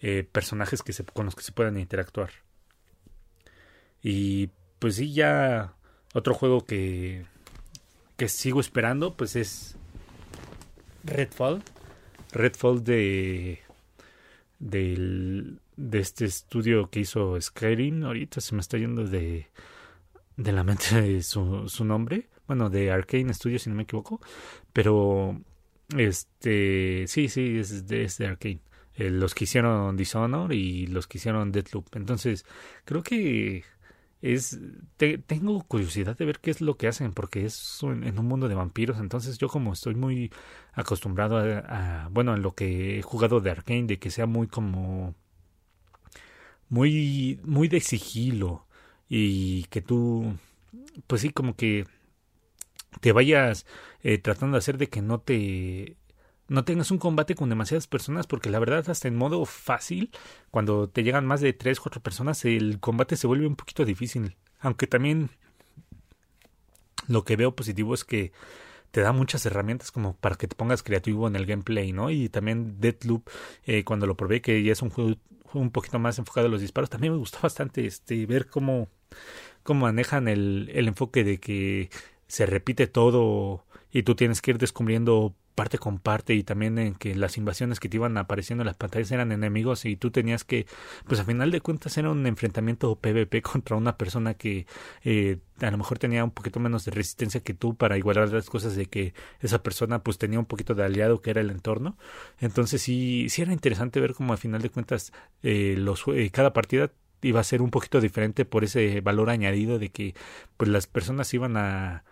eh, 0.00 0.26
personajes 0.32 0.82
que 0.82 0.92
se, 0.92 1.04
con 1.04 1.26
los 1.26 1.36
que 1.36 1.44
se 1.44 1.52
puedan 1.52 1.78
interactuar. 1.78 2.30
Y 4.02 4.50
pues 4.80 4.96
sí, 4.96 5.12
ya 5.12 5.74
otro 6.12 6.34
juego 6.34 6.66
que 6.66 7.24
que 8.18 8.28
sigo 8.28 8.60
esperando, 8.60 9.16
pues 9.16 9.36
es 9.36 9.76
Redfall. 11.04 11.62
Redfall 12.32 12.82
de, 12.82 13.60
de, 14.58 15.54
de 15.76 15.98
este 16.00 16.24
estudio 16.24 16.90
que 16.90 17.00
hizo 17.00 17.40
Skyrim. 17.40 18.02
Ahorita 18.02 18.40
se 18.40 18.56
me 18.56 18.60
está 18.60 18.76
yendo 18.76 19.04
de, 19.04 19.46
de 20.36 20.52
la 20.52 20.64
mente 20.64 21.22
su, 21.22 21.68
su 21.68 21.84
nombre. 21.84 22.28
Bueno, 22.48 22.68
de 22.70 22.90
Arkane 22.90 23.32
Studios, 23.32 23.62
si 23.62 23.70
no 23.70 23.76
me 23.76 23.84
equivoco. 23.84 24.20
Pero, 24.72 25.40
este, 25.96 27.04
sí, 27.06 27.28
sí, 27.28 27.58
es 27.58 27.86
de, 27.86 28.02
es 28.02 28.18
de 28.18 28.26
Arkane. 28.26 28.60
Eh, 28.94 29.10
los 29.10 29.32
que 29.32 29.44
hicieron 29.44 29.96
Dishonor 29.96 30.52
y 30.52 30.88
los 30.88 31.06
que 31.06 31.18
hicieron 31.18 31.52
Deathloop. 31.52 31.94
Entonces, 31.94 32.44
creo 32.84 33.04
que 33.04 33.62
es 34.20 34.58
tengo 34.96 35.62
curiosidad 35.62 36.16
de 36.16 36.24
ver 36.24 36.40
qué 36.40 36.50
es 36.50 36.60
lo 36.60 36.76
que 36.76 36.88
hacen 36.88 37.12
porque 37.12 37.44
es 37.44 37.78
en 37.82 38.18
un 38.18 38.26
mundo 38.26 38.48
de 38.48 38.54
vampiros 38.56 38.98
entonces 38.98 39.38
yo 39.38 39.48
como 39.48 39.72
estoy 39.72 39.94
muy 39.94 40.32
acostumbrado 40.72 41.38
a, 41.38 42.08
bueno 42.10 42.34
en 42.34 42.42
lo 42.42 42.52
que 42.54 42.98
he 42.98 43.02
jugado 43.02 43.40
de 43.40 43.50
Arkane 43.50 43.84
de 43.84 43.98
que 43.98 44.10
sea 44.10 44.26
muy 44.26 44.48
como 44.48 45.14
muy 46.68 47.40
muy 47.44 47.68
de 47.68 47.80
sigilo 47.80 48.66
y 49.08 49.64
que 49.64 49.82
tú 49.82 50.36
pues 51.06 51.22
sí 51.22 51.30
como 51.30 51.54
que 51.56 51.86
te 53.00 53.12
vayas 53.12 53.66
eh, 54.02 54.18
tratando 54.18 54.56
de 54.56 54.58
hacer 54.58 54.78
de 54.78 54.88
que 54.88 55.02
no 55.02 55.20
te 55.20 55.96
no 56.48 56.64
tengas 56.64 56.90
un 56.90 56.98
combate 56.98 57.34
con 57.34 57.48
demasiadas 57.48 57.86
personas, 57.86 58.26
porque 58.26 58.50
la 58.50 58.58
verdad, 58.58 58.88
hasta 58.88 59.08
en 59.08 59.16
modo 59.16 59.44
fácil, 59.44 60.10
cuando 60.50 60.88
te 60.88 61.02
llegan 61.02 61.26
más 61.26 61.40
de 61.40 61.52
3, 61.52 61.78
4 61.78 62.02
personas, 62.02 62.44
el 62.44 62.80
combate 62.80 63.16
se 63.16 63.26
vuelve 63.26 63.46
un 63.46 63.56
poquito 63.56 63.84
difícil. 63.84 64.36
Aunque 64.60 64.86
también 64.86 65.30
lo 67.06 67.24
que 67.24 67.36
veo 67.36 67.54
positivo 67.54 67.94
es 67.94 68.04
que 68.04 68.32
te 68.90 69.02
da 69.02 69.12
muchas 69.12 69.44
herramientas 69.46 69.92
como 69.92 70.14
para 70.16 70.36
que 70.36 70.48
te 70.48 70.56
pongas 70.56 70.82
creativo 70.82 71.28
en 71.28 71.36
el 71.36 71.46
gameplay, 71.46 71.92
¿no? 71.92 72.10
Y 72.10 72.28
también 72.30 72.80
Deathloop, 72.80 73.28
eh, 73.64 73.84
cuando 73.84 74.06
lo 74.06 74.16
probé, 74.16 74.40
que 74.40 74.62
ya 74.62 74.72
es 74.72 74.82
un 74.82 74.90
juego, 74.90 75.16
un 75.52 75.70
poquito 75.70 75.98
más 75.98 76.18
enfocado 76.18 76.46
a 76.46 76.50
los 76.50 76.62
disparos, 76.62 76.90
también 76.90 77.12
me 77.12 77.18
gustó 77.18 77.38
bastante 77.42 77.86
este 77.86 78.24
ver 78.26 78.46
cómo, 78.46 78.88
cómo 79.62 79.86
manejan 79.86 80.28
el, 80.28 80.70
el 80.74 80.88
enfoque 80.88 81.24
de 81.24 81.38
que 81.38 81.90
se 82.26 82.46
repite 82.46 82.86
todo 82.86 83.64
y 83.90 84.02
tú 84.02 84.14
tienes 84.14 84.40
que 84.40 84.52
ir 84.52 84.58
descubriendo 84.58 85.34
parte 85.58 85.76
con 85.76 85.98
parte 85.98 86.34
y 86.34 86.44
también 86.44 86.78
en 86.78 86.94
que 86.94 87.16
las 87.16 87.36
invasiones 87.36 87.80
que 87.80 87.88
te 87.88 87.96
iban 87.96 88.16
apareciendo 88.16 88.62
en 88.62 88.66
las 88.66 88.76
pantallas 88.76 89.10
eran 89.10 89.32
enemigos 89.32 89.86
y 89.86 89.96
tú 89.96 90.12
tenías 90.12 90.44
que, 90.44 90.68
pues 91.08 91.18
a 91.18 91.24
final 91.24 91.50
de 91.50 91.60
cuentas 91.60 91.98
era 91.98 92.10
un 92.10 92.24
enfrentamiento 92.28 92.94
PvP 92.94 93.42
contra 93.42 93.74
una 93.74 93.96
persona 93.96 94.34
que 94.34 94.68
eh, 95.02 95.38
a 95.60 95.68
lo 95.72 95.78
mejor 95.78 95.98
tenía 95.98 96.22
un 96.22 96.30
poquito 96.30 96.60
menos 96.60 96.84
de 96.84 96.92
resistencia 96.92 97.40
que 97.40 97.54
tú 97.54 97.74
para 97.74 97.98
igualar 97.98 98.32
las 98.32 98.48
cosas 98.48 98.76
de 98.76 98.86
que 98.86 99.14
esa 99.40 99.60
persona 99.60 100.04
pues 100.04 100.16
tenía 100.16 100.38
un 100.38 100.46
poquito 100.46 100.76
de 100.76 100.84
aliado 100.84 101.20
que 101.22 101.30
era 101.30 101.40
el 101.40 101.50
entorno. 101.50 101.98
Entonces 102.38 102.80
sí, 102.80 103.26
sí 103.28 103.42
era 103.42 103.52
interesante 103.52 103.98
ver 103.98 104.14
cómo 104.14 104.34
a 104.34 104.36
final 104.36 104.62
de 104.62 104.70
cuentas 104.70 105.12
eh, 105.42 105.74
los, 105.76 106.04
eh, 106.06 106.30
cada 106.30 106.52
partida 106.52 106.92
iba 107.20 107.40
a 107.40 107.44
ser 107.44 107.62
un 107.62 107.70
poquito 107.70 108.00
diferente 108.00 108.44
por 108.44 108.62
ese 108.62 109.00
valor 109.00 109.28
añadido 109.28 109.80
de 109.80 109.88
que 109.88 110.14
pues 110.56 110.70
las 110.70 110.86
personas 110.86 111.34
iban 111.34 111.56
a 111.56 112.04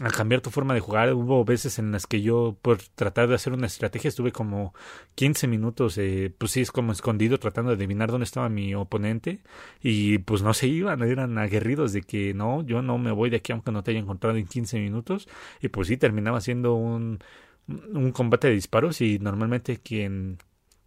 a 0.00 0.10
cambiar 0.10 0.40
tu 0.40 0.50
forma 0.50 0.74
de 0.74 0.80
jugar. 0.80 1.12
Hubo 1.12 1.44
veces 1.44 1.78
en 1.78 1.92
las 1.92 2.06
que 2.06 2.22
yo, 2.22 2.56
por 2.62 2.78
tratar 2.94 3.28
de 3.28 3.34
hacer 3.34 3.52
una 3.52 3.66
estrategia, 3.66 4.08
estuve 4.08 4.32
como 4.32 4.74
15 5.16 5.48
minutos, 5.48 5.98
eh, 5.98 6.32
pues 6.36 6.52
sí, 6.52 6.60
es 6.60 6.70
como 6.70 6.92
escondido, 6.92 7.38
tratando 7.38 7.70
de 7.70 7.76
adivinar 7.76 8.10
dónde 8.10 8.24
estaba 8.24 8.48
mi 8.48 8.74
oponente. 8.74 9.40
Y 9.82 10.18
pues 10.18 10.42
no 10.42 10.54
se 10.54 10.68
iban, 10.68 11.02
eran 11.02 11.38
aguerridos 11.38 11.92
de 11.92 12.02
que 12.02 12.34
no, 12.34 12.62
yo 12.62 12.82
no 12.82 12.98
me 12.98 13.10
voy 13.12 13.30
de 13.30 13.38
aquí 13.38 13.52
aunque 13.52 13.72
no 13.72 13.82
te 13.82 13.90
haya 13.92 14.00
encontrado 14.00 14.36
en 14.36 14.46
15 14.46 14.78
minutos. 14.80 15.28
Y 15.60 15.68
pues 15.68 15.88
sí, 15.88 15.96
terminaba 15.96 16.40
siendo 16.40 16.74
un, 16.74 17.18
un 17.66 18.12
combate 18.12 18.48
de 18.48 18.54
disparos 18.54 19.00
y 19.00 19.18
normalmente 19.18 19.78
quien 19.78 20.38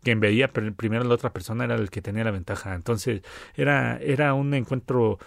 quien 0.04 0.20
veía 0.20 0.52
primero 0.52 1.04
a 1.04 1.08
la 1.08 1.14
otra 1.14 1.32
persona 1.32 1.64
era 1.66 1.76
el 1.76 1.90
que 1.90 2.02
tenía 2.02 2.24
la 2.24 2.32
ventaja. 2.32 2.74
Entonces 2.74 3.22
era, 3.56 3.98
era 3.98 4.34
un 4.34 4.54
encuentro 4.54 5.20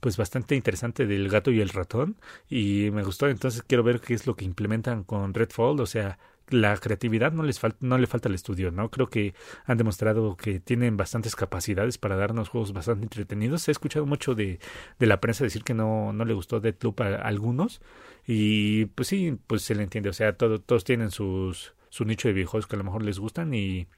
pues 0.00 0.16
bastante 0.16 0.54
interesante 0.54 1.06
del 1.06 1.28
gato 1.28 1.50
y 1.50 1.60
el 1.60 1.70
ratón 1.70 2.16
y 2.48 2.90
me 2.92 3.02
gustó. 3.02 3.28
Entonces 3.28 3.62
quiero 3.62 3.82
ver 3.82 4.00
qué 4.00 4.14
es 4.14 4.26
lo 4.26 4.36
que 4.36 4.44
implementan 4.44 5.04
con 5.04 5.34
Redfall. 5.34 5.80
O 5.80 5.86
sea 5.86 6.18
la 6.50 6.76
creatividad 6.78 7.32
no 7.32 7.42
les 7.42 7.60
falta 7.60 7.76
no 7.80 7.98
le 7.98 8.06
falta 8.06 8.30
al 8.30 8.34
estudio 8.34 8.70
no 8.70 8.90
creo 8.90 9.10
que 9.10 9.34
han 9.66 9.76
demostrado 9.76 10.34
que 10.34 10.60
tienen 10.60 10.96
bastantes 10.96 11.36
capacidades 11.36 11.98
para 11.98 12.16
darnos 12.16 12.48
juegos 12.48 12.72
bastante 12.72 13.04
entretenidos. 13.04 13.68
He 13.68 13.72
escuchado 13.72 14.06
mucho 14.06 14.34
de, 14.34 14.58
de 14.98 15.06
la 15.06 15.20
prensa 15.20 15.44
decir 15.44 15.62
que 15.64 15.74
no 15.74 16.12
no 16.12 16.24
le 16.24 16.34
gustó 16.34 16.60
Deathloop 16.60 17.00
a, 17.00 17.16
algunos. 17.16 17.80
Y 18.26 18.86
pues 18.86 19.08
sí 19.08 19.38
pues 19.46 19.62
se 19.62 19.74
le 19.74 19.82
entiende. 19.82 20.10
O 20.10 20.12
sea 20.14 20.36
todo, 20.36 20.60
todos 20.60 20.84
tienen 20.84 21.10
sus 21.10 21.74
su 21.90 22.04
nicho 22.04 22.28
de 22.28 22.34
videojuegos 22.34 22.66
que 22.66 22.76
a 22.76 22.78
lo 22.78 22.84
mejor 22.84 23.02
les 23.02 23.18
gustan 23.18 23.54
y 23.54 23.88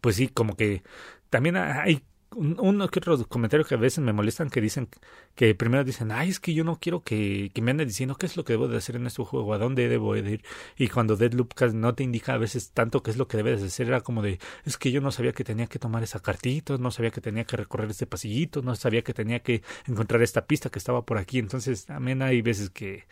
pues 0.00 0.16
sí 0.16 0.28
como 0.28 0.56
que 0.56 0.82
también 1.30 1.56
hay 1.56 2.02
uno 2.34 2.88
que 2.88 2.98
otro 2.98 3.26
comentario 3.28 3.66
que 3.66 3.74
a 3.74 3.78
veces 3.78 3.98
me 4.00 4.12
molestan 4.12 4.50
que 4.50 4.60
dicen 4.60 4.88
que 5.34 5.54
primero 5.54 5.84
dicen, 5.84 6.12
ay, 6.12 6.30
es 6.30 6.40
que 6.40 6.54
yo 6.54 6.64
no 6.64 6.78
quiero 6.78 7.02
que, 7.02 7.50
que 7.54 7.62
me 7.62 7.70
anden 7.70 7.88
diciendo 7.88 8.16
qué 8.16 8.26
es 8.26 8.36
lo 8.36 8.44
que 8.44 8.54
debo 8.54 8.68
de 8.68 8.76
hacer 8.76 8.96
en 8.96 9.06
este 9.06 9.22
juego, 9.22 9.54
a 9.54 9.58
dónde 9.58 9.88
debo 9.88 10.14
de 10.14 10.30
ir. 10.30 10.44
Y 10.76 10.88
cuando 10.88 11.16
Deadloop 11.16 11.60
no 11.72 11.94
te 11.94 12.04
indica 12.04 12.34
a 12.34 12.38
veces 12.38 12.72
tanto 12.72 13.02
qué 13.02 13.10
es 13.10 13.16
lo 13.16 13.28
que 13.28 13.36
debes 13.36 13.60
de 13.60 13.66
hacer, 13.68 13.88
era 13.88 14.00
como 14.00 14.22
de, 14.22 14.38
es 14.64 14.76
que 14.76 14.90
yo 14.90 15.00
no 15.00 15.10
sabía 15.10 15.32
que 15.32 15.44
tenía 15.44 15.66
que 15.66 15.78
tomar 15.78 16.02
esa 16.02 16.20
cartita, 16.20 16.78
no 16.78 16.90
sabía 16.90 17.10
que 17.10 17.20
tenía 17.20 17.44
que 17.44 17.56
recorrer 17.56 17.90
este 17.90 18.06
pasillito, 18.06 18.62
no 18.62 18.74
sabía 18.74 19.02
que 19.02 19.14
tenía 19.14 19.40
que 19.40 19.62
encontrar 19.86 20.22
esta 20.22 20.46
pista 20.46 20.70
que 20.70 20.78
estaba 20.78 21.04
por 21.04 21.18
aquí. 21.18 21.38
Entonces 21.38 21.86
también 21.86 22.22
hay 22.22 22.42
veces 22.42 22.70
que, 22.70 23.04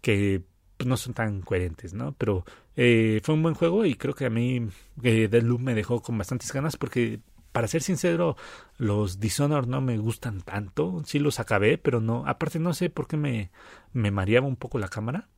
que 0.00 0.42
pues, 0.76 0.88
no 0.88 0.96
son 0.96 1.14
tan 1.14 1.42
coherentes, 1.42 1.94
¿no? 1.94 2.12
Pero 2.18 2.44
eh, 2.76 3.20
fue 3.22 3.34
un 3.34 3.42
buen 3.42 3.54
juego 3.54 3.84
y 3.84 3.94
creo 3.94 4.14
que 4.14 4.26
a 4.26 4.30
mí 4.30 4.68
eh, 5.02 5.28
Deadloop 5.28 5.60
me 5.60 5.74
dejó 5.74 6.02
con 6.02 6.18
bastantes 6.18 6.52
ganas 6.52 6.76
porque 6.76 7.20
para 7.52 7.68
ser 7.68 7.82
sincero, 7.82 8.36
los 8.78 9.20
Dishonored 9.20 9.68
no 9.68 9.80
me 9.80 9.98
gustan 9.98 10.40
tanto. 10.40 11.02
Sí 11.06 11.18
los 11.18 11.38
acabé, 11.38 11.78
pero 11.78 12.00
no. 12.00 12.24
Aparte, 12.26 12.58
no 12.58 12.74
sé 12.74 12.90
por 12.90 13.06
qué 13.06 13.16
me, 13.16 13.50
me 13.92 14.10
mareaba 14.10 14.46
un 14.46 14.56
poco 14.56 14.78
la 14.78 14.88
cámara. 14.88 15.28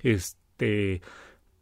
Este. 0.00 1.00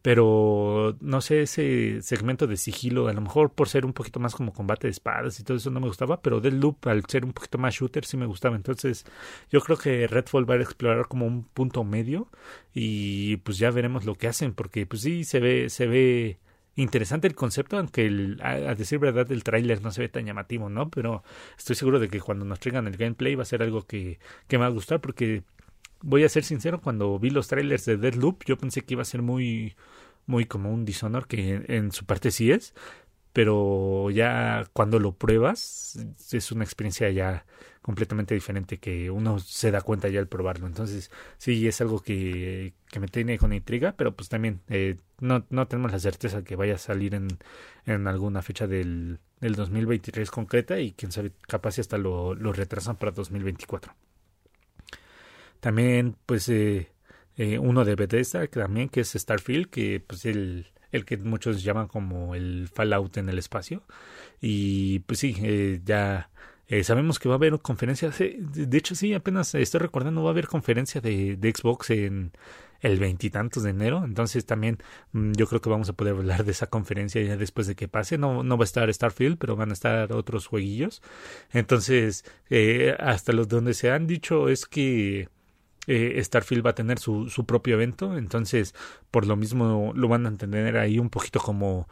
Pero 0.02 0.96
no 1.00 1.20
sé, 1.20 1.42
ese 1.42 2.00
segmento 2.00 2.46
de 2.46 2.56
sigilo, 2.56 3.08
a 3.08 3.12
lo 3.12 3.20
mejor 3.20 3.52
por 3.52 3.68
ser 3.68 3.84
un 3.84 3.92
poquito 3.92 4.18
más 4.18 4.34
como 4.34 4.54
combate 4.54 4.86
de 4.86 4.92
espadas 4.92 5.38
y 5.38 5.44
todo 5.44 5.58
eso 5.58 5.70
no 5.70 5.78
me 5.78 5.88
gustaba, 5.88 6.22
pero 6.22 6.40
del 6.40 6.58
loop 6.58 6.88
al 6.88 7.04
ser 7.06 7.26
un 7.26 7.34
poquito 7.34 7.58
más 7.58 7.74
shooter 7.74 8.06
sí 8.06 8.16
me 8.16 8.24
gustaba. 8.24 8.56
Entonces, 8.56 9.04
yo 9.50 9.60
creo 9.60 9.76
que 9.76 10.06
Redfall 10.06 10.48
va 10.48 10.54
a 10.54 10.58
explorar 10.62 11.06
como 11.06 11.26
un 11.26 11.44
punto 11.44 11.84
medio 11.84 12.28
y 12.72 13.36
pues 13.38 13.58
ya 13.58 13.70
veremos 13.70 14.06
lo 14.06 14.14
que 14.14 14.28
hacen, 14.28 14.54
porque 14.54 14.86
pues 14.86 15.02
sí 15.02 15.24
se 15.24 15.38
ve, 15.38 15.68
se 15.68 15.86
ve 15.86 16.38
interesante 16.82 17.26
el 17.26 17.34
concepto, 17.34 17.76
aunque 17.78 18.06
el, 18.06 18.40
a, 18.42 18.74
decir 18.74 18.98
verdad 18.98 19.30
el 19.32 19.44
tráiler 19.44 19.82
no 19.82 19.90
se 19.92 20.02
ve 20.02 20.08
tan 20.08 20.26
llamativo, 20.26 20.68
¿no? 20.68 20.90
Pero 20.90 21.22
estoy 21.58 21.76
seguro 21.76 21.98
de 21.98 22.08
que 22.08 22.20
cuando 22.20 22.44
nos 22.44 22.60
traigan 22.60 22.86
el 22.86 22.96
gameplay 22.96 23.34
va 23.34 23.42
a 23.42 23.46
ser 23.46 23.62
algo 23.62 23.82
que, 23.86 24.18
que 24.48 24.58
me 24.58 24.62
va 24.62 24.66
a 24.68 24.70
gustar 24.70 25.00
porque 25.00 25.42
voy 26.02 26.24
a 26.24 26.28
ser 26.28 26.44
sincero, 26.44 26.80
cuando 26.80 27.18
vi 27.18 27.30
los 27.30 27.48
trailers 27.48 27.84
de 27.84 27.96
Deadloop 27.96 28.44
yo 28.44 28.56
pensé 28.56 28.82
que 28.82 28.94
iba 28.94 29.02
a 29.02 29.06
ser 29.06 29.22
muy 29.22 29.76
muy 30.26 30.46
como 30.46 30.72
un 30.72 30.84
Dishonor 30.84 31.26
que 31.26 31.64
en 31.68 31.92
su 31.92 32.04
parte 32.06 32.30
sí 32.30 32.52
es, 32.52 32.74
pero 33.32 34.10
ya 34.10 34.66
cuando 34.72 34.98
lo 34.98 35.12
pruebas 35.12 35.98
es 36.32 36.52
una 36.52 36.64
experiencia 36.64 37.10
ya 37.10 37.44
completamente 37.82 38.34
diferente 38.34 38.78
que 38.78 39.10
uno 39.10 39.38
se 39.38 39.70
da 39.70 39.80
cuenta 39.80 40.08
ya 40.08 40.20
al 40.20 40.28
probarlo. 40.28 40.66
Entonces, 40.66 41.10
sí, 41.38 41.66
es 41.66 41.80
algo 41.80 42.00
que, 42.02 42.74
que 42.90 43.00
me 43.00 43.08
tiene 43.08 43.38
con 43.38 43.52
intriga, 43.52 43.94
pero 43.96 44.14
pues 44.14 44.28
también 44.28 44.60
eh, 44.68 44.96
no, 45.20 45.46
no 45.50 45.66
tenemos 45.68 45.92
la 45.92 45.98
certeza 45.98 46.44
que 46.44 46.56
vaya 46.56 46.74
a 46.74 46.78
salir 46.78 47.14
en, 47.14 47.28
en 47.86 48.06
alguna 48.06 48.42
fecha 48.42 48.66
del, 48.66 49.18
del 49.40 49.54
2023 49.54 50.30
concreta 50.30 50.78
y 50.80 50.92
quién 50.92 51.12
sabe, 51.12 51.32
capaz 51.48 51.78
hasta 51.78 51.98
lo, 51.98 52.34
lo 52.34 52.52
retrasan 52.52 52.96
para 52.96 53.12
2024. 53.12 53.94
También, 55.60 56.16
pues, 56.26 56.48
eh, 56.48 56.92
eh, 57.36 57.58
uno 57.58 57.84
de 57.84 57.94
Bethesda, 57.94 58.46
que 58.46 58.60
también, 58.60 58.88
que 58.88 59.00
es 59.00 59.12
Starfield, 59.12 59.68
que 59.70 60.00
pues 60.06 60.24
el 60.26 60.66
el 60.92 61.04
que 61.04 61.16
muchos 61.16 61.62
llaman 61.62 61.88
como 61.88 62.34
el 62.34 62.68
Fallout 62.72 63.16
en 63.16 63.28
el 63.28 63.38
espacio. 63.38 63.82
Y 64.40 65.00
pues 65.00 65.20
sí, 65.20 65.36
eh, 65.42 65.80
ya 65.84 66.30
eh, 66.70 66.84
sabemos 66.84 67.18
que 67.18 67.28
va 67.28 67.34
a 67.34 67.38
haber 67.38 67.58
conferencias. 67.58 68.16
de 68.18 68.78
hecho, 68.78 68.94
sí, 68.94 69.12
apenas 69.12 69.54
estoy 69.56 69.80
recordando, 69.80 70.22
va 70.22 70.30
a 70.30 70.32
haber 70.32 70.46
conferencia 70.46 71.00
de, 71.00 71.36
de 71.36 71.52
Xbox 71.52 71.90
en 71.90 72.30
el 72.80 73.00
veintitantos 73.00 73.64
de 73.64 73.70
enero. 73.70 74.04
Entonces 74.04 74.46
también 74.46 74.78
mm, 75.12 75.32
yo 75.32 75.48
creo 75.48 75.60
que 75.60 75.68
vamos 75.68 75.88
a 75.88 75.94
poder 75.94 76.14
hablar 76.14 76.44
de 76.44 76.52
esa 76.52 76.68
conferencia 76.68 77.20
ya 77.22 77.36
después 77.36 77.66
de 77.66 77.74
que 77.74 77.88
pase. 77.88 78.18
No, 78.18 78.44
no 78.44 78.56
va 78.56 78.62
a 78.62 78.70
estar 78.70 78.92
Starfield, 78.92 79.36
pero 79.36 79.56
van 79.56 79.70
a 79.70 79.72
estar 79.72 80.12
otros 80.12 80.46
jueguillos. 80.46 81.02
Entonces, 81.52 82.24
eh, 82.50 82.96
hasta 83.00 83.32
los 83.32 83.48
donde 83.48 83.74
se 83.74 83.90
han 83.90 84.06
dicho 84.06 84.48
es 84.48 84.64
que 84.66 85.28
eh, 85.88 86.22
Starfield 86.22 86.64
va 86.64 86.70
a 86.70 86.74
tener 86.76 87.00
su, 87.00 87.28
su 87.30 87.46
propio 87.46 87.74
evento, 87.74 88.16
entonces 88.16 88.74
por 89.10 89.26
lo 89.26 89.34
mismo 89.36 89.92
lo 89.94 90.08
van 90.08 90.26
a 90.26 90.36
tener 90.36 90.76
ahí 90.76 91.00
un 91.00 91.10
poquito 91.10 91.40
como 91.40 91.88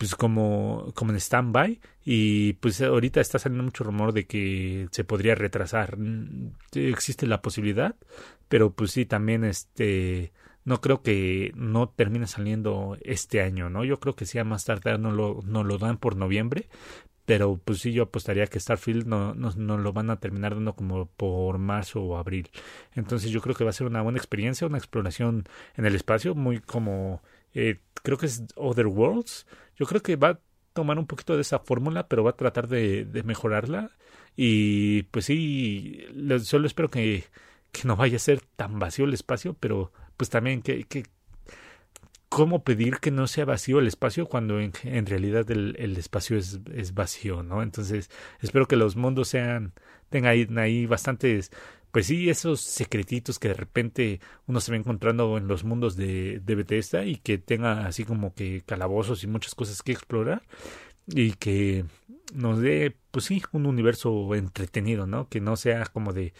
pues 0.00 0.14
como, 0.14 0.92
como 0.94 1.12
en 1.12 1.18
stand-by 1.18 1.78
y 2.06 2.54
pues 2.54 2.80
ahorita 2.80 3.20
está 3.20 3.38
saliendo 3.38 3.64
mucho 3.64 3.84
rumor 3.84 4.14
de 4.14 4.24
que 4.24 4.88
se 4.92 5.04
podría 5.04 5.34
retrasar. 5.34 5.98
Mm, 5.98 6.52
existe 6.72 7.26
la 7.26 7.42
posibilidad, 7.42 7.94
pero 8.48 8.72
pues 8.72 8.92
sí, 8.92 9.04
también 9.04 9.44
este 9.44 10.32
no 10.64 10.80
creo 10.80 11.02
que 11.02 11.52
no 11.54 11.90
termine 11.90 12.26
saliendo 12.26 12.96
este 13.02 13.42
año, 13.42 13.68
¿no? 13.68 13.84
Yo 13.84 14.00
creo 14.00 14.16
que 14.16 14.24
sí 14.24 14.38
a 14.38 14.44
más 14.44 14.64
tardar 14.64 14.98
no 14.98 15.10
lo, 15.10 15.42
no 15.44 15.64
lo 15.64 15.76
dan 15.76 15.98
por 15.98 16.16
noviembre, 16.16 16.70
pero 17.26 17.60
pues 17.62 17.80
sí 17.80 17.92
yo 17.92 18.04
apostaría 18.04 18.46
que 18.46 18.58
Starfield 18.58 19.06
no, 19.06 19.34
no, 19.34 19.76
lo 19.76 19.92
van 19.92 20.08
a 20.08 20.18
terminar 20.18 20.54
dando 20.54 20.74
como 20.74 21.06
por 21.08 21.58
marzo 21.58 22.00
o 22.02 22.16
abril. 22.16 22.48
Entonces 22.94 23.30
yo 23.30 23.42
creo 23.42 23.54
que 23.54 23.64
va 23.64 23.70
a 23.70 23.74
ser 23.74 23.86
una 23.86 24.00
buena 24.00 24.16
experiencia, 24.16 24.66
una 24.66 24.78
exploración 24.78 25.44
en 25.76 25.84
el 25.84 25.94
espacio, 25.94 26.34
muy 26.34 26.60
como 26.60 27.20
eh, 27.52 27.80
creo 28.02 28.18
que 28.18 28.26
es 28.26 28.44
Other 28.56 28.86
Worlds. 28.86 29.46
Yo 29.80 29.86
creo 29.86 30.02
que 30.02 30.16
va 30.16 30.28
a 30.28 30.40
tomar 30.74 30.98
un 30.98 31.06
poquito 31.06 31.34
de 31.34 31.40
esa 31.40 31.58
fórmula, 31.58 32.06
pero 32.06 32.22
va 32.22 32.30
a 32.30 32.36
tratar 32.36 32.68
de, 32.68 33.06
de 33.06 33.22
mejorarla. 33.22 33.90
Y 34.36 35.04
pues 35.04 35.24
sí, 35.24 36.04
solo 36.42 36.66
espero 36.66 36.90
que, 36.90 37.24
que 37.72 37.88
no 37.88 37.96
vaya 37.96 38.16
a 38.16 38.20
ser 38.20 38.42
tan 38.56 38.78
vacío 38.78 39.06
el 39.06 39.14
espacio, 39.14 39.56
pero 39.58 39.90
pues 40.18 40.28
también 40.28 40.60
que, 40.60 40.84
que 40.84 41.04
cómo 42.28 42.62
pedir 42.62 42.98
que 42.98 43.10
no 43.10 43.26
sea 43.26 43.44
vacío 43.46 43.80
el 43.80 43.86
espacio 43.86 44.26
cuando 44.26 44.60
en, 44.60 44.72
en 44.84 45.06
realidad 45.06 45.50
el, 45.50 45.76
el 45.78 45.96
espacio 45.96 46.36
es, 46.36 46.60
es, 46.72 46.94
vacío, 46.94 47.42
¿no? 47.42 47.62
Entonces, 47.62 48.10
espero 48.40 48.66
que 48.66 48.76
los 48.76 48.96
mundos 48.96 49.28
sean, 49.28 49.72
tengan 50.10 50.30
ahí, 50.32 50.48
ahí 50.58 50.86
bastantes, 50.86 51.50
pues 51.92 52.06
sí, 52.06 52.30
esos 52.30 52.60
secretitos 52.60 53.38
que 53.38 53.48
de 53.48 53.54
repente 53.54 54.20
uno 54.46 54.60
se 54.60 54.72
va 54.72 54.76
encontrando 54.78 55.36
en 55.38 55.48
los 55.48 55.64
mundos 55.64 55.96
de, 55.96 56.40
de 56.40 56.54
Bethesda 56.54 57.04
y 57.04 57.16
que 57.16 57.38
tenga 57.38 57.86
así 57.86 58.04
como 58.04 58.34
que 58.34 58.62
calabozos 58.64 59.24
y 59.24 59.26
muchas 59.26 59.54
cosas 59.54 59.82
que 59.82 59.92
explorar 59.92 60.42
y 61.06 61.32
que 61.32 61.84
nos 62.34 62.60
dé, 62.60 62.96
pues 63.10 63.26
sí, 63.26 63.42
un 63.52 63.66
universo 63.66 64.34
entretenido, 64.34 65.06
¿no? 65.06 65.28
Que 65.28 65.40
no 65.40 65.56
sea 65.56 65.84
como 65.86 66.12
de, 66.12 66.32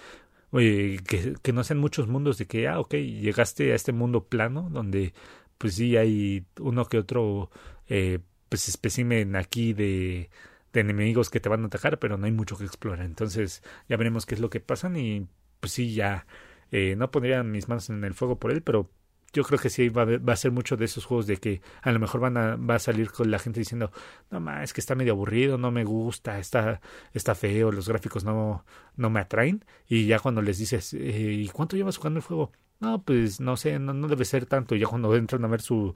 oye, 0.51 1.01
que, 1.07 1.35
que 1.43 1.53
no 1.53 1.65
sean 1.65 1.81
muchos 1.81 2.09
mundos 2.09 2.39
de 2.39 2.47
que, 2.47 2.69
ah, 2.69 2.81
ok, 2.81 2.95
llegaste 2.95 3.73
a 3.73 3.75
este 3.75 3.93
mundo 3.93 4.25
plano 4.27 4.69
donde 4.71 5.15
pues 5.59 5.75
sí 5.75 5.97
hay 5.97 6.47
uno 6.59 6.87
que 6.87 6.99
otro 6.99 7.51
eh, 7.89 8.21
pues 8.49 8.69
espécimen 8.69 9.37
aquí 9.37 9.73
de, 9.75 10.31
de 10.73 10.81
enemigos 10.81 11.31
que 11.31 11.41
te 11.41 11.49
van 11.49 11.65
a 11.65 11.67
atacar, 11.67 11.99
pero 11.99 12.17
no 12.19 12.27
hay 12.27 12.33
mucho 12.33 12.57
que 12.57 12.65
explorar. 12.65 13.05
Entonces 13.05 13.63
ya 13.89 13.97
veremos 13.97 14.27
qué 14.27 14.35
es 14.35 14.41
lo 14.41 14.51
que 14.51 14.61
pasan 14.61 14.97
y 14.97 15.29
pues 15.61 15.73
sí, 15.73 15.95
ya 15.95 16.27
eh, 16.71 16.97
no 16.97 17.11
pondría 17.11 17.43
mis 17.43 17.69
manos 17.69 17.91
en 17.91 18.05
el 18.05 18.15
fuego 18.15 18.39
por 18.39 18.51
él, 18.51 18.63
pero 18.63 18.91
yo 19.33 19.45
creo 19.45 19.59
que 19.59 19.71
sí 19.71 19.89
va 19.89 20.03
a, 20.03 20.19
va 20.19 20.33
a 20.33 20.37
ser 20.37 20.51
mucho 20.51 20.77
de 20.77 20.85
esos 20.87 21.05
juegos 21.05 21.27
de 21.27 21.37
que 21.37 21.61
a 21.83 21.93
lo 21.93 22.01
mejor 22.01 22.21
van 22.21 22.37
a, 22.37 22.57
va 22.57 22.77
a 22.77 22.79
salir 22.79 23.11
con 23.11 23.31
la 23.31 23.39
gente 23.39 23.61
diciendo, 23.61 23.93
no 24.31 24.41
más, 24.41 24.73
que 24.73 24.81
está 24.81 24.95
medio 24.95 25.13
aburrido, 25.13 25.59
no 25.59 25.71
me 25.71 25.85
gusta, 25.85 26.39
está, 26.39 26.81
está 27.13 27.35
feo, 27.35 27.71
los 27.71 27.89
gráficos 27.89 28.25
no, 28.25 28.65
no 28.97 29.11
me 29.11 29.21
atraen. 29.21 29.65
Y 29.89 30.07
ya 30.07 30.19
cuando 30.19 30.43
les 30.43 30.59
dices, 30.59 30.95
eh, 30.95 30.99
¿y 30.99 31.49
cuánto 31.49 31.77
llevas 31.77 31.97
jugando 31.97 32.19
el 32.19 32.25
juego? 32.25 32.53
No, 32.81 33.03
pues 33.03 33.41
no 33.41 33.57
sé, 33.57 33.79
no, 33.79 33.93
no 33.93 34.09
debe 34.09 34.25
ser 34.25 34.47
tanto. 34.47 34.75
Y 34.75 34.81
ya 34.81 34.87
cuando 34.87 35.15
entran 35.15 35.45
a 35.45 35.49
ver 35.49 35.61
su, 35.61 35.95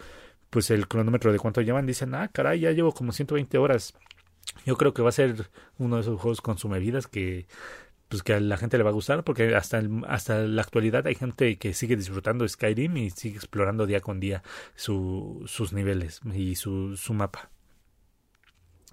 pues 0.50 0.70
el 0.70 0.86
cronómetro 0.86 1.32
de 1.32 1.38
cuánto 1.38 1.60
llevan, 1.60 1.86
dicen, 1.86 2.14
ah, 2.14 2.28
caray, 2.28 2.60
ya 2.60 2.70
llevo 2.72 2.92
como 2.92 3.12
120 3.12 3.58
horas. 3.58 3.94
Yo 4.64 4.76
creo 4.76 4.94
que 4.94 5.02
va 5.02 5.08
a 5.08 5.12
ser 5.12 5.50
uno 5.78 5.96
de 5.96 6.02
esos 6.02 6.20
juegos 6.20 6.40
consumidas 6.40 7.06
que 7.06 7.46
pues 8.08 8.22
que 8.22 8.34
a 8.34 8.40
la 8.40 8.56
gente 8.56 8.76
le 8.78 8.84
va 8.84 8.90
a 8.90 8.92
gustar 8.92 9.24
porque 9.24 9.54
hasta 9.54 9.82
hasta 10.06 10.40
la 10.40 10.62
actualidad 10.62 11.06
hay 11.06 11.14
gente 11.14 11.56
que 11.58 11.74
sigue 11.74 11.96
disfrutando 11.96 12.46
Skyrim 12.46 12.96
y 12.96 13.10
sigue 13.10 13.36
explorando 13.36 13.86
día 13.86 14.00
con 14.00 14.20
día 14.20 14.42
su, 14.76 15.42
sus 15.46 15.72
niveles 15.72 16.20
y 16.32 16.54
su, 16.56 16.96
su 16.96 17.14
mapa. 17.14 17.50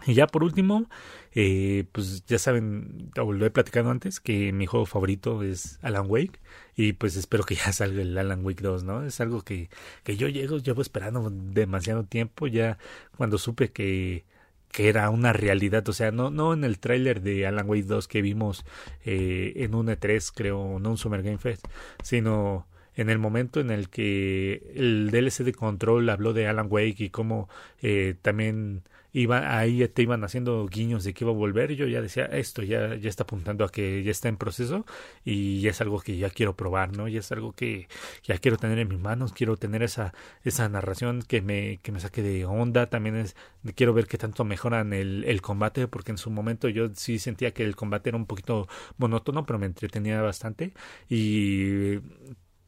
Y 0.06 0.16
ya 0.16 0.26
por 0.28 0.44
último, 0.44 0.90
eh, 1.34 1.86
pues 1.92 2.26
ya 2.26 2.40
saben, 2.40 3.12
lo 3.16 3.46
he 3.46 3.52
platicado 3.52 3.92
antes, 3.92 4.20
que 4.20 4.52
mi 4.52 4.66
juego 4.66 4.86
favorito 4.86 5.44
es 5.44 5.78
Alan 5.84 6.06
Wake. 6.10 6.40
Y 6.76 6.94
pues 6.94 7.16
espero 7.16 7.44
que 7.44 7.56
ya 7.56 7.72
salga 7.72 8.02
el 8.02 8.18
Alan 8.18 8.44
Wake 8.44 8.64
2, 8.64 8.84
¿no? 8.84 9.04
Es 9.06 9.22
algo 9.22 9.44
que, 9.44 9.70
que 10.04 10.18
yo 10.18 10.28
llego, 10.28 10.58
llevo 10.58 10.82
esperando 10.82 11.30
demasiado 11.32 12.04
tiempo. 12.06 12.48
Ya 12.48 12.78
cuando 13.18 13.38
supe 13.38 13.72
que, 13.72 14.26
que 14.72 14.90
era 14.90 15.10
una 15.10 15.34
realidad, 15.34 15.88
o 15.90 15.94
sea, 15.94 16.12
no, 16.12 16.30
no 16.32 16.54
en 16.54 16.64
el 16.64 16.80
tráiler 16.80 17.22
de 17.22 17.46
Alan 17.46 17.70
Wake 17.70 17.84
2 17.84 18.08
que 18.08 18.22
vimos 18.22 18.66
eh, 19.06 19.54
en 19.58 19.76
un 19.76 19.88
E3, 19.88 20.32
creo, 20.34 20.80
no 20.80 20.92
un 20.92 20.98
Summer 20.98 21.22
Game 21.24 21.38
Fest, 21.38 21.66
sino 22.04 22.68
en 22.96 23.10
el 23.10 23.20
momento 23.20 23.60
en 23.60 23.72
el 23.72 23.90
que 23.90 24.72
el 24.76 25.12
DLC 25.12 25.44
de 25.44 25.54
Control 25.54 26.10
habló 26.10 26.34
de 26.34 26.48
Alan 26.48 26.68
Wake 26.70 27.04
y 27.06 27.10
cómo 27.10 27.50
eh, 27.82 28.16
también 28.22 28.84
iba, 29.14 29.58
ahí 29.58 29.88
te 29.88 30.02
iban 30.02 30.24
haciendo 30.24 30.66
guiños 30.68 31.04
de 31.04 31.14
que 31.14 31.24
iba 31.24 31.32
a 31.32 31.36
volver 31.36 31.76
yo 31.76 31.88
ya 31.88 32.02
decía 32.02 32.26
esto 32.26 32.64
ya, 32.64 32.96
ya 32.96 33.10
está 33.10 33.24
apuntando 33.24 33.66
a 33.66 33.72
que 33.72 34.04
ya 34.04 34.12
está 34.12 34.30
en 34.30 34.38
proceso 34.38 34.86
y 35.26 35.68
es 35.68 35.82
algo 35.82 36.00
que 36.00 36.18
ya 36.18 36.30
quiero 36.30 36.56
probar, 36.56 36.96
¿no? 36.96 37.08
Ya 37.08 37.20
es 37.20 37.32
algo 37.32 37.54
que 37.54 37.88
ya 38.24 38.38
quiero 38.38 38.58
tener 38.58 38.80
en 38.80 38.88
mis 38.88 39.00
manos, 39.00 39.34
quiero 39.34 39.58
tener 39.58 39.84
esa, 39.84 40.14
esa 40.44 40.68
narración 40.70 41.22
que 41.22 41.42
me, 41.42 41.80
que 41.84 41.92
me 41.92 42.00
saque 42.00 42.22
de 42.22 42.46
onda, 42.46 42.90
también 42.90 43.16
es, 43.16 43.36
quiero 43.76 43.94
ver 43.94 44.08
qué 44.08 44.18
tanto 44.18 44.44
mejoran 44.46 44.94
el, 44.94 45.24
el 45.26 45.42
combate, 45.42 45.88
porque 45.88 46.12
en 46.12 46.18
su 46.18 46.30
momento 46.30 46.70
yo 46.70 46.90
sí 46.96 47.20
sentía 47.20 47.52
que 47.54 47.64
el 47.64 47.76
combate 47.76 48.10
era 48.10 48.18
un 48.18 48.26
poquito 48.26 48.68
monótono, 48.98 49.46
pero 49.46 49.60
me 49.60 49.66
entretenía 49.68 50.22
bastante 50.22 50.74
y 51.10 52.00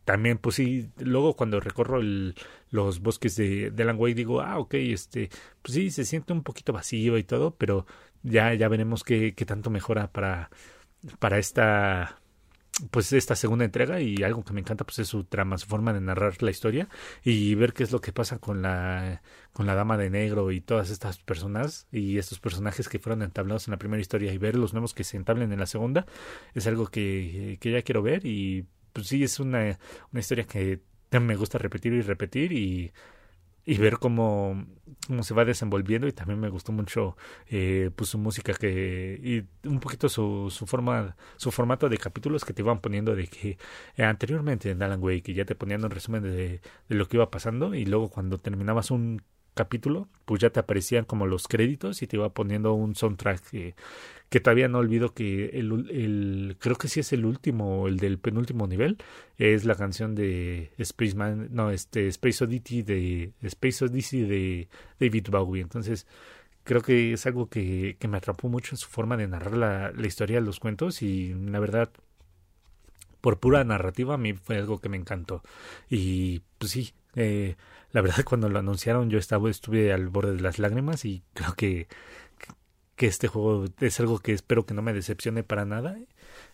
también, 0.06 0.38
pues 0.38 0.56
sí, 0.56 0.90
luego 0.98 1.36
cuando 1.36 1.60
recorro 1.60 2.00
el, 2.00 2.36
los 2.70 3.00
bosques 3.00 3.36
de, 3.36 3.72
de 3.72 3.84
Alan 3.84 3.98
digo, 4.16 4.42
ah, 4.42 4.60
ok, 4.60 4.74
este, 4.76 5.30
pues 5.62 5.76
sí, 5.76 5.92
se 5.92 6.06
siente 6.06 6.34
un 6.34 6.44
poquito 6.44 6.74
vacío 6.74 7.18
y 7.18 7.24
todo, 7.24 7.56
pero 7.56 7.86
ya, 8.24 8.54
ya 8.54 8.68
veremos 8.68 9.04
qué, 9.04 9.34
qué 9.36 9.46
tanto 9.46 9.70
mejora 9.70 10.12
para, 10.12 10.50
para 11.20 11.40
esta, 11.40 12.22
pues 12.92 13.14
esta 13.14 13.36
segunda 13.36 13.66
entrega 13.66 14.02
y 14.02 14.24
algo 14.24 14.44
que 14.44 14.54
me 14.54 14.62
encanta 14.62 14.84
pues 14.84 15.00
es 15.00 15.08
su 15.08 15.24
trama, 15.26 15.58
su 15.58 15.68
forma 15.68 15.94
de 15.94 16.02
narrar 16.02 16.42
la 16.42 16.52
historia 16.52 16.90
y 17.24 17.56
ver 17.56 17.74
qué 17.74 17.84
es 17.84 17.92
lo 17.92 18.02
que 18.02 18.12
pasa 18.12 18.40
con 18.40 18.62
la 18.62 19.22
con 19.52 19.68
la 19.68 19.76
dama 19.76 19.98
de 19.98 20.10
negro 20.10 20.52
y 20.52 20.62
todas 20.62 20.90
estas 20.90 21.20
personas 21.20 21.88
y 21.92 22.18
estos 22.18 22.40
personajes 22.40 22.90
que 22.90 23.00
fueron 23.00 23.22
entablados 23.22 23.68
en 23.68 23.74
la 23.74 23.78
primera 23.78 24.02
historia 24.02 24.34
y 24.34 24.38
ver 24.40 24.56
los 24.56 24.74
nuevos 24.74 24.94
que 24.94 25.04
se 25.04 25.18
entablen 25.18 25.52
en 25.52 25.60
la 25.60 25.68
segunda 25.68 26.08
es 26.56 26.66
algo 26.66 26.88
que, 26.88 27.58
que 27.62 27.72
ya 27.72 27.84
quiero 27.84 28.02
ver 28.02 28.26
y 28.26 28.66
pues 28.94 29.08
sí, 29.08 29.24
es 29.24 29.40
una, 29.40 29.80
una 30.12 30.20
historia 30.20 30.46
que 30.46 30.82
me 31.20 31.36
gusta 31.36 31.58
repetir 31.58 31.94
y 31.94 32.02
repetir 32.02 32.54
y, 32.54 32.92
y 33.66 33.78
ver 33.78 33.98
cómo, 33.98 34.66
cómo 35.08 35.24
se 35.24 35.34
va 35.34 35.46
desenvolviendo 35.46 36.08
y 36.08 36.12
también 36.12 36.40
me 36.40 36.50
gustó 36.50 36.72
mucho 36.72 37.16
eh, 37.48 37.92
pues 37.96 38.10
su 38.10 38.18
música 38.18 38.54
que 38.54 39.20
y 39.64 39.68
un 39.68 39.80
poquito 39.80 40.10
su, 40.10 40.50
su 40.52 40.68
forma 40.68 41.16
su 41.38 41.52
formato 41.52 41.88
de 41.90 41.98
capítulos 41.98 42.44
que 42.46 42.54
te 42.54 42.62
iban 42.62 42.82
poniendo 42.82 43.16
de 43.16 43.28
que 43.28 43.58
anteriormente 43.98 44.72
en 44.72 44.84
Alan 44.84 45.02
Wake 45.02 45.24
que 45.24 45.34
ya 45.34 45.46
te 45.46 45.56
ponían 45.56 45.84
un 45.86 45.92
resumen 45.92 46.24
de, 46.24 46.62
de 46.90 46.96
lo 46.96 47.08
que 47.08 47.18
iba 47.18 47.32
pasando 47.32 47.74
y 47.76 47.86
luego 47.86 48.10
cuando 48.10 48.38
terminabas 48.38 48.92
un 48.92 49.22
capítulo, 49.54 50.08
pues 50.26 50.42
ya 50.42 50.50
te 50.50 50.60
aparecían 50.60 51.06
como 51.06 51.28
los 51.28 51.48
créditos 51.48 52.02
y 52.02 52.08
te 52.08 52.18
iba 52.18 52.34
poniendo 52.34 52.74
un 52.74 52.96
soundtrack 52.96 53.42
que, 53.50 53.76
que 54.30 54.40
todavía 54.40 54.68
no 54.68 54.80
olvido 54.80 55.14
que 55.14 55.46
el, 55.54 55.90
el, 55.90 56.58
creo 56.60 56.76
que 56.76 56.88
sí 56.88 57.00
es 57.00 57.14
el 57.14 57.26
último, 57.26 57.88
el 57.88 57.98
del 57.98 58.18
penúltimo 58.20 58.68
nivel, 58.68 58.98
es 59.38 59.66
la 59.66 59.76
canción 59.76 60.16
de 60.16 60.72
Spaceman, 60.84 61.50
no, 61.52 61.72
este 61.72 62.08
Space 62.08 62.44
Oddity 62.44 62.82
de 62.84 63.34
Space 63.44 63.86
Odyssey 63.86 64.22
de 64.24 64.70
David 65.00 65.28
Bowie. 65.30 65.62
Entonces, 65.62 66.08
creo 66.64 66.82
que 66.82 67.14
es 67.14 67.26
algo 67.26 67.48
que, 67.50 67.98
que 68.00 68.08
me 68.08 68.18
atrapó 68.18 68.50
mucho 68.50 68.74
en 68.74 68.78
su 68.78 68.88
forma 68.88 69.18
de 69.18 69.28
narrar 69.28 69.56
la, 69.58 69.92
la 69.92 70.08
historia 70.08 70.38
de 70.38 70.46
los 70.46 70.60
cuentos 70.60 71.02
y 71.02 71.34
la 71.34 71.60
verdad 71.60 71.92
por 73.22 73.40
pura 73.40 73.64
narrativa 73.64 74.16
a 74.16 74.18
mí 74.18 74.34
fue 74.34 74.58
algo 74.58 74.80
que 74.80 74.90
me 74.90 74.98
encantó 74.98 75.44
y 75.90 76.42
pues 76.58 76.72
sí 76.72 76.94
eh, 77.16 77.56
la 77.94 78.02
verdad 78.02 78.26
cuando 78.26 78.50
lo 78.50 78.60
anunciaron 78.60 79.10
yo 79.10 79.18
estaba 79.18 79.50
estuve 79.50 79.94
al 79.94 80.10
borde 80.10 80.36
de 80.36 80.42
las 80.42 80.60
lágrimas 80.60 81.06
y 81.06 81.24
creo 81.34 81.54
que 81.56 81.88
que 82.96 83.08
este 83.08 83.28
juego 83.28 83.66
es 83.80 84.00
algo 84.00 84.20
que 84.20 84.34
espero 84.34 84.68
que 84.68 84.76
no 84.76 84.84
me 84.84 84.94
decepcione 84.94 85.44
para 85.44 85.66
nada. 85.66 85.98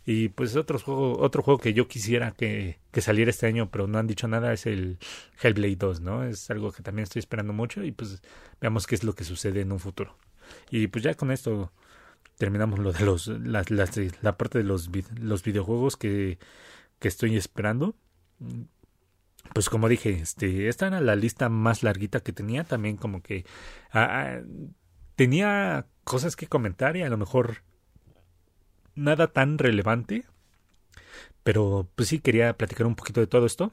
Y 0.06 0.30
pues 0.30 0.56
otro 0.56 0.80
juego 0.80 1.20
otro 1.20 1.44
juego 1.44 1.60
que 1.60 1.74
yo 1.74 1.88
quisiera 1.88 2.32
que, 2.32 2.80
que 2.92 3.02
saliera 3.02 3.30
este 3.30 3.46
año 3.46 3.70
pero 3.70 3.88
no 3.88 4.00
han 4.00 4.08
dicho 4.08 4.28
nada 4.28 4.54
es 4.54 4.66
el 4.66 5.00
Hellblade 5.42 5.76
2 5.76 6.02
no 6.02 6.24
es 6.24 6.50
algo 6.50 6.72
que 6.72 6.82
también 6.82 7.04
estoy 7.04 7.20
esperando 7.20 7.52
mucho 7.54 7.84
y 7.84 7.92
pues 7.92 8.22
veamos 8.62 8.88
qué 8.88 8.96
es 8.96 9.04
lo 9.04 9.16
que 9.16 9.26
sucede 9.26 9.62
en 9.62 9.72
un 9.72 9.80
futuro. 9.80 10.18
Y 10.72 10.88
pues 10.88 11.04
ya 11.04 11.14
con 11.14 11.32
esto 11.32 11.72
terminamos 12.38 12.80
lo 12.80 12.94
de 12.94 13.06
los 13.06 13.28
la, 13.28 13.66
la, 13.68 14.38
parte 14.38 14.60
de 14.60 14.64
los 14.64 14.90
los 15.20 15.44
videojuegos 15.44 15.98
que 15.98 16.40
que 17.00 17.08
estoy 17.10 17.36
esperando 17.36 17.96
pues 19.54 19.70
como 19.70 19.90
dije, 19.90 20.12
este, 20.12 20.68
esta 20.68 20.88
era 20.88 21.02
la 21.02 21.16
lista 21.16 21.50
más 21.50 21.84
larguita 21.84 22.22
que 22.22 22.34
tenía, 22.34 22.64
también 22.64 22.98
como 22.98 23.22
que 23.22 23.46
ah, 23.92 24.08
ah, 24.10 24.42
tenía 25.16 25.88
cosas 26.04 26.36
que 26.36 26.48
comentar 26.48 26.98
y 26.98 27.04
a 27.04 27.10
lo 27.10 27.18
mejor 27.18 27.64
nada 28.96 29.28
tan 29.28 29.58
relevante, 29.58 30.26
pero 31.44 31.90
pues 31.96 32.10
sí 32.10 32.20
quería 32.20 32.58
platicar 32.58 32.88
un 32.88 32.96
poquito 32.96 33.20
de 33.20 33.28
todo 33.28 33.46
esto. 33.46 33.72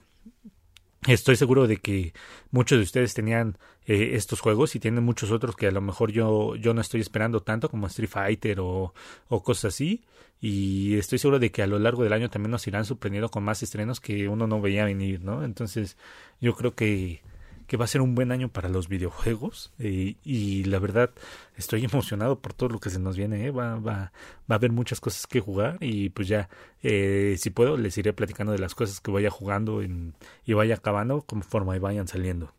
Estoy 1.06 1.36
seguro 1.36 1.66
de 1.68 1.76
que 1.76 2.12
muchos 2.50 2.78
de 2.78 2.84
ustedes 2.84 3.14
tenían 3.14 3.58
eh, 3.86 4.10
estos 4.14 4.40
juegos 4.40 4.74
y 4.74 4.80
tienen 4.80 5.04
muchos 5.04 5.30
otros 5.30 5.54
que 5.54 5.68
a 5.68 5.70
lo 5.70 5.80
mejor 5.80 6.10
yo, 6.10 6.56
yo 6.56 6.74
no 6.74 6.80
estoy 6.80 7.00
esperando 7.00 7.42
tanto 7.42 7.68
como 7.68 7.86
Street 7.86 8.10
Fighter 8.10 8.60
o, 8.60 8.92
o 9.28 9.42
cosas 9.42 9.74
así. 9.74 10.04
Y 10.40 10.96
estoy 10.98 11.18
seguro 11.18 11.38
de 11.38 11.50
que 11.50 11.62
a 11.62 11.66
lo 11.66 11.78
largo 11.78 12.02
del 12.02 12.12
año 12.12 12.28
también 12.28 12.50
nos 12.50 12.66
irán 12.66 12.84
sorprendiendo 12.84 13.30
con 13.30 13.44
más 13.44 13.62
estrenos 13.62 14.00
que 14.00 14.28
uno 14.28 14.46
no 14.46 14.60
veía 14.60 14.84
venir, 14.84 15.22
¿no? 15.22 15.44
Entonces 15.44 15.96
yo 16.40 16.54
creo 16.54 16.74
que 16.74 17.22
que 17.66 17.76
va 17.76 17.84
a 17.84 17.88
ser 17.88 18.00
un 18.00 18.14
buen 18.14 18.32
año 18.32 18.48
para 18.48 18.68
los 18.68 18.88
videojuegos 18.88 19.72
eh, 19.78 20.16
y 20.24 20.64
la 20.64 20.78
verdad 20.78 21.10
estoy 21.56 21.84
emocionado 21.92 22.40
por 22.40 22.52
todo 22.52 22.70
lo 22.70 22.78
que 22.78 22.90
se 22.90 22.98
nos 22.98 23.16
viene, 23.16 23.46
¿eh? 23.46 23.50
va, 23.50 23.76
va, 23.76 24.12
va 24.50 24.50
a 24.50 24.54
haber 24.54 24.72
muchas 24.72 25.00
cosas 25.00 25.26
que 25.26 25.40
jugar 25.40 25.78
y 25.80 26.10
pues 26.10 26.28
ya 26.28 26.48
eh, 26.82 27.36
si 27.38 27.50
puedo 27.50 27.76
les 27.76 27.96
iré 27.98 28.12
platicando 28.12 28.52
de 28.52 28.58
las 28.58 28.74
cosas 28.74 29.00
que 29.00 29.10
vaya 29.10 29.30
jugando 29.30 29.82
y 29.82 30.52
vaya 30.52 30.76
acabando 30.76 31.22
conforme 31.22 31.78
vayan 31.78 32.08
saliendo. 32.08 32.52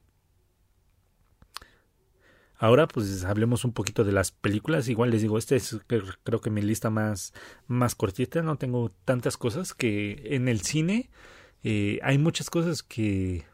Ahora 2.60 2.88
pues 2.88 3.24
hablemos 3.24 3.66
un 3.66 3.72
poquito 3.72 4.04
de 4.04 4.12
las 4.12 4.32
películas. 4.32 4.90
Igual 4.90 5.12
les 5.12 5.22
digo, 5.22 5.38
esta 5.38 5.56
es 5.56 5.78
creo 5.88 6.42
que 6.42 6.50
mi 6.50 6.62
lista 6.62 6.90
más, 6.90 7.34
más 7.68 7.94
cortita. 7.94 8.42
No 8.42 8.58
tengo 8.58 8.92
tantas 9.06 9.38
cosas 9.38 9.76
que 9.76 10.24
en 10.36 10.48
el 10.48 10.62
cine 10.62 11.12
hay 11.64 12.18
muchas 12.18 12.50
cosas 12.50 12.82
que 12.82 13.46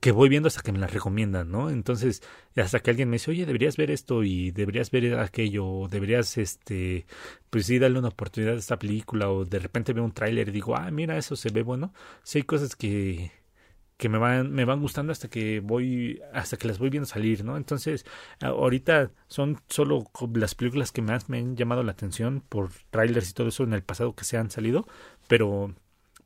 que 0.00 0.12
voy 0.12 0.28
viendo 0.28 0.48
hasta 0.48 0.62
que 0.62 0.72
me 0.72 0.78
las 0.78 0.92
recomiendan, 0.92 1.50
¿no? 1.50 1.70
Entonces, 1.70 2.22
hasta 2.56 2.80
que 2.80 2.90
alguien 2.90 3.08
me 3.10 3.16
dice, 3.16 3.30
oye, 3.30 3.46
deberías 3.46 3.76
ver 3.76 3.90
esto 3.90 4.22
y 4.22 4.50
deberías 4.50 4.90
ver 4.90 5.18
aquello, 5.18 5.66
o 5.66 5.88
deberías, 5.88 6.38
este, 6.38 7.06
pues 7.50 7.66
sí, 7.66 7.78
darle 7.78 7.98
una 7.98 8.08
oportunidad 8.08 8.54
a 8.54 8.58
esta 8.58 8.78
película, 8.78 9.30
o 9.30 9.44
de 9.44 9.58
repente 9.58 9.92
veo 9.92 10.04
un 10.04 10.12
tráiler 10.12 10.48
y 10.48 10.52
digo, 10.52 10.76
ah, 10.76 10.90
mira, 10.90 11.16
eso 11.18 11.36
se 11.36 11.50
ve 11.50 11.62
bueno. 11.62 11.92
Sí 12.22 12.38
hay 12.38 12.44
cosas 12.44 12.76
que, 12.76 13.32
que 13.96 14.08
me 14.08 14.18
van, 14.18 14.52
me 14.52 14.64
van 14.64 14.80
gustando 14.80 15.12
hasta 15.12 15.28
que 15.28 15.60
voy, 15.60 16.20
hasta 16.32 16.56
que 16.56 16.68
las 16.68 16.78
voy 16.78 16.90
viendo 16.90 17.06
salir, 17.06 17.44
¿no? 17.44 17.56
Entonces, 17.56 18.06
ahorita 18.40 19.12
son 19.28 19.60
solo 19.68 20.10
las 20.34 20.54
películas 20.54 20.92
que 20.92 21.02
más 21.02 21.28
me 21.28 21.38
han 21.38 21.56
llamado 21.56 21.82
la 21.82 21.92
atención 21.92 22.42
por 22.48 22.70
trailers 22.90 23.30
y 23.30 23.34
todo 23.34 23.48
eso 23.48 23.64
en 23.64 23.74
el 23.74 23.82
pasado 23.82 24.14
que 24.14 24.24
se 24.24 24.38
han 24.38 24.50
salido, 24.50 24.86
pero 25.28 25.74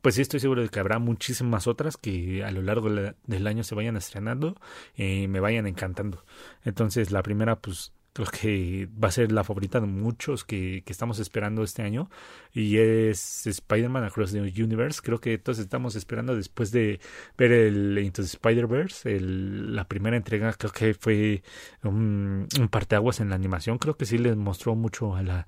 pues 0.05 0.13
sí 0.13 0.21
estoy 0.21 0.39
seguro 0.39 0.61
de 0.61 0.69
que 0.69 0.79
habrá 0.79 0.99
muchísimas 0.99 1.65
otras 1.65 1.97
que 1.97 2.43
a 2.43 2.51
lo 2.51 2.61
largo 2.61 2.91
del 2.91 3.47
año 3.47 3.63
se 3.63 3.73
vayan 3.73 3.97
estrenando 3.97 4.55
y 4.95 5.23
eh, 5.23 5.27
me 5.27 5.39
vayan 5.39 5.65
encantando. 5.65 6.23
Entonces 6.63 7.09
la 7.09 7.23
primera 7.23 7.55
pues 7.55 7.91
creo 8.13 8.27
que 8.27 8.87
va 9.03 9.07
a 9.07 9.11
ser 9.11 9.31
la 9.31 9.43
favorita 9.43 9.79
de 9.79 9.87
muchos 9.87 10.45
que, 10.45 10.83
que 10.85 10.93
estamos 10.93 11.17
esperando 11.17 11.63
este 11.63 11.81
año 11.81 12.11
y 12.53 12.77
es 12.77 13.47
Spider-Man 13.47 14.03
Across 14.03 14.33
the 14.33 14.41
Universe. 14.41 15.01
Creo 15.03 15.19
que 15.19 15.39
todos 15.39 15.57
estamos 15.57 15.95
esperando 15.95 16.35
después 16.35 16.69
de 16.69 16.99
ver 17.35 17.51
el 17.51 17.97
Into 17.97 18.21
the 18.21 18.27
Spider-Verse, 18.27 19.19
la 19.19 19.87
primera 19.87 20.17
entrega 20.17 20.53
creo 20.53 20.71
que 20.71 20.93
fue 20.93 21.41
un, 21.81 22.47
un 22.59 22.67
parteaguas 22.67 23.21
en 23.21 23.29
la 23.29 23.35
animación. 23.35 23.79
Creo 23.79 23.97
que 23.97 24.05
sí 24.05 24.19
les 24.19 24.35
mostró 24.35 24.75
mucho 24.75 25.15
a 25.15 25.23
la 25.23 25.47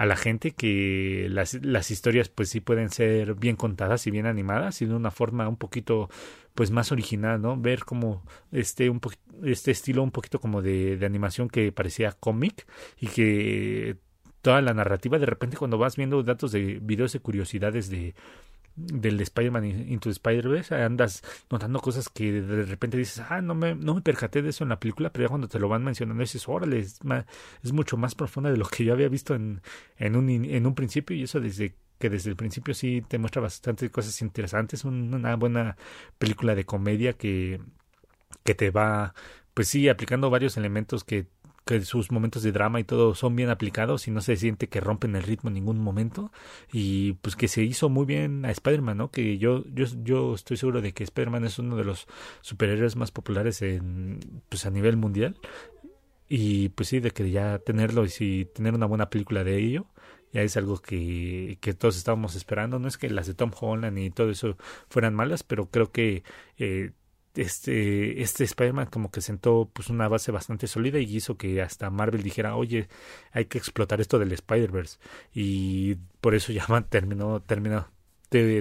a 0.00 0.06
la 0.06 0.16
gente 0.16 0.52
que 0.52 1.26
las, 1.28 1.62
las 1.62 1.90
historias 1.90 2.30
pues 2.30 2.48
sí 2.48 2.60
pueden 2.60 2.88
ser 2.88 3.34
bien 3.34 3.54
contadas 3.54 4.06
y 4.06 4.10
bien 4.10 4.24
animadas 4.24 4.80
y 4.80 4.86
de 4.86 4.94
una 4.94 5.10
forma 5.10 5.46
un 5.46 5.58
poquito 5.58 6.08
pues 6.54 6.70
más 6.70 6.90
original, 6.90 7.42
¿no? 7.42 7.60
Ver 7.60 7.84
como 7.84 8.22
este 8.50 8.88
un 8.88 8.98
este 9.44 9.72
estilo 9.72 10.02
un 10.02 10.10
poquito 10.10 10.40
como 10.40 10.62
de, 10.62 10.96
de 10.96 11.04
animación 11.04 11.50
que 11.50 11.70
parecía 11.70 12.12
cómic 12.12 12.66
y 12.98 13.08
que 13.08 13.98
toda 14.40 14.62
la 14.62 14.72
narrativa 14.72 15.18
de 15.18 15.26
repente 15.26 15.58
cuando 15.58 15.76
vas 15.76 15.96
viendo 15.96 16.22
datos 16.22 16.50
de 16.52 16.78
videos 16.80 17.12
de 17.12 17.20
curiosidades 17.20 17.90
de 17.90 18.14
del 18.76 19.20
Spider-Man 19.20 19.64
Into 19.64 20.10
Spider-Verse, 20.10 20.74
andas 20.74 21.22
notando 21.50 21.80
cosas 21.80 22.08
que 22.08 22.32
de 22.40 22.64
repente 22.64 22.96
dices, 22.96 23.24
ah, 23.28 23.40
no 23.40 23.54
me, 23.54 23.74
no 23.74 23.94
me 23.94 24.00
percaté 24.00 24.42
de 24.42 24.50
eso 24.50 24.64
en 24.64 24.70
la 24.70 24.80
película, 24.80 25.10
pero 25.12 25.24
ya 25.24 25.28
cuando 25.28 25.48
te 25.48 25.58
lo 25.58 25.68
van 25.68 25.84
mencionando 25.84 26.20
dices, 26.20 26.48
órale, 26.48 26.78
es, 26.78 27.00
es 27.62 27.72
mucho 27.72 27.96
más 27.96 28.14
profunda 28.14 28.50
de 28.50 28.56
lo 28.56 28.66
que 28.66 28.84
yo 28.84 28.92
había 28.92 29.08
visto 29.08 29.34
en, 29.34 29.60
en, 29.98 30.16
un, 30.16 30.30
en 30.30 30.66
un 30.66 30.74
principio 30.74 31.16
y 31.16 31.24
eso 31.24 31.40
desde 31.40 31.74
que 31.98 32.08
desde 32.08 32.30
el 32.30 32.36
principio 32.36 32.72
sí 32.72 33.04
te 33.06 33.18
muestra 33.18 33.42
bastante 33.42 33.90
cosas 33.90 34.22
interesantes, 34.22 34.84
una 34.84 35.36
buena 35.36 35.76
película 36.18 36.54
de 36.54 36.64
comedia 36.64 37.12
que, 37.12 37.60
que 38.42 38.54
te 38.54 38.70
va, 38.70 39.14
pues 39.52 39.68
sí, 39.68 39.88
aplicando 39.88 40.30
varios 40.30 40.56
elementos 40.56 41.04
que 41.04 41.26
que 41.70 41.84
sus 41.84 42.10
momentos 42.10 42.42
de 42.42 42.52
drama 42.52 42.80
y 42.80 42.84
todo 42.84 43.14
son 43.14 43.36
bien 43.36 43.48
aplicados 43.48 44.08
y 44.08 44.10
no 44.10 44.20
se 44.20 44.36
siente 44.36 44.68
que 44.68 44.80
rompen 44.80 45.14
el 45.14 45.22
ritmo 45.22 45.48
en 45.48 45.54
ningún 45.54 45.78
momento 45.78 46.32
y 46.72 47.12
pues 47.14 47.36
que 47.36 47.48
se 47.48 47.62
hizo 47.62 47.88
muy 47.88 48.06
bien 48.06 48.44
a 48.44 48.50
Spider-Man, 48.50 48.98
¿no? 48.98 49.10
Que 49.10 49.38
yo, 49.38 49.64
yo, 49.72 49.86
yo 50.02 50.34
estoy 50.34 50.56
seguro 50.56 50.80
de 50.80 50.92
que 50.92 51.04
Spider-Man 51.04 51.44
es 51.44 51.58
uno 51.58 51.76
de 51.76 51.84
los 51.84 52.06
superhéroes 52.40 52.96
más 52.96 53.10
populares 53.10 53.62
en, 53.62 54.20
pues 54.48 54.66
a 54.66 54.70
nivel 54.70 54.96
mundial 54.96 55.36
y 56.28 56.70
pues 56.70 56.88
sí, 56.88 57.00
de 57.00 57.12
que 57.12 57.30
ya 57.30 57.58
tenerlo 57.58 58.04
y 58.04 58.08
si 58.08 58.46
tener 58.52 58.74
una 58.74 58.86
buena 58.86 59.10
película 59.10 59.44
de 59.44 59.56
ello 59.56 59.86
ya 60.32 60.42
es 60.42 60.56
algo 60.56 60.78
que, 60.78 61.58
que 61.60 61.74
todos 61.74 61.96
estábamos 61.96 62.36
esperando. 62.36 62.78
No 62.78 62.88
es 62.88 62.98
que 62.98 63.10
las 63.10 63.26
de 63.26 63.34
Tom 63.34 63.50
Holland 63.58 63.98
y 63.98 64.10
todo 64.10 64.30
eso 64.30 64.56
fueran 64.88 65.14
malas, 65.14 65.42
pero 65.42 65.70
creo 65.70 65.90
que 65.90 66.22
eh, 66.56 66.92
este, 67.34 68.22
este 68.22 68.44
Spider-Man 68.44 68.86
como 68.86 69.10
que 69.10 69.20
sentó 69.20 69.70
pues 69.72 69.88
una 69.88 70.08
base 70.08 70.32
bastante 70.32 70.66
sólida 70.66 70.98
y 70.98 71.16
hizo 71.16 71.36
que 71.36 71.62
hasta 71.62 71.90
Marvel 71.90 72.22
dijera, 72.22 72.56
oye, 72.56 72.88
hay 73.32 73.46
que 73.46 73.58
explotar 73.58 74.00
esto 74.00 74.18
del 74.18 74.32
Spider-Verse. 74.32 74.98
Y 75.34 75.96
por 76.20 76.34
eso 76.34 76.52
ya 76.52 76.66
terminó, 76.88 77.40
terminó. 77.40 77.88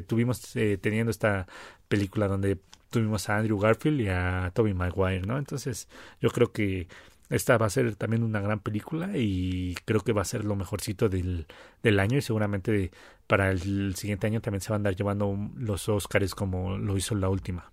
tuvimos 0.08 0.56
eh, 0.56 0.78
teniendo 0.82 1.12
esta 1.12 1.48
película 1.88 2.28
donde 2.28 2.60
tuvimos 2.90 3.30
a 3.30 3.38
Andrew 3.38 3.60
Garfield 3.60 4.02
y 4.02 4.10
a 4.10 4.52
Tobey 4.54 4.74
Maguire, 4.74 5.22
¿no? 5.22 5.38
Entonces, 5.38 5.88
yo 6.22 6.30
creo 6.32 6.52
que 6.52 6.88
esta 7.30 7.58
va 7.58 7.68
a 7.68 7.70
ser 7.70 7.96
también 7.96 8.24
una 8.24 8.42
gran 8.42 8.60
película 8.60 9.12
y 9.16 9.76
creo 9.86 10.02
que 10.02 10.14
va 10.14 10.24
a 10.24 10.26
ser 10.26 10.46
lo 10.46 10.56
mejorcito 10.56 11.10
del, 11.10 11.46
del 11.84 12.00
año 12.00 12.18
y 12.18 12.22
seguramente 12.22 12.92
para 13.28 13.52
el 13.52 13.96
siguiente 13.96 14.28
año 14.28 14.42
también 14.42 14.62
se 14.62 14.70
van 14.72 14.78
a 14.78 14.80
andar 14.80 14.96
llevando 14.96 15.38
los 15.56 15.88
Oscars 15.90 16.34
como 16.36 16.78
lo 16.78 16.98
hizo 16.98 17.16
la 17.16 17.30
última. 17.30 17.72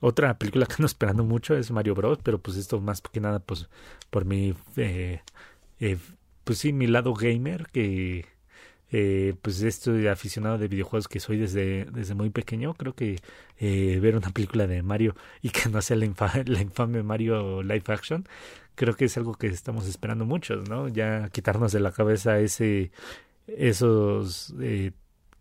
Otra 0.00 0.38
película 0.38 0.66
que 0.66 0.74
ando 0.74 0.86
esperando 0.86 1.24
mucho 1.24 1.56
es 1.56 1.70
Mario 1.70 1.94
Bros, 1.94 2.18
pero 2.22 2.38
pues 2.38 2.56
esto 2.56 2.80
más 2.80 3.00
que 3.00 3.20
nada 3.20 3.40
pues 3.40 3.68
por 4.10 4.24
mi 4.24 4.54
eh, 4.76 5.22
eh, 5.80 5.98
pues 6.44 6.58
sí 6.58 6.72
mi 6.72 6.86
lado 6.86 7.14
gamer 7.14 7.66
que 7.72 8.26
eh, 8.90 9.34
pues 9.42 9.60
estoy 9.62 10.06
aficionado 10.06 10.56
de 10.56 10.68
videojuegos 10.68 11.08
que 11.08 11.20
soy 11.20 11.36
desde 11.38 11.84
desde 11.86 12.14
muy 12.14 12.30
pequeño. 12.30 12.74
Creo 12.74 12.94
que 12.94 13.20
eh, 13.58 13.98
ver 14.00 14.16
una 14.16 14.30
película 14.30 14.66
de 14.66 14.82
Mario 14.82 15.14
y 15.42 15.50
que 15.50 15.68
no 15.68 15.82
sea 15.82 15.96
la, 15.96 16.06
infame 16.06 17.02
Mario 17.02 17.62
live 17.62 17.84
action 17.88 18.26
creo 18.78 18.94
que 18.94 19.06
es 19.06 19.16
algo 19.16 19.34
que 19.34 19.48
estamos 19.48 19.86
esperando 19.88 20.24
muchos 20.24 20.68
no 20.68 20.88
ya 20.88 21.28
quitarnos 21.30 21.72
de 21.72 21.80
la 21.80 21.90
cabeza 21.92 22.38
ese 22.38 22.92
esos 23.48 24.54
eh, 24.60 24.92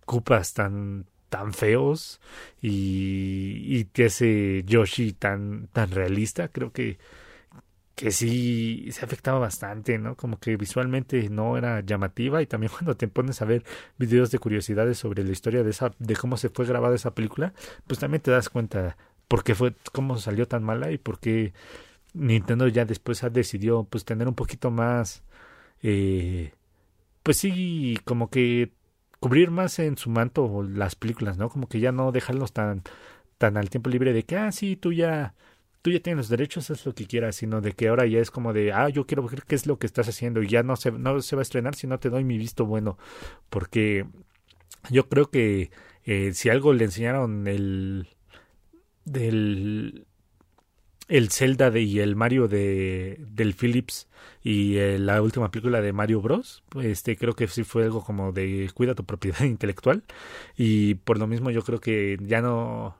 cupas 0.05 0.53
tan 0.53 1.05
tan 1.30 1.53
feos 1.53 2.19
y, 2.61 3.88
y 3.95 4.01
ese 4.01 4.63
Yoshi 4.65 5.13
tan, 5.13 5.67
tan 5.73 5.91
realista, 5.91 6.49
creo 6.49 6.71
que, 6.71 6.97
que 7.95 8.11
sí 8.11 8.88
se 8.91 9.05
afectaba 9.05 9.39
bastante, 9.39 9.97
¿no? 9.97 10.15
Como 10.15 10.39
que 10.39 10.55
visualmente 10.57 11.30
no 11.30 11.57
era 11.57 11.82
llamativa 11.82 12.41
y 12.41 12.47
también 12.47 12.71
cuando 12.73 12.95
te 12.95 13.07
pones 13.07 13.41
a 13.41 13.45
ver 13.45 13.63
videos 13.97 14.32
de 14.32 14.39
curiosidades 14.39 14.97
sobre 14.97 15.23
la 15.23 15.32
historia 15.32 15.63
de 15.63 15.71
esa, 15.71 15.91
de 15.99 16.15
cómo 16.15 16.38
se 16.38 16.49
fue 16.49 16.65
grabada 16.65 16.95
esa 16.95 17.15
película, 17.15 17.53
pues 17.88 17.99
también 17.99 18.21
te 18.21 18.32
das 18.32 18.49
cuenta 18.49 18.97
por 19.28 19.43
qué 19.43 19.55
fue, 19.55 19.75
cómo 19.93 20.17
salió 20.17 20.47
tan 20.47 20.63
mala 20.63 20.91
y 20.91 20.97
por 20.97 21.19
qué 21.19 21.53
Nintendo 22.13 22.67
ya 22.67 22.86
después 22.86 23.23
ha 23.23 23.30
decidido 23.30 23.84
pues 23.86 24.05
tener 24.05 24.28
un 24.28 24.36
poquito 24.36 24.71
más 24.71 25.23
eh, 25.84 26.53
pues 27.23 27.38
sí, 27.38 27.99
como 28.05 28.30
que 28.30 28.71
cubrir 29.20 29.51
más 29.51 29.80
en 29.80 29.97
su 29.97 30.09
manto 30.09 30.63
las 30.63 30.95
películas, 30.95 31.38
¿no? 31.38 31.49
Como 31.49 31.68
que 31.68 31.80
ya 31.80 31.91
no 31.91 32.11
dejarlos 32.11 32.53
tan, 32.53 32.84
tan 33.38 33.57
al 33.57 33.70
tiempo 33.70 33.89
libre 33.89 34.13
de 34.13 34.24
que, 34.24 34.38
ah, 34.38 34.51
sí, 34.51 34.76
tú 34.76 34.93
ya, 34.93 35.36
tú 35.82 35.91
ya 35.91 35.99
tienes 35.99 36.18
los 36.18 36.30
derechos, 36.30 36.70
haz 36.72 36.86
lo 36.86 36.93
que 36.93 37.07
quieras, 37.07 37.36
sino 37.36 37.61
de 37.61 37.74
que 37.74 37.88
ahora 37.88 38.05
ya 38.05 38.20
es 38.20 38.32
como 38.32 38.53
de, 38.53 38.74
ah, 38.74 38.89
yo 38.89 39.05
quiero 39.05 39.24
ver 39.28 39.43
qué 39.43 39.55
es 39.55 39.68
lo 39.68 39.80
que 39.80 39.88
estás 39.88 40.07
haciendo 40.09 40.41
y 40.41 40.47
ya 40.47 40.63
no 40.63 40.76
se, 40.76 40.91
no 40.91 41.22
se 41.22 41.36
va 41.36 41.41
a 41.41 41.43
estrenar 41.43 41.76
si 41.76 41.88
no 41.88 41.99
te 41.99 42.09
doy 42.09 42.24
mi 42.24 42.38
visto 42.38 42.65
bueno, 42.65 42.97
porque 43.49 44.05
yo 44.89 45.09
creo 45.09 45.30
que 45.30 45.72
eh, 46.05 46.34
si 46.34 46.49
algo 46.49 46.74
le 46.74 46.86
enseñaron 46.86 47.47
el 47.47 48.07
del 49.05 50.06
el 51.07 51.29
Zelda 51.29 51.71
de, 51.71 51.81
y 51.81 51.99
el 51.99 52.15
Mario 52.15 52.47
de 52.47 53.17
del 53.29 53.53
Philips 53.53 54.07
y 54.43 54.77
eh, 54.77 54.99
la 54.99 55.21
última 55.21 55.51
película 55.51 55.81
de 55.81 55.93
Mario 55.93 56.21
Bros 56.21 56.63
este 56.81 57.15
creo 57.15 57.35
que 57.35 57.47
sí 57.47 57.63
fue 57.63 57.83
algo 57.83 58.03
como 58.03 58.31
de 58.31 58.69
cuida 58.73 58.95
tu 58.95 59.05
propiedad 59.05 59.41
intelectual. 59.43 60.03
Y 60.55 60.95
por 60.95 61.19
lo 61.19 61.27
mismo 61.27 61.49
yo 61.51 61.63
creo 61.63 61.79
que 61.79 62.17
ya 62.21 62.41
no 62.41 62.97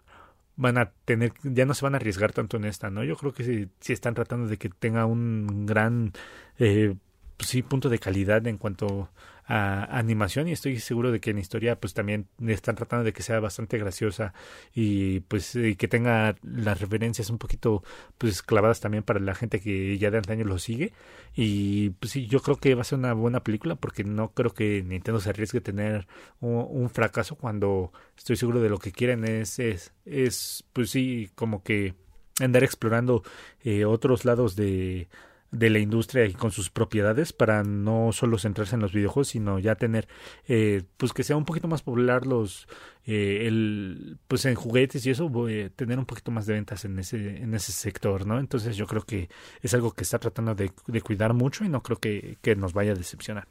van 0.56 0.78
a 0.78 0.92
tener 1.06 1.34
ya 1.44 1.66
no 1.66 1.74
se 1.74 1.86
van 1.86 1.94
a 1.96 1.98
arriesgar 1.98 2.34
tanto 2.34 2.58
en 2.58 2.66
esta 2.66 2.90
no 2.90 3.04
yo 3.04 3.16
creo 3.16 3.34
que 3.34 3.44
sí, 3.44 3.70
sí 3.80 3.94
están 3.94 4.16
tratando 4.16 4.48
de 4.48 4.58
que 4.58 4.70
tenga 4.70 5.06
un 5.06 5.66
gran 5.68 6.14
eh, 6.60 6.96
sí 7.40 7.62
punto 7.62 7.90
de 7.90 8.00
calidad 8.00 8.46
en 8.48 8.58
cuanto 8.58 9.10
a 9.50 9.98
animación 9.98 10.50
y 10.50 10.52
estoy 10.52 10.78
seguro 10.80 11.12
de 11.12 11.22
que 11.22 11.30
en 11.30 11.38
historia 11.38 11.80
pues 11.80 11.94
también 11.94 12.28
están 12.48 12.76
tratando 12.76 13.06
de 13.06 13.14
que 13.14 13.24
sea 13.24 13.40
bastante 13.40 13.78
graciosa 13.78 14.34
y 14.76 15.22
pues 15.22 15.58
que 15.78 15.88
tenga 15.88 16.36
las 16.44 16.82
referencias 16.82 17.30
un 17.30 17.38
poquito 17.38 17.82
pues 18.18 18.42
clavadas 18.42 18.82
también 18.82 19.04
para 19.04 19.22
la 19.22 19.36
gente 19.36 19.62
que 19.62 19.98
ya 19.98 20.12
de 20.12 20.18
antaño 20.18 20.44
lo 20.44 20.60
sigue. 20.60 20.92
Y 21.34 21.92
pues 21.92 22.12
sí 22.12 22.28
yo 22.28 22.42
creo 22.42 22.58
que 22.58 22.76
va 22.76 22.82
a 22.82 22.86
ser 22.86 23.00
una 23.00 23.14
buena 23.14 23.42
película 23.42 23.76
porque 23.76 24.04
no 24.04 24.34
creo 24.34 24.54
que 24.54 24.84
Nintendo 24.84 25.22
se 25.22 25.30
arriesgue 25.30 25.60
a 25.60 25.64
tener 25.64 26.08
un, 26.42 26.90
fracaso 26.90 27.36
cuando 27.36 27.92
estoy 28.18 28.36
seguro 28.36 28.62
de 28.62 28.70
lo 28.70 28.80
que 28.80 28.92
quieren 28.92 29.24
es 29.26 29.60
es, 29.60 29.94
es 30.06 30.66
pues 30.74 30.90
sí 30.90 31.30
como 31.36 31.64
que 31.64 31.94
andar 32.40 32.64
explorando 32.64 33.24
eh, 33.64 33.86
otros 33.86 34.26
lados 34.26 34.56
de 34.56 35.08
de 35.52 35.70
la 35.70 35.80
industria 35.80 36.26
y 36.26 36.34
con 36.34 36.52
sus 36.52 36.70
propiedades 36.70 37.32
para 37.32 37.64
no 37.64 38.12
solo 38.12 38.38
centrarse 38.38 38.76
en 38.76 38.82
los 38.82 38.92
videojuegos 38.92 39.30
sino 39.30 39.60
ya 39.60 39.76
tener 39.76 40.08
eh, 40.48 40.84
pues 40.98 41.14
que 41.14 41.24
sea 41.24 41.38
un 41.38 41.46
poquito 41.46 41.70
más 41.70 41.82
popular 41.82 42.26
los 42.28 42.68
eh, 43.06 43.48
el 43.48 44.18
pues 44.28 44.44
en 44.44 44.56
juguetes 44.56 45.06
y 45.06 45.12
eso 45.12 45.32
tener 45.76 46.00
un 46.00 46.06
poquito 46.06 46.32
más 46.32 46.46
de 46.48 46.54
ventas 46.54 46.84
en 46.84 47.00
ese 47.00 47.38
en 47.38 47.54
ese 47.54 47.72
sector 47.72 48.26
no 48.26 48.40
entonces 48.40 48.76
yo 48.76 48.88
creo 48.88 49.04
que 49.04 49.30
es 49.62 49.74
algo 49.74 49.92
que 49.92 50.04
está 50.04 50.20
tratando 50.20 50.54
de, 50.54 50.72
de 50.86 51.02
cuidar 51.02 51.34
mucho 51.34 51.64
y 51.64 51.70
no 51.70 51.82
creo 51.82 52.00
que, 52.00 52.38
que, 52.42 52.56
nos 52.56 52.74
vaya 52.74 52.92
a 52.92 52.96
decepcionar. 52.96 53.48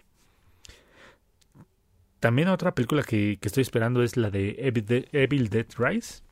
También 2.20 2.48
otra 2.48 2.74
película 2.74 3.02
que, 3.02 3.38
que 3.40 3.48
estoy 3.48 3.62
esperando 3.62 4.02
es 4.02 4.16
la 4.16 4.30
de 4.30 4.56
Evil 5.12 5.48
Dead 5.48 5.66
Rise. 5.76 6.22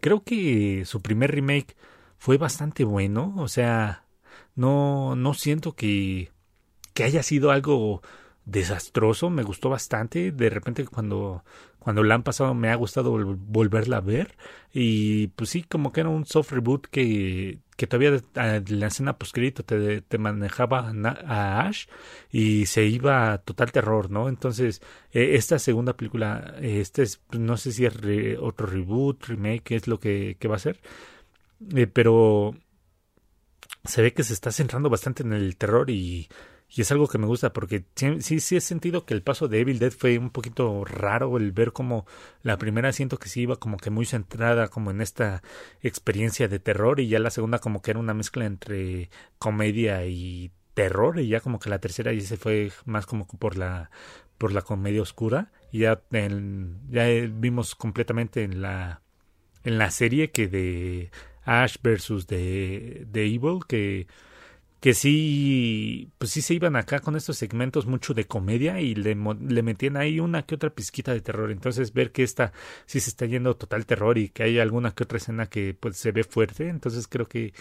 Creo 0.00 0.22
que 0.22 0.84
su 0.84 1.00
primer 1.00 1.30
remake 1.30 1.76
fue 2.18 2.38
bastante 2.38 2.84
bueno 2.84 3.34
o 3.36 3.48
sea 3.48 4.01
no, 4.54 5.16
no 5.16 5.34
siento 5.34 5.74
que, 5.74 6.30
que 6.94 7.04
haya 7.04 7.22
sido 7.22 7.50
algo 7.50 8.02
desastroso, 8.44 9.30
me 9.30 9.44
gustó 9.44 9.70
bastante, 9.70 10.32
de 10.32 10.50
repente 10.50 10.84
cuando, 10.86 11.44
cuando 11.78 12.02
la 12.02 12.14
han 12.16 12.22
pasado 12.22 12.54
me 12.54 12.70
ha 12.70 12.74
gustado 12.74 13.12
volverla 13.12 13.98
a 13.98 14.00
ver 14.00 14.36
y 14.72 15.28
pues 15.28 15.50
sí, 15.50 15.62
como 15.62 15.92
que 15.92 16.00
era 16.00 16.08
un 16.08 16.26
soft 16.26 16.50
reboot 16.52 16.86
que, 16.88 17.58
que 17.76 17.86
todavía 17.86 18.20
la 18.34 18.86
escena 18.86 19.16
postcrédito 19.18 19.64
te, 19.64 20.00
te 20.02 20.18
manejaba 20.18 20.92
a 21.26 21.66
Ash 21.66 21.86
y 22.30 22.66
se 22.66 22.84
iba 22.84 23.32
a 23.32 23.38
total 23.38 23.72
terror, 23.72 24.10
¿no? 24.10 24.28
Entonces, 24.28 24.82
e, 25.12 25.36
esta 25.36 25.58
segunda 25.58 25.96
película, 25.96 26.54
este 26.60 27.02
es, 27.02 27.20
no 27.30 27.56
sé 27.56 27.72
si 27.72 27.84
es 27.84 27.94
otro 28.40 28.66
reboot, 28.66 29.24
remake, 29.26 29.72
es 29.72 29.86
lo 29.86 30.00
que, 30.00 30.36
que 30.38 30.48
va 30.48 30.56
a 30.56 30.58
ser, 30.58 30.80
eh, 31.74 31.86
pero 31.86 32.54
se 33.84 34.02
ve 34.02 34.12
que 34.12 34.22
se 34.22 34.32
está 34.32 34.52
centrando 34.52 34.90
bastante 34.90 35.22
en 35.22 35.32
el 35.32 35.56
terror 35.56 35.90
y, 35.90 36.28
y 36.74 36.80
es 36.80 36.90
algo 36.90 37.08
que 37.08 37.18
me 37.18 37.26
gusta 37.26 37.52
porque 37.52 37.84
sí, 37.94 38.40
sí 38.40 38.56
he 38.56 38.60
sentido 38.60 39.04
que 39.04 39.14
el 39.14 39.22
paso 39.22 39.48
de 39.48 39.60
Evil 39.60 39.78
Dead 39.78 39.92
fue 39.92 40.18
un 40.18 40.30
poquito 40.30 40.84
raro 40.84 41.36
el 41.36 41.52
ver 41.52 41.72
como 41.72 42.06
la 42.42 42.56
primera 42.56 42.92
siento 42.92 43.18
que 43.18 43.28
sí 43.28 43.42
iba 43.42 43.56
como 43.56 43.76
que 43.76 43.90
muy 43.90 44.06
centrada 44.06 44.68
como 44.68 44.90
en 44.90 45.00
esta 45.00 45.42
experiencia 45.82 46.48
de 46.48 46.60
terror 46.60 47.00
y 47.00 47.08
ya 47.08 47.18
la 47.18 47.30
segunda 47.30 47.58
como 47.58 47.82
que 47.82 47.90
era 47.90 48.00
una 48.00 48.14
mezcla 48.14 48.46
entre 48.46 49.10
comedia 49.38 50.06
y 50.06 50.52
terror 50.74 51.18
y 51.18 51.28
ya 51.28 51.40
como 51.40 51.58
que 51.58 51.68
la 51.68 51.80
tercera 51.80 52.12
ya 52.12 52.22
se 52.22 52.36
fue 52.36 52.72
más 52.86 53.04
como 53.04 53.26
por 53.26 53.56
la 53.58 53.90
por 54.38 54.52
la 54.52 54.62
comedia 54.62 55.02
oscura 55.02 55.52
y 55.72 55.80
ya 55.80 56.02
ya 56.10 57.04
vimos 57.30 57.74
completamente 57.74 58.44
en 58.44 58.62
la 58.62 59.02
en 59.64 59.78
la 59.78 59.90
serie 59.90 60.30
que 60.30 60.48
de 60.48 61.10
Ash 61.44 61.76
versus 61.82 62.26
The, 62.26 63.06
Evil, 63.14 63.60
que, 63.66 64.06
que 64.80 64.94
sí, 64.94 66.10
pues 66.18 66.30
sí 66.32 66.42
se 66.42 66.54
iban 66.54 66.76
acá 66.76 67.00
con 67.00 67.16
estos 67.16 67.36
segmentos 67.36 67.86
mucho 67.86 68.14
de 68.14 68.26
comedia 68.26 68.80
y 68.80 68.94
le, 68.94 69.16
le 69.16 69.62
metían 69.62 69.96
ahí 69.96 70.20
una 70.20 70.44
que 70.44 70.54
otra 70.54 70.70
pizquita 70.70 71.12
de 71.12 71.20
terror. 71.20 71.50
Entonces 71.50 71.92
ver 71.92 72.12
que 72.12 72.22
esta 72.22 72.52
sí 72.86 73.00
se 73.00 73.10
está 73.10 73.26
yendo 73.26 73.56
total 73.56 73.86
terror 73.86 74.18
y 74.18 74.28
que 74.28 74.44
hay 74.44 74.58
alguna 74.58 74.92
que 74.92 75.04
otra 75.04 75.18
escena 75.18 75.46
que 75.46 75.74
pues 75.78 75.96
se 75.96 76.12
ve 76.12 76.24
fuerte, 76.24 76.68
entonces 76.68 77.08
creo 77.08 77.26
que 77.26 77.54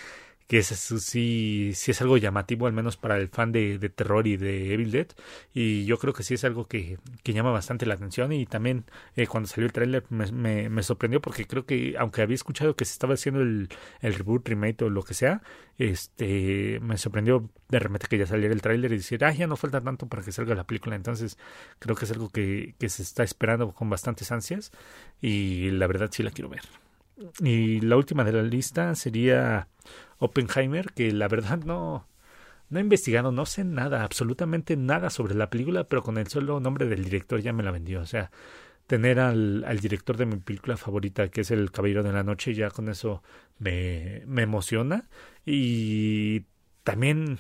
que 0.51 0.57
es, 0.57 0.67
sí, 0.67 1.71
sí 1.75 1.91
es 1.91 2.01
algo 2.01 2.17
llamativo, 2.17 2.67
al 2.67 2.73
menos 2.73 2.97
para 2.97 3.15
el 3.15 3.29
fan 3.29 3.53
de, 3.53 3.77
de, 3.77 3.87
terror 3.87 4.27
y 4.27 4.35
de 4.35 4.73
Evil 4.73 4.91
Dead. 4.91 5.07
Y 5.53 5.85
yo 5.85 5.97
creo 5.97 6.13
que 6.13 6.23
sí 6.23 6.33
es 6.33 6.43
algo 6.43 6.67
que, 6.67 6.97
que 7.23 7.31
llama 7.31 7.51
bastante 7.51 7.85
la 7.85 7.93
atención. 7.93 8.33
Y 8.33 8.45
también 8.45 8.83
eh, 9.15 9.27
cuando 9.27 9.47
salió 9.47 9.65
el 9.65 9.71
tráiler 9.71 10.03
me, 10.09 10.29
me, 10.33 10.67
me, 10.67 10.83
sorprendió 10.83 11.21
porque 11.21 11.47
creo 11.47 11.65
que, 11.65 11.95
aunque 11.97 12.21
había 12.21 12.35
escuchado 12.35 12.75
que 12.75 12.83
se 12.83 12.91
estaba 12.91 13.13
haciendo 13.13 13.39
el, 13.39 13.69
el 14.01 14.13
reboot, 14.13 14.45
remake 14.45 14.81
o 14.81 14.89
lo 14.89 15.03
que 15.03 15.13
sea, 15.13 15.41
este 15.77 16.81
me 16.81 16.97
sorprendió 16.97 17.49
de 17.69 17.79
repente 17.79 18.07
que 18.09 18.17
ya 18.17 18.27
saliera 18.27 18.53
el 18.53 18.61
tráiler 18.61 18.91
y 18.91 18.97
decir, 18.97 19.23
ah, 19.23 19.31
ya 19.31 19.47
no 19.47 19.55
falta 19.55 19.79
tanto 19.79 20.07
para 20.07 20.21
que 20.21 20.33
salga 20.33 20.53
la 20.53 20.65
película. 20.65 20.97
Entonces 20.97 21.37
creo 21.79 21.95
que 21.95 22.03
es 22.03 22.11
algo 22.11 22.27
que, 22.29 22.75
que 22.77 22.89
se 22.89 23.03
está 23.03 23.23
esperando 23.23 23.71
con 23.71 23.89
bastantes 23.89 24.33
ansias. 24.33 24.73
Y 25.21 25.71
la 25.71 25.87
verdad 25.87 26.09
sí 26.11 26.23
la 26.23 26.31
quiero 26.31 26.49
ver. 26.49 26.63
Y 27.39 27.79
la 27.81 27.95
última 27.97 28.25
de 28.25 28.33
la 28.33 28.43
lista 28.43 28.95
sería 28.95 29.69
Oppenheimer, 30.21 30.93
que 30.93 31.11
la 31.11 31.27
verdad 31.27 31.59
no, 31.65 32.07
no 32.69 32.79
he 32.79 32.81
investigado, 32.81 33.31
no 33.31 33.45
sé 33.45 33.63
nada, 33.63 34.03
absolutamente 34.03 34.77
nada 34.77 35.09
sobre 35.09 35.35
la 35.35 35.49
película, 35.49 35.83
pero 35.85 36.03
con 36.03 36.17
el 36.17 36.27
solo 36.27 36.59
nombre 36.59 36.85
del 36.85 37.03
director 37.03 37.41
ya 37.41 37.53
me 37.53 37.63
la 37.63 37.71
vendió. 37.71 38.01
O 38.01 38.05
sea, 38.05 38.31
tener 38.87 39.19
al, 39.19 39.63
al 39.65 39.79
director 39.79 40.17
de 40.17 40.27
mi 40.27 40.37
película 40.37 40.77
favorita, 40.77 41.29
que 41.29 41.41
es 41.41 41.51
El 41.51 41.71
Caballero 41.71 42.03
de 42.03 42.13
la 42.13 42.23
Noche, 42.23 42.53
ya 42.53 42.69
con 42.69 42.87
eso 42.87 43.23
me, 43.57 44.21
me 44.27 44.43
emociona. 44.43 45.09
Y 45.45 46.45
también, 46.83 47.39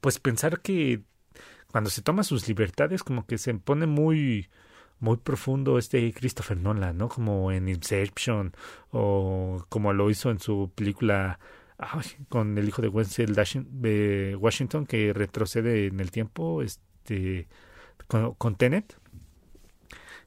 pues 0.00 0.20
pensar 0.20 0.60
que 0.60 1.02
cuando 1.72 1.90
se 1.90 2.02
toma 2.02 2.22
sus 2.22 2.46
libertades, 2.46 3.02
como 3.02 3.26
que 3.26 3.38
se 3.38 3.52
pone 3.54 3.86
muy 3.86 4.48
muy 5.00 5.16
profundo 5.16 5.78
este 5.78 6.12
Christopher 6.12 6.56
Nolan, 6.56 6.96
¿no? 6.96 7.08
Como 7.08 7.50
en 7.50 7.68
Inception 7.68 8.52
o 8.92 9.66
como 9.68 9.92
lo 9.92 10.08
hizo 10.10 10.30
en 10.30 10.38
su 10.38 10.70
película 10.76 11.40
con 12.28 12.56
el 12.58 12.68
hijo 12.68 12.82
de 12.82 12.88
Wenzel 12.88 13.34
de 13.34 14.36
Washington 14.38 14.86
que 14.86 15.12
retrocede 15.12 15.86
en 15.86 16.00
el 16.00 16.10
tiempo 16.10 16.62
este 16.62 17.48
con, 18.06 18.34
con, 18.34 18.56
Tenet. 18.56 18.96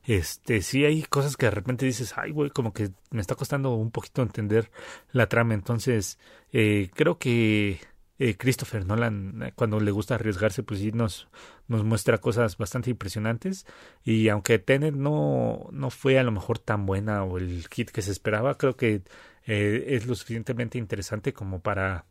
Este 0.04 0.62
sí 0.62 0.86
hay 0.86 1.04
cosas 1.04 1.36
que 1.36 1.48
de 1.48 1.52
repente 1.52 1.86
dices 1.86 2.14
ay 2.18 2.32
güey 2.32 2.50
como 2.52 2.74
que 2.74 2.92
me 3.12 3.22
está 3.22 3.36
costando 3.36 3.74
un 3.74 3.92
poquito 3.92 4.22
entender 4.22 4.72
la 5.12 5.28
trama 5.28 5.54
entonces 5.54 6.20
eh, 6.52 6.90
creo 6.94 7.18
que 7.18 7.80
eh, 8.18 8.38
Christopher 8.38 8.86
Nolan 8.86 9.44
eh, 9.44 9.54
cuando 9.56 9.80
le 9.80 9.92
gusta 9.92 10.16
arriesgarse 10.16 10.64
pues 10.64 10.80
sí 10.80 10.92
nos 10.92 11.28
nos 11.68 11.84
muestra 11.84 12.20
cosas 12.20 12.58
bastante 12.58 12.90
impresionantes. 12.90 13.66
Y 14.04 14.30
aunque 14.30 14.60
Tenet 14.60 14.96
no 14.96 15.68
no 15.72 15.90
fue 15.90 16.20
a 16.20 16.24
lo 16.24 16.32
mejor 16.32 16.60
tan 16.60 16.86
buena 16.86 17.24
o 17.24 17.38
el 17.38 17.68
kit 17.70 17.90
que 17.92 18.02
se 18.02 18.12
esperaba 18.12 18.58
creo 18.58 18.76
que 18.78 19.02
eh, 19.46 19.86
es 19.90 20.08
lo 20.08 20.16
suficientemente 20.16 20.78
interesante 20.78 21.34
como 21.34 21.60
para 21.60 22.06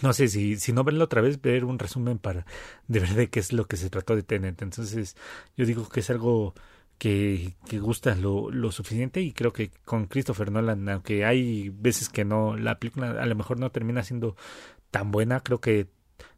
no 0.00 0.12
sé 0.12 0.28
si, 0.28 0.56
si 0.56 0.72
no 0.72 0.84
verlo 0.84 1.04
otra 1.04 1.20
vez, 1.20 1.40
ver 1.40 1.64
un 1.64 1.78
resumen 1.78 2.18
para 2.18 2.46
de 2.88 3.00
ver 3.00 3.14
de 3.14 3.28
qué 3.28 3.40
es 3.40 3.52
lo 3.52 3.66
que 3.66 3.76
se 3.76 3.90
trató 3.90 4.16
de 4.16 4.22
Tenet. 4.22 4.62
Entonces, 4.62 5.16
yo 5.56 5.66
digo 5.66 5.88
que 5.88 6.00
es 6.00 6.10
algo 6.10 6.54
que, 6.98 7.56
que 7.68 7.78
gusta 7.78 8.14
lo, 8.14 8.50
lo 8.50 8.72
suficiente 8.72 9.20
y 9.20 9.32
creo 9.32 9.52
que 9.52 9.70
con 9.84 10.06
Christopher 10.06 10.50
Nolan, 10.50 10.88
aunque 10.88 11.24
hay 11.24 11.68
veces 11.70 12.08
que 12.08 12.24
no, 12.24 12.56
la 12.56 12.78
película 12.78 13.10
a 13.10 13.26
lo 13.26 13.34
mejor 13.34 13.58
no 13.58 13.70
termina 13.70 14.02
siendo 14.02 14.36
tan 14.90 15.10
buena, 15.10 15.40
creo 15.40 15.60
que 15.60 15.88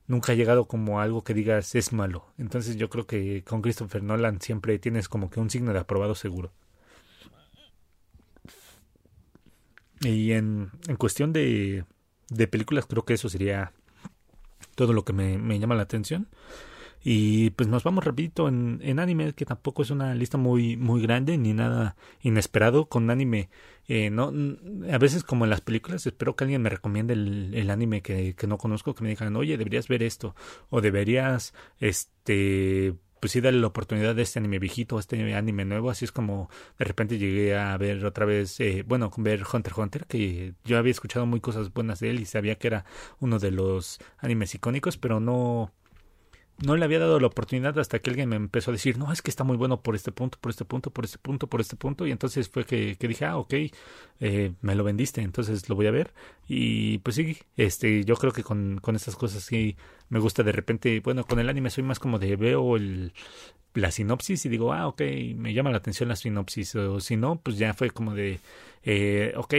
nunca 0.07 0.33
ha 0.33 0.37
llegado 0.37 0.67
como 0.67 1.01
algo 1.01 1.23
que 1.25 1.35
digas 1.35 1.75
es 1.75 1.93
malo. 1.93 2.27
Entonces 2.39 2.77
yo 2.77 2.89
creo 2.91 3.07
que 3.07 3.45
con 3.45 3.63
Christopher 3.63 4.03
Nolan 4.03 4.41
siempre 4.41 4.79
tienes 4.79 5.09
como 5.09 5.31
que 5.31 5.41
un 5.41 5.51
signo 5.51 5.73
de 5.73 5.81
aprobado 5.81 6.15
seguro. 6.15 6.53
Y 10.05 10.33
en, 10.33 10.71
en 10.87 10.97
cuestión 10.97 11.33
de, 11.33 11.85
de 12.29 12.49
películas, 12.49 12.87
creo 12.87 13.05
que 13.05 13.15
eso 13.15 13.29
sería 13.29 13.73
todo 14.75 14.93
lo 14.93 15.05
que 15.05 15.13
me, 15.13 15.39
me 15.39 15.59
llama 15.59 15.75
la 15.75 15.83
atención. 15.83 16.29
Y 17.07 17.51
pues 17.51 17.69
nos 17.69 17.85
vamos 17.85 18.03
rapidito 18.03 18.49
en, 18.49 18.81
en, 18.83 18.99
anime, 18.99 19.35
que 19.35 19.45
tampoco 19.45 19.83
es 19.83 19.91
una 19.91 20.15
lista 20.15 20.39
muy, 20.39 20.79
muy 20.79 21.03
grande 21.03 21.37
ni 21.37 21.53
nada 21.53 21.97
inesperado. 22.23 22.87
Con 22.87 23.11
anime, 23.11 23.51
eh, 23.89 24.09
no, 24.09 24.33
a 24.91 24.99
veces 24.99 25.23
como 25.23 25.45
en 25.45 25.51
las 25.51 25.61
películas, 25.61 26.07
espero 26.07 26.35
que 26.35 26.45
alguien 26.45 26.63
me 26.63 26.71
recomiende 26.71 27.13
el, 27.13 27.53
el 27.55 27.69
anime 27.69 28.01
que, 28.01 28.35
que, 28.35 28.47
no 28.47 28.57
conozco, 28.57 28.95
que 28.95 29.05
me 29.05 29.11
digan, 29.11 29.37
oye, 29.37 29.59
deberías 29.59 29.87
ver 29.87 30.03
esto, 30.03 30.35
o 30.71 30.81
deberías, 30.81 31.53
este, 31.79 32.95
pues 33.25 33.33
sí 33.33 33.41
darle 33.41 33.59
la 33.59 33.69
oportunidad 33.69 34.15
de 34.15 34.21
este 34.21 34.39
anime 34.39 34.59
viejito, 34.59 34.99
este 34.99 35.35
anime 35.35 35.65
nuevo, 35.65 35.89
así 35.89 36.05
es 36.05 36.13
como 36.13 36.51
de 36.79 36.85
repente 36.85 37.17
llegué 37.17 37.57
a 37.57 37.75
ver 37.79 38.05
otra 38.05 38.27
vez, 38.27 38.61
eh, 38.61 38.85
bueno, 38.87 39.11
ver 39.17 39.45
Hunter 39.51 39.73
x 39.73 39.79
Hunter, 39.79 40.05
que 40.05 40.53
yo 40.63 40.77
había 40.77 40.91
escuchado 40.91 41.25
muy 41.25 41.41
cosas 41.41 41.73
buenas 41.73 42.01
de 42.01 42.11
él 42.11 42.21
y 42.21 42.27
sabía 42.27 42.57
que 42.57 42.67
era 42.67 42.85
uno 43.21 43.39
de 43.39 43.51
los 43.51 43.99
animes 44.19 44.55
icónicos, 44.55 44.99
pero 44.99 45.21
no 45.21 45.73
no 46.59 46.77
le 46.77 46.85
había 46.85 46.99
dado 47.01 47.19
la 47.19 47.27
oportunidad 47.27 47.79
hasta 47.79 47.99
que 47.99 48.11
alguien 48.11 48.29
me 48.29 48.37
empezó 48.37 48.71
a 48.71 48.73
decir, 48.73 48.97
no, 48.99 49.13
es 49.13 49.23
que 49.23 49.31
está 49.31 49.43
muy 49.43 49.57
bueno 49.57 49.83
por 49.83 49.95
este 49.97 50.13
punto, 50.13 50.39
por 50.41 50.51
este 50.51 50.65
punto, 50.65 50.91
por 50.91 51.05
este 51.05 51.19
punto, 51.19 51.49
por 51.49 51.61
este 51.61 51.77
punto. 51.77 52.07
Y 52.07 52.13
entonces 52.13 52.49
fue 52.49 52.65
que, 52.65 52.97
dije, 53.01 53.25
ah, 53.25 53.39
ok, 53.39 53.55
eh, 54.21 54.53
me 54.61 54.75
lo 54.75 54.85
vendiste, 54.85 55.21
entonces 55.23 55.69
lo 55.69 55.75
voy 55.75 55.87
a 55.89 55.91
ver. 55.91 56.15
Y 56.47 56.99
pues 56.99 57.17
sí, 57.17 57.39
este, 57.57 58.05
yo 58.05 58.17
creo 58.17 58.33
que 58.33 58.45
con, 58.45 58.79
con 58.81 58.95
estas 58.95 59.17
cosas 59.17 59.43
sí 59.43 59.77
me 60.09 60.19
gusta 60.19 60.43
de 60.43 60.53
repente, 60.53 61.01
bueno, 61.01 61.25
con 61.25 61.39
el 61.41 61.49
anime 61.49 61.71
soy 61.71 61.85
más 61.85 61.99
como 61.99 62.19
de 62.19 62.37
veo 62.37 62.77
el, 62.77 63.13
la 63.75 63.91
sinopsis 63.91 64.47
y 64.47 64.49
digo, 64.49 64.73
ah, 64.73 64.87
ok, 64.87 65.01
me 65.37 65.53
llama 65.53 65.71
la 65.71 65.79
atención 65.79 66.09
la 66.09 66.17
sinopsis, 66.17 66.77
o 66.77 67.01
si 67.01 67.17
no, 67.17 67.41
pues 67.43 67.59
ya 67.59 67.75
fue 67.75 67.91
como 67.91 68.15
de, 68.15 68.39
eh, 68.85 69.33
ok, 69.37 69.55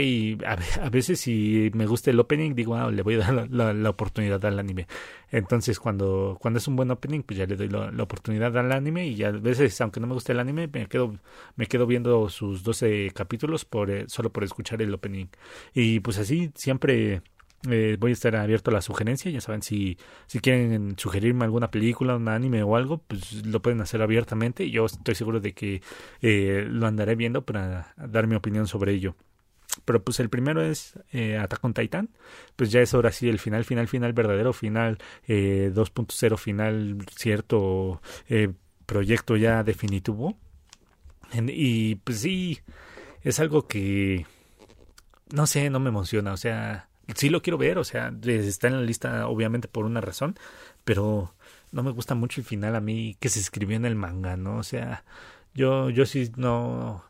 a, 0.46 0.90
veces 0.90 1.20
si 1.20 1.70
me 1.74 1.86
gusta 1.86 2.12
el 2.12 2.20
opening, 2.20 2.54
digo, 2.56 2.76
ah, 2.76 2.90
le 2.92 3.02
voy 3.02 3.16
a 3.16 3.18
dar 3.20 3.50
la, 3.52 3.74
la, 3.74 3.90
oportunidad 3.90 4.44
al 4.46 4.58
anime. 4.60 4.88
Entonces, 5.32 5.80
cuando, 5.80 6.38
cuando 6.40 6.60
es 6.60 6.68
un 6.68 6.76
buen 6.76 6.92
opening, 6.92 7.24
pues 7.24 7.38
ya 7.38 7.46
le 7.46 7.56
doy 7.56 7.68
la, 7.70 8.04
oportunidad 8.04 8.58
al 8.58 8.72
anime 8.72 9.08
y 9.08 9.24
a 9.24 9.32
veces, 9.32 9.80
aunque 9.82 10.00
no 10.00 10.08
me 10.08 10.14
guste 10.14 10.32
el 10.32 10.40
anime, 10.40 10.70
me 10.72 10.88
quedo, 10.88 11.18
me 11.56 11.66
quedo 11.68 11.86
viendo 11.86 12.30
sus 12.30 12.64
12 12.64 13.12
capítulos 13.14 13.66
por, 13.66 13.92
eh, 13.92 14.06
solo 14.08 14.32
por 14.32 14.44
escuchar 14.44 14.82
el 14.82 14.94
opening. 14.94 15.28
Y 15.74 16.00
pues 16.00 16.20
así, 16.20 16.52
siempre 16.56 17.22
eh, 17.70 17.98
voy 18.00 18.12
a 18.12 18.14
estar 18.14 18.36
abierto 18.36 18.72
a 18.72 18.74
la 18.74 18.82
sugerencia. 18.82 19.32
Ya 19.32 19.42
saben, 19.42 19.62
si, 19.62 19.98
si 20.28 20.40
quieren 20.40 20.96
sugerirme 20.98 21.46
alguna 21.46 21.72
película, 21.72 22.16
un 22.16 22.28
anime 22.28 22.64
o 22.64 22.76
algo, 22.76 23.00
pues 23.00 23.46
lo 23.46 23.62
pueden 23.62 23.82
hacer 23.82 24.02
abiertamente. 24.02 24.70
Yo 24.70 24.86
estoy 24.86 25.16
seguro 25.16 25.40
de 25.40 25.54
que 25.54 25.82
eh, 26.22 26.66
lo 26.70 26.88
andaré 26.88 27.16
viendo 27.16 27.46
para 27.46 27.94
dar 27.98 28.28
mi 28.28 28.36
opinión 28.36 28.68
sobre 28.68 28.94
ello. 28.94 29.16
Pero 29.84 30.04
pues 30.04 30.20
el 30.20 30.30
primero 30.30 30.62
es 30.62 30.98
eh, 31.12 31.38
Attack 31.38 31.64
on 31.64 31.74
Titan. 31.74 32.10
Pues 32.56 32.72
ya 32.72 32.82
es 32.82 32.94
ahora 32.94 33.12
sí 33.12 33.28
el 33.28 33.40
final, 33.40 33.66
final, 33.66 33.88
final, 33.88 34.14
verdadero 34.14 34.54
final, 34.54 34.98
eh, 35.28 35.72
2.0 35.74 36.38
final, 36.38 36.98
cierto 37.16 38.02
eh, 38.30 38.54
proyecto 38.86 39.36
ya 39.36 39.64
definitivo. 39.64 40.38
y 41.34 41.96
pues 41.96 42.20
sí, 42.20 42.60
es 43.22 43.40
algo 43.40 43.68
que 43.68 44.26
no 45.34 45.48
sé, 45.48 45.70
no 45.70 45.80
me 45.80 45.90
emociona. 45.90 46.34
O 46.34 46.38
sea, 46.38 46.90
sí 47.16 47.30
lo 47.30 47.42
quiero 47.42 47.58
ver, 47.58 47.78
o 47.78 47.84
sea, 47.84 48.14
está 48.24 48.68
en 48.68 48.76
la 48.76 48.82
lista 48.82 49.28
obviamente 49.28 49.68
por 49.68 49.86
una 49.86 50.02
razón, 50.02 50.36
pero 50.84 51.34
no 51.72 51.84
me 51.84 51.92
gusta 51.92 52.16
mucho 52.16 52.42
el 52.42 52.46
final 52.48 52.76
a 52.76 52.82
mí 52.82 53.18
que 53.20 53.30
se 53.30 53.40
escribió 53.40 53.76
en 53.78 53.86
el 53.86 53.96
manga, 53.96 54.38
¿no? 54.38 54.58
O 54.58 54.64
sea, 54.64 55.04
yo 55.54 55.90
yo 55.90 56.06
sí 56.06 56.32
no 56.38 57.04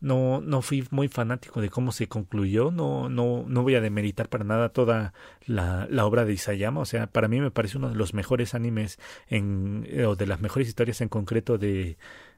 no 0.00 0.40
no 0.40 0.62
fui 0.62 0.86
muy 0.90 1.08
fanático 1.08 1.60
de 1.60 1.70
cómo 1.70 1.92
se 1.92 2.08
concluyó, 2.08 2.70
no 2.72 3.08
no 3.08 3.44
no 3.46 3.62
voy 3.62 3.76
a 3.76 3.80
demeritar 3.80 4.28
para 4.28 4.44
nada 4.44 4.70
toda 4.70 5.14
la, 5.46 5.86
la 5.90 6.04
obra 6.06 6.24
de 6.24 6.32
Isayama, 6.34 6.80
o 6.80 6.84
sea, 6.84 7.06
para 7.06 7.28
mí 7.28 7.40
me 7.40 7.50
parece 7.52 7.78
uno 7.78 7.88
de 7.88 7.94
los 7.96 8.14
mejores 8.14 8.54
animes 8.54 8.98
en 9.28 9.86
o 10.06 10.16
de 10.16 10.26
las 10.26 10.40
mejores 10.40 10.68
historias 10.68 11.00
en 11.00 11.08
concreto 11.08 11.58
de 11.58 11.96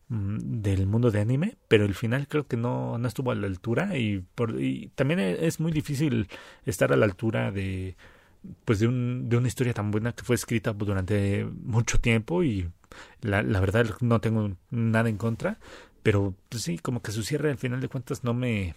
del 0.08 0.86
mundo 0.86 1.10
de 1.10 1.20
anime, 1.20 1.56
pero 1.68 1.84
el 1.84 1.94
final 1.94 2.28
creo 2.28 2.46
que 2.46 2.56
no, 2.56 2.98
no 2.98 3.08
estuvo 3.08 3.30
a 3.30 3.34
la 3.34 3.46
altura 3.46 3.96
y, 3.96 4.22
por, 4.34 4.54
también 4.94 5.20
e, 5.20 5.46
es 5.46 5.60
muy 5.60 5.72
difícil 5.72 6.28
estar 6.66 6.92
a 6.92 6.96
la 6.96 7.06
altura 7.06 7.50
de 7.50 7.96
pues 8.66 8.78
de, 8.80 8.88
un, 8.88 9.28
de 9.28 9.38
una 9.38 9.48
historia 9.48 9.72
tan 9.72 9.90
buena 9.90 10.12
que 10.12 10.24
fue 10.24 10.36
escrita 10.36 10.72
durante 10.74 11.44
mucho 11.44 11.98
tiempo 11.98 12.42
y 12.44 12.68
la, 13.22 13.42
la 13.42 13.60
verdad 13.60 13.86
no 14.00 14.20
tengo 14.20 14.56
nada 14.70 15.08
en 15.08 15.16
contra, 15.16 15.58
pero 16.02 16.34
pues 16.50 16.62
sí, 16.62 16.78
como 16.78 17.00
que 17.02 17.12
su 17.12 17.22
cierre 17.22 17.50
al 17.50 17.58
final 17.58 17.80
de 17.80 17.88
cuentas 17.88 18.24
no 18.24 18.34
me 18.34 18.74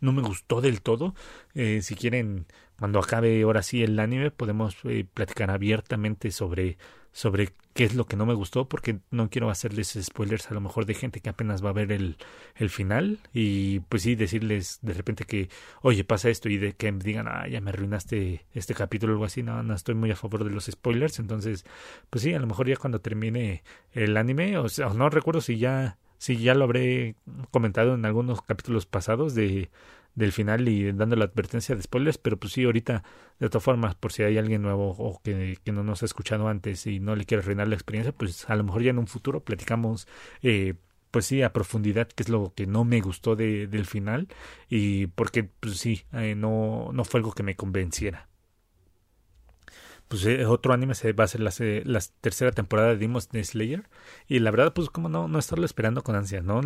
no 0.00 0.12
me 0.12 0.22
gustó 0.22 0.60
del 0.60 0.82
todo. 0.82 1.14
Eh, 1.54 1.80
si 1.82 1.94
quieren, 1.96 2.46
cuando 2.78 2.98
acabe 3.00 3.42
ahora 3.42 3.62
sí 3.62 3.82
el 3.82 3.98
anime, 3.98 4.30
podemos 4.30 4.76
eh, 4.84 5.06
platicar 5.12 5.50
abiertamente 5.50 6.30
sobre 6.30 6.78
sobre 7.14 7.50
qué 7.74 7.84
es 7.84 7.94
lo 7.94 8.06
que 8.06 8.16
no 8.16 8.26
me 8.26 8.34
gustó, 8.34 8.68
porque 8.68 8.98
no 9.12 9.30
quiero 9.30 9.48
hacerles 9.48 9.96
spoilers 10.02 10.50
a 10.50 10.54
lo 10.54 10.60
mejor 10.60 10.84
de 10.84 10.94
gente 10.94 11.20
que 11.20 11.30
apenas 11.30 11.64
va 11.64 11.70
a 11.70 11.72
ver 11.72 11.92
el, 11.92 12.16
el 12.56 12.70
final. 12.70 13.20
Y 13.32 13.80
pues 13.80 14.02
sí 14.02 14.16
decirles 14.16 14.80
de 14.82 14.94
repente 14.94 15.24
que, 15.24 15.48
oye, 15.80 16.02
pasa 16.02 16.28
esto 16.28 16.48
y 16.48 16.58
de 16.58 16.72
que 16.72 16.90
digan, 16.90 17.28
ah, 17.28 17.46
ya 17.46 17.60
me 17.60 17.70
arruinaste 17.70 18.44
este 18.52 18.74
capítulo 18.74 19.12
o 19.12 19.14
algo 19.14 19.24
así, 19.26 19.44
no, 19.44 19.62
no 19.62 19.74
estoy 19.74 19.94
muy 19.94 20.10
a 20.10 20.16
favor 20.16 20.42
de 20.42 20.50
los 20.50 20.66
spoilers, 20.66 21.20
entonces, 21.20 21.64
pues 22.10 22.22
sí, 22.22 22.34
a 22.34 22.40
lo 22.40 22.48
mejor 22.48 22.68
ya 22.68 22.76
cuando 22.76 23.00
termine 23.00 23.62
el 23.92 24.16
anime, 24.16 24.58
o 24.58 24.68
sea, 24.68 24.88
no 24.88 25.08
recuerdo 25.08 25.40
si 25.40 25.56
ya, 25.56 25.98
si 26.18 26.36
ya 26.38 26.54
lo 26.54 26.64
habré 26.64 27.14
comentado 27.52 27.94
en 27.94 28.04
algunos 28.06 28.42
capítulos 28.42 28.86
pasados 28.86 29.36
de 29.36 29.70
del 30.14 30.32
final 30.32 30.68
y 30.68 30.92
dando 30.92 31.16
la 31.16 31.26
advertencia 31.26 31.74
de 31.74 31.82
spoilers, 31.82 32.18
pero 32.18 32.38
pues 32.38 32.52
sí, 32.52 32.64
ahorita, 32.64 33.02
de 33.40 33.48
todas 33.48 33.64
formas, 33.64 33.94
por 33.94 34.12
si 34.12 34.22
hay 34.22 34.38
alguien 34.38 34.62
nuevo 34.62 34.90
o 34.90 35.20
que, 35.22 35.58
que 35.64 35.72
no 35.72 35.82
nos 35.82 36.02
ha 36.02 36.06
escuchado 36.06 36.48
antes 36.48 36.86
y 36.86 37.00
no 37.00 37.16
le 37.16 37.24
quiere 37.24 37.42
arruinar 37.42 37.68
la 37.68 37.74
experiencia, 37.74 38.12
pues 38.12 38.48
a 38.48 38.56
lo 38.56 38.64
mejor 38.64 38.82
ya 38.82 38.90
en 38.90 38.98
un 38.98 39.06
futuro 39.06 39.40
platicamos, 39.44 40.06
eh, 40.42 40.74
pues 41.10 41.26
sí, 41.26 41.42
a 41.42 41.52
profundidad, 41.52 42.08
qué 42.08 42.22
es 42.24 42.28
lo 42.28 42.52
que 42.54 42.66
no 42.66 42.84
me 42.84 43.00
gustó 43.00 43.36
de, 43.36 43.66
del 43.66 43.86
final 43.86 44.28
y 44.68 45.06
porque, 45.08 45.44
pues 45.44 45.78
sí, 45.78 46.02
eh, 46.12 46.34
no, 46.36 46.90
no 46.92 47.04
fue 47.04 47.18
algo 47.20 47.32
que 47.32 47.42
me 47.42 47.56
convenciera 47.56 48.28
pues 50.08 50.24
eh, 50.26 50.44
otro 50.46 50.72
anime 50.72 50.94
se 50.94 51.12
va 51.12 51.24
a 51.24 51.28
ser 51.28 51.40
la, 51.40 52.00
tercera 52.20 52.52
temporada 52.52 52.90
de 52.90 52.96
Demon 52.98 53.20
Slayer. 53.22 53.88
Y 54.28 54.38
la 54.40 54.50
verdad 54.50 54.72
pues 54.74 54.90
como 54.90 55.08
no 55.08 55.28
no 55.28 55.38
estarlo 55.38 55.64
esperando 55.64 56.02
con 56.02 56.16
ansia 56.16 56.42
no 56.42 56.60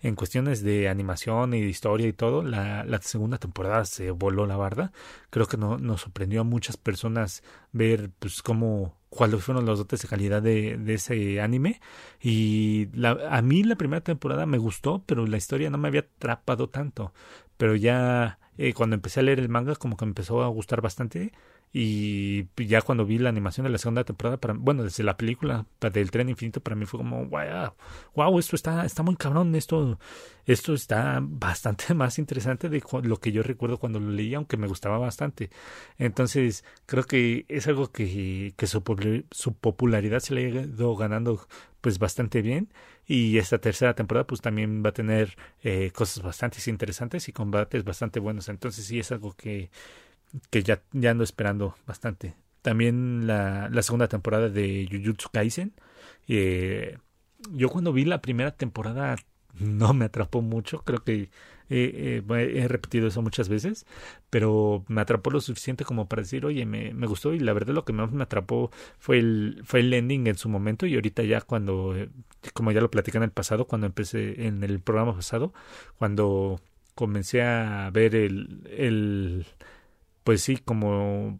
en 0.00 0.14
cuestiones 0.14 0.62
de 0.62 0.88
animación 0.88 1.54
y 1.54 1.60
de 1.60 1.68
historia 1.68 2.06
y 2.06 2.12
todo 2.12 2.42
la, 2.42 2.84
la 2.84 3.00
segunda 3.02 3.38
temporada 3.38 3.84
se 3.84 4.10
voló 4.10 4.46
la 4.46 4.56
barda. 4.56 4.92
Creo 5.30 5.46
que 5.46 5.56
no, 5.56 5.78
nos 5.78 6.02
sorprendió 6.02 6.42
a 6.42 6.44
muchas 6.44 6.76
personas 6.76 7.42
ver 7.72 8.10
pues 8.18 8.42
cómo 8.42 8.96
cuáles 9.10 9.42
fueron 9.42 9.66
los 9.66 9.78
dotes 9.78 10.02
de 10.02 10.08
calidad 10.08 10.42
de, 10.42 10.76
de 10.78 10.94
ese 10.94 11.40
anime. 11.40 11.80
Y 12.20 12.88
la, 12.94 13.18
a 13.30 13.42
mí 13.42 13.64
la 13.64 13.76
primera 13.76 14.02
temporada 14.02 14.46
me 14.46 14.58
gustó 14.58 15.02
pero 15.06 15.26
la 15.26 15.36
historia 15.36 15.70
no 15.70 15.78
me 15.78 15.88
había 15.88 16.00
atrapado 16.00 16.68
tanto. 16.68 17.12
Pero 17.56 17.74
ya 17.76 18.38
eh, 18.58 18.72
cuando 18.74 18.94
empecé 18.94 19.20
a 19.20 19.22
leer 19.22 19.38
el 19.38 19.48
manga 19.48 19.76
como 19.76 19.96
que 19.96 20.04
me 20.06 20.10
empezó 20.10 20.42
a 20.42 20.48
gustar 20.48 20.80
bastante 20.80 21.32
y 21.72 22.46
ya 22.56 22.80
cuando 22.80 23.04
vi 23.04 23.18
la 23.18 23.28
animación 23.28 23.64
de 23.64 23.70
la 23.70 23.76
segunda 23.76 24.04
temporada, 24.04 24.38
para, 24.38 24.54
bueno, 24.54 24.82
desde 24.82 25.02
la 25.04 25.16
película 25.18 25.66
del 25.80 26.10
tren 26.10 26.30
infinito, 26.30 26.62
para 26.62 26.74
mí 26.74 26.86
fue 26.86 26.98
como, 26.98 27.26
wow, 27.26 27.74
wow, 28.14 28.38
esto 28.38 28.56
está, 28.56 28.86
está 28.86 29.02
muy 29.02 29.16
cabrón, 29.16 29.54
esto, 29.54 29.98
esto 30.46 30.72
está 30.72 31.18
bastante 31.20 31.92
más 31.94 32.18
interesante 32.18 32.70
de 32.70 32.82
lo 33.02 33.18
que 33.18 33.30
yo 33.30 33.42
recuerdo 33.42 33.78
cuando 33.78 34.00
lo 34.00 34.10
leí, 34.10 34.34
aunque 34.34 34.56
me 34.56 34.68
gustaba 34.68 34.96
bastante. 34.96 35.50
Entonces, 35.98 36.64
creo 36.86 37.04
que 37.04 37.44
es 37.48 37.66
algo 37.66 37.92
que, 37.92 38.54
que 38.56 38.66
su, 38.66 38.82
popularidad 38.82 40.20
se 40.20 40.34
le 40.34 40.46
ha 40.46 40.48
ido 40.64 40.96
ganando 40.96 41.46
pues 41.82 41.98
bastante 41.98 42.42
bien 42.42 42.72
y 43.06 43.38
esta 43.38 43.58
tercera 43.58 43.94
temporada 43.94 44.26
pues 44.26 44.40
también 44.40 44.82
va 44.84 44.88
a 44.90 44.92
tener 44.92 45.36
eh, 45.62 45.92
cosas 45.94 46.24
bastante 46.24 46.58
interesantes 46.68 47.28
y 47.28 47.32
combates 47.32 47.84
bastante 47.84 48.18
buenos 48.18 48.48
entonces 48.48 48.86
sí 48.86 48.98
es 48.98 49.12
algo 49.12 49.34
que 49.34 49.70
que 50.50 50.62
ya, 50.62 50.82
ya 50.92 51.10
ando 51.10 51.24
esperando 51.24 51.76
bastante. 51.86 52.34
También 52.62 53.26
la, 53.26 53.68
la 53.70 53.82
segunda 53.82 54.08
temporada 54.08 54.48
de 54.48 54.88
Jujutsu 54.90 55.30
Kaisen. 55.30 55.72
Eh, 56.28 56.98
yo 57.52 57.68
cuando 57.68 57.92
vi 57.92 58.04
la 58.04 58.20
primera 58.20 58.50
temporada 58.56 59.16
no 59.54 59.94
me 59.94 60.06
atrapó 60.06 60.42
mucho, 60.42 60.82
creo 60.84 61.02
que 61.04 61.30
he 61.68 62.66
repetido 62.68 63.08
eso 63.08 63.22
muchas 63.22 63.48
veces, 63.48 63.86
pero 64.30 64.84
me 64.88 65.00
atrapó 65.00 65.30
lo 65.30 65.40
suficiente 65.40 65.84
como 65.84 66.08
para 66.08 66.22
decir, 66.22 66.46
oye, 66.46 66.64
me, 66.64 66.94
me, 66.94 67.06
gustó 67.06 67.34
y 67.34 67.40
la 67.40 67.52
verdad 67.52 67.74
lo 67.74 67.84
que 67.84 67.92
más 67.92 68.12
me 68.12 68.22
atrapó 68.22 68.70
fue 68.98 69.18
el, 69.18 69.62
fue 69.64 69.80
el 69.80 69.92
ending 69.92 70.28
en 70.28 70.36
su 70.36 70.48
momento 70.48 70.86
y 70.86 70.94
ahorita 70.94 71.24
ya 71.24 71.40
cuando, 71.40 71.96
como 72.54 72.70
ya 72.72 72.80
lo 72.80 72.90
platicé 72.90 73.18
en 73.18 73.24
el 73.24 73.30
pasado, 73.30 73.66
cuando 73.66 73.86
empecé 73.86 74.46
en 74.46 74.62
el 74.62 74.80
programa 74.80 75.14
pasado, 75.16 75.52
cuando 75.98 76.60
comencé 76.94 77.42
a 77.42 77.90
ver 77.92 78.14
el, 78.14 78.62
el 78.70 79.46
pues 80.26 80.42
sí, 80.42 80.56
como 80.56 81.38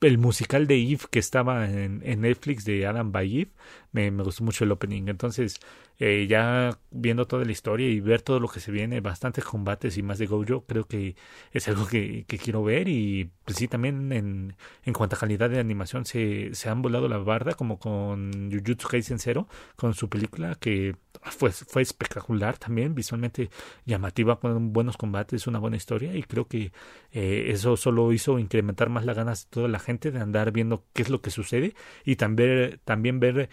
el 0.00 0.18
musical 0.18 0.66
de 0.66 0.82
Eve 0.82 1.04
que 1.12 1.20
estaba 1.20 1.70
en, 1.70 2.00
Netflix 2.00 2.64
de 2.64 2.84
Adam 2.88 3.12
by 3.12 3.42
Eve, 3.42 3.52
me, 3.92 4.10
me, 4.10 4.22
gustó 4.22 4.44
mucho 4.44 4.64
el 4.64 4.72
opening. 4.72 5.08
Entonces, 5.08 5.60
eh, 5.98 6.26
ya 6.28 6.78
viendo 6.90 7.26
toda 7.26 7.44
la 7.44 7.52
historia 7.52 7.88
y 7.88 8.00
ver 8.00 8.22
todo 8.22 8.40
lo 8.40 8.48
que 8.48 8.60
se 8.60 8.70
viene, 8.72 9.00
bastantes 9.00 9.44
combates 9.44 9.96
y 9.98 10.02
más 10.02 10.18
de 10.18 10.26
Gojo, 10.26 10.64
creo 10.66 10.84
que 10.84 11.16
es 11.52 11.68
algo 11.68 11.86
que, 11.86 12.24
que 12.26 12.38
quiero 12.38 12.62
ver. 12.62 12.88
Y 12.88 13.30
pues 13.44 13.58
sí, 13.58 13.68
también 13.68 14.12
en, 14.12 14.56
en 14.84 14.92
cuanto 14.92 15.16
a 15.16 15.18
calidad 15.18 15.50
de 15.50 15.58
animación, 15.60 16.04
se, 16.04 16.54
se 16.54 16.68
han 16.68 16.82
volado 16.82 17.08
la 17.08 17.18
barda, 17.18 17.54
como 17.54 17.78
con 17.78 18.50
Jujutsu 18.50 18.88
Kaisen 18.88 19.18
Zero, 19.18 19.48
con 19.76 19.94
su 19.94 20.08
película 20.08 20.54
que 20.56 20.96
fue, 21.22 21.50
fue 21.50 21.82
espectacular 21.82 22.58
también, 22.58 22.94
visualmente 22.94 23.50
llamativa, 23.84 24.38
con 24.40 24.72
buenos 24.72 24.96
combates, 24.96 25.46
una 25.46 25.58
buena 25.58 25.76
historia 25.76 26.14
y 26.14 26.22
creo 26.22 26.46
que 26.46 26.72
eh, 27.12 27.46
eso 27.48 27.76
solo 27.76 28.12
hizo 28.12 28.38
incrementar 28.38 28.88
más 28.88 29.04
las 29.04 29.16
ganas 29.16 29.44
de 29.44 29.50
toda 29.50 29.68
la 29.68 29.78
gente 29.78 30.10
de 30.10 30.20
andar 30.20 30.52
viendo 30.52 30.84
qué 30.92 31.02
es 31.02 31.10
lo 31.10 31.20
que 31.20 31.30
sucede 31.30 31.74
y 32.04 32.16
también, 32.16 32.80
también 32.84 33.20
ver 33.20 33.48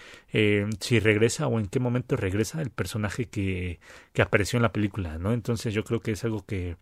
si 0.80 1.00
regresa 1.00 1.48
o 1.48 1.60
en 1.60 1.68
qué 1.68 1.80
momento 1.80 2.16
regresa 2.16 2.62
el 2.62 2.70
personaje 2.70 3.26
que, 3.26 3.80
que 4.14 4.22
apareció 4.22 4.58
en 4.58 4.64
la 4.64 4.74
película, 4.74 5.18
¿no? 5.18 5.34
Entonces 5.34 5.74
yo 5.74 5.84
creo 5.84 6.02
que 6.02 6.12
es 6.12 6.24
algo 6.24 6.46
que 6.46 6.78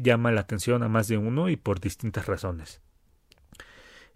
llama 0.00 0.32
la 0.32 0.40
atención 0.40 0.82
a 0.82 0.88
más 0.88 1.08
de 1.08 1.18
uno 1.18 1.48
y 1.48 1.56
por 1.56 1.80
distintas 1.80 2.26
razones. 2.26 2.80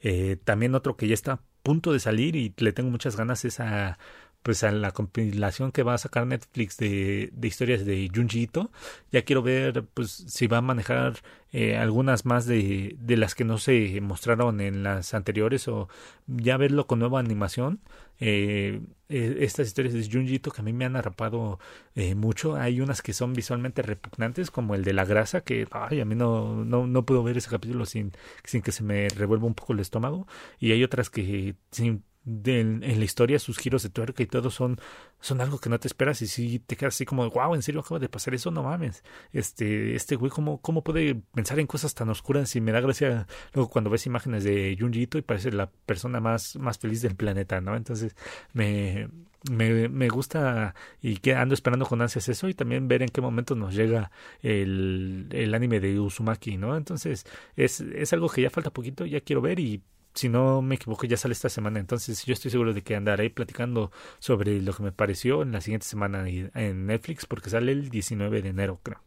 Eh, 0.01 0.37
también 0.45 0.75
otro 0.75 0.97
que 0.97 1.09
ya 1.09 1.15
está 1.15 1.33
a 1.33 1.41
punto 1.63 1.93
de 1.93 2.01
salir 2.01 2.37
y 2.37 2.55
le 2.59 2.73
tengo 2.73 2.91
muchas 2.91 3.17
ganas 3.17 3.45
es 3.45 3.61
a 3.61 3.99
pues 4.47 4.63
a 4.63 4.71
la 4.71 4.93
compilación 4.93 5.73
que 5.73 5.83
va 5.83 5.95
a 5.95 5.99
sacar 5.99 6.25
Netflix 6.25 6.77
de, 6.77 7.31
de 7.33 7.49
historias 7.49 7.85
de 7.85 8.09
Junji 8.15 8.43
Ito. 8.43 8.71
Ya 9.11 9.23
quiero 9.23 9.43
ver 9.43 9.85
pues 9.93 10.23
si 10.29 10.47
va 10.47 10.59
a 10.59 10.61
manejar 10.61 11.15
eh, 11.51 11.77
algunas 11.77 12.25
más 12.27 12.47
de, 12.47 12.95
de 13.01 13.17
las 13.17 13.35
que 13.35 13.43
no 13.43 13.59
se 13.59 14.01
mostraron 14.01 14.61
en 14.61 14.85
las 14.85 15.15
anteriores 15.15 15.67
o 15.67 15.89
ya 16.29 16.57
verlo 16.59 16.87
con 16.87 17.01
nueva 17.01 17.19
animación. 17.19 17.81
Eh, 18.21 18.83
eh 19.09 19.39
estas 19.41 19.67
historias 19.67 19.95
de 19.95 20.09
Junji 20.09 20.37
Ito 20.37 20.53
que 20.53 20.61
a 20.61 20.65
mí 20.65 20.73
me 20.73 20.85
han 20.85 20.95
arrapado 20.95 21.59
eh, 21.97 22.15
mucho. 22.15 22.55
Hay 22.55 22.81
unas 22.81 23.03
que 23.03 23.15
son 23.15 23.33
visualmente 23.33 23.83
repugnantes, 23.83 24.53
como 24.53 24.77
el 24.77 24.85
de 24.85 24.93
la 24.93 25.05
grasa, 25.05 25.41
que 25.41 25.67
ay, 25.73 26.01
a 26.01 26.05
mí 26.05 26.15
no, 26.15 26.65
no, 26.65 26.87
no 26.87 27.05
puedo 27.05 27.25
ver 27.25 27.37
ese 27.37 27.51
capítulo 27.51 27.85
sin, 27.85 28.13
sin 28.45 28.63
que 28.63 28.71
se 28.71 28.85
me 28.85 29.09
revuelva 29.09 29.49
un 29.49 29.55
poco 29.55 29.73
el 29.73 29.81
estómago. 29.81 30.29
Y 30.61 30.71
hay 30.71 30.85
otras 30.85 31.11
que 31.11 31.57
sin 31.73 32.05
de, 32.27 32.61
en, 32.61 32.81
la 32.81 33.05
historia, 33.05 33.39
sus 33.39 33.57
giros 33.57 33.85
de 33.85 33.89
tuerca 33.89 34.23
y 34.23 34.27
todo 34.27 34.51
son, 34.51 34.79
son 35.21 35.41
algo 35.41 35.59
que 35.59 35.71
no 35.71 35.79
te 35.79 35.87
esperas 35.87 36.21
y 36.23 36.27
si 36.27 36.59
te 36.59 36.77
quedas 36.77 36.95
así 36.95 37.07
como, 37.07 37.31
wow, 37.31 37.55
¿en 37.55 37.63
serio 37.63 37.81
acaba 37.81 38.01
de 38.01 38.09
pasar 38.09 38.35
eso? 38.35 38.51
No 38.51 38.65
mames. 38.65 39.05
Este, 39.33 39.95
este 39.95 40.17
güey, 40.17 40.31
¿cómo, 40.31 40.61
cómo 40.61 40.83
puede 40.83 41.15
pensar 41.35 41.61
en 41.61 41.69
cosas 41.69 41.95
tan 41.95 42.09
oscuras? 42.11 42.55
Y 42.57 42.61
me 42.61 42.73
da 42.73 42.81
gracia 42.81 43.29
luego 43.55 43.71
cuando 43.71 43.91
ves 43.91 44.07
imágenes 44.07 44.43
de 44.43 44.77
Junjiito 44.79 45.19
y 45.19 45.23
parece 45.23 45.53
la 45.53 45.71
persona 45.71 46.21
más, 46.21 46.57
más 46.57 46.79
feliz 46.79 47.01
del 47.01 47.15
planeta, 47.15 47.61
¿no? 47.61 47.77
Entonces, 47.77 48.17
me, 48.53 49.09
me, 49.49 49.89
me 49.89 50.09
gusta 50.09 50.75
y 51.01 51.19
que 51.19 51.35
ando 51.37 51.55
esperando 51.55 51.87
con 51.87 52.03
ansias 52.03 52.29
eso 52.29 52.49
y 52.49 52.55
también 52.55 52.89
ver 52.89 53.03
en 53.03 53.09
qué 53.09 53.21
momento 53.21 53.55
nos 53.55 53.75
llega 53.75 54.11
el, 54.43 55.29
el 55.31 55.55
anime 55.55 55.79
de 55.79 56.01
Uzumaki, 56.01 56.57
¿no? 56.57 56.77
Entonces, 56.77 57.25
es, 57.55 57.81
es 57.81 58.13
algo 58.13 58.29
que 58.29 58.43
ya 58.43 58.51
falta 58.51 58.71
poquito, 58.71 59.07
ya 59.07 59.21
quiero 59.21 59.41
ver 59.43 59.61
y 59.61 59.81
si 60.17 60.29
no 60.29 60.63
me 60.63 60.77
equivoco, 60.77 61.07
ya 61.07 61.17
sale 61.17 61.33
esta 61.33 61.49
semana. 61.49 61.79
Entonces, 61.81 62.25
yo 62.25 62.33
estoy 62.33 62.51
seguro 62.51 62.75
de 62.75 62.83
que 62.83 62.97
andaré 62.97 63.31
platicando 63.31 63.93
sobre 64.19 64.61
lo 64.63 64.75
que 64.75 64.83
me 64.83 64.93
pareció 64.93 65.43
en 65.43 65.53
la 65.53 65.61
siguiente 65.61 65.87
semana 65.87 66.29
en 66.29 66.87
Netflix, 66.87 67.27
porque 67.27 67.51
sale 67.51 67.73
el 67.73 67.91
19 67.91 68.43
de 68.43 68.49
enero, 68.49 68.81
creo. 68.83 69.01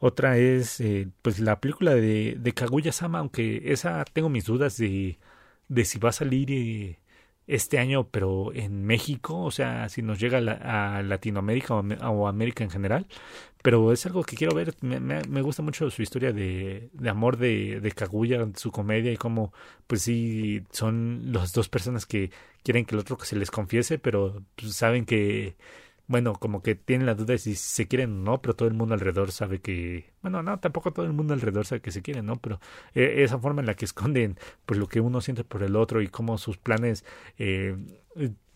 Otra 0.00 0.38
es, 0.38 0.80
eh, 0.80 1.08
pues, 1.22 1.40
la 1.40 1.60
película 1.60 1.94
de, 1.94 2.36
de 2.38 2.54
Kaguya-sama, 2.54 3.18
aunque 3.18 3.72
esa 3.72 4.04
tengo 4.12 4.30
mis 4.30 4.44
dudas 4.46 4.76
de, 4.78 5.18
de 5.68 5.84
si 5.84 5.98
va 5.98 6.08
a 6.10 6.12
salir 6.12 6.50
eh, 6.52 6.98
este 7.46 7.78
año, 7.78 8.08
pero 8.08 8.52
en 8.54 8.84
México, 8.86 9.42
o 9.42 9.50
sea, 9.50 9.88
si 9.88 10.02
nos 10.02 10.20
llega 10.20 10.38
a, 10.38 11.02
Latinoamérica 11.02 11.74
o, 11.74 12.28
América 12.28 12.64
en 12.64 12.70
general. 12.70 13.06
Pero 13.62 13.92
es 13.92 14.06
algo 14.06 14.22
que 14.22 14.36
quiero 14.36 14.54
ver. 14.54 14.74
Me, 14.80 15.00
me, 15.00 15.42
gusta 15.42 15.62
mucho 15.62 15.90
su 15.90 16.02
historia 16.02 16.32
de, 16.32 16.90
de 16.92 17.10
amor 17.10 17.36
de, 17.36 17.80
de 17.80 17.92
Kaguya, 17.92 18.48
su 18.56 18.70
comedia 18.70 19.12
y 19.12 19.16
cómo, 19.16 19.52
pues 19.86 20.02
sí, 20.02 20.62
son 20.70 21.32
las 21.32 21.52
dos 21.52 21.68
personas 21.68 22.06
que 22.06 22.30
quieren 22.62 22.84
que 22.86 22.94
el 22.94 23.00
otro 23.00 23.18
se 23.22 23.36
les 23.36 23.50
confiese, 23.50 23.98
pero 23.98 24.42
pues, 24.56 24.74
saben 24.74 25.04
que 25.04 25.56
bueno, 26.10 26.34
como 26.34 26.60
que 26.60 26.74
tienen 26.74 27.06
la 27.06 27.14
duda 27.14 27.34
de 27.34 27.38
si 27.38 27.54
se 27.54 27.86
quieren 27.86 28.12
o 28.12 28.24
no, 28.24 28.42
pero 28.42 28.56
todo 28.56 28.66
el 28.66 28.74
mundo 28.74 28.94
alrededor 28.94 29.30
sabe 29.30 29.60
que, 29.60 30.12
bueno, 30.22 30.42
no, 30.42 30.58
tampoco 30.58 30.92
todo 30.92 31.06
el 31.06 31.12
mundo 31.12 31.34
alrededor 31.34 31.66
sabe 31.66 31.82
que 31.82 31.92
se 31.92 32.02
quieren, 32.02 32.26
¿no? 32.26 32.34
Pero 32.34 32.60
eh, 32.96 33.22
esa 33.22 33.38
forma 33.38 33.60
en 33.60 33.66
la 33.66 33.74
que 33.74 33.84
esconden, 33.84 34.36
pues 34.66 34.80
lo 34.80 34.88
que 34.88 35.00
uno 35.00 35.20
siente 35.20 35.44
por 35.44 35.62
el 35.62 35.76
otro 35.76 36.02
y 36.02 36.08
cómo 36.08 36.36
sus 36.36 36.58
planes 36.58 37.04
eh, 37.38 37.76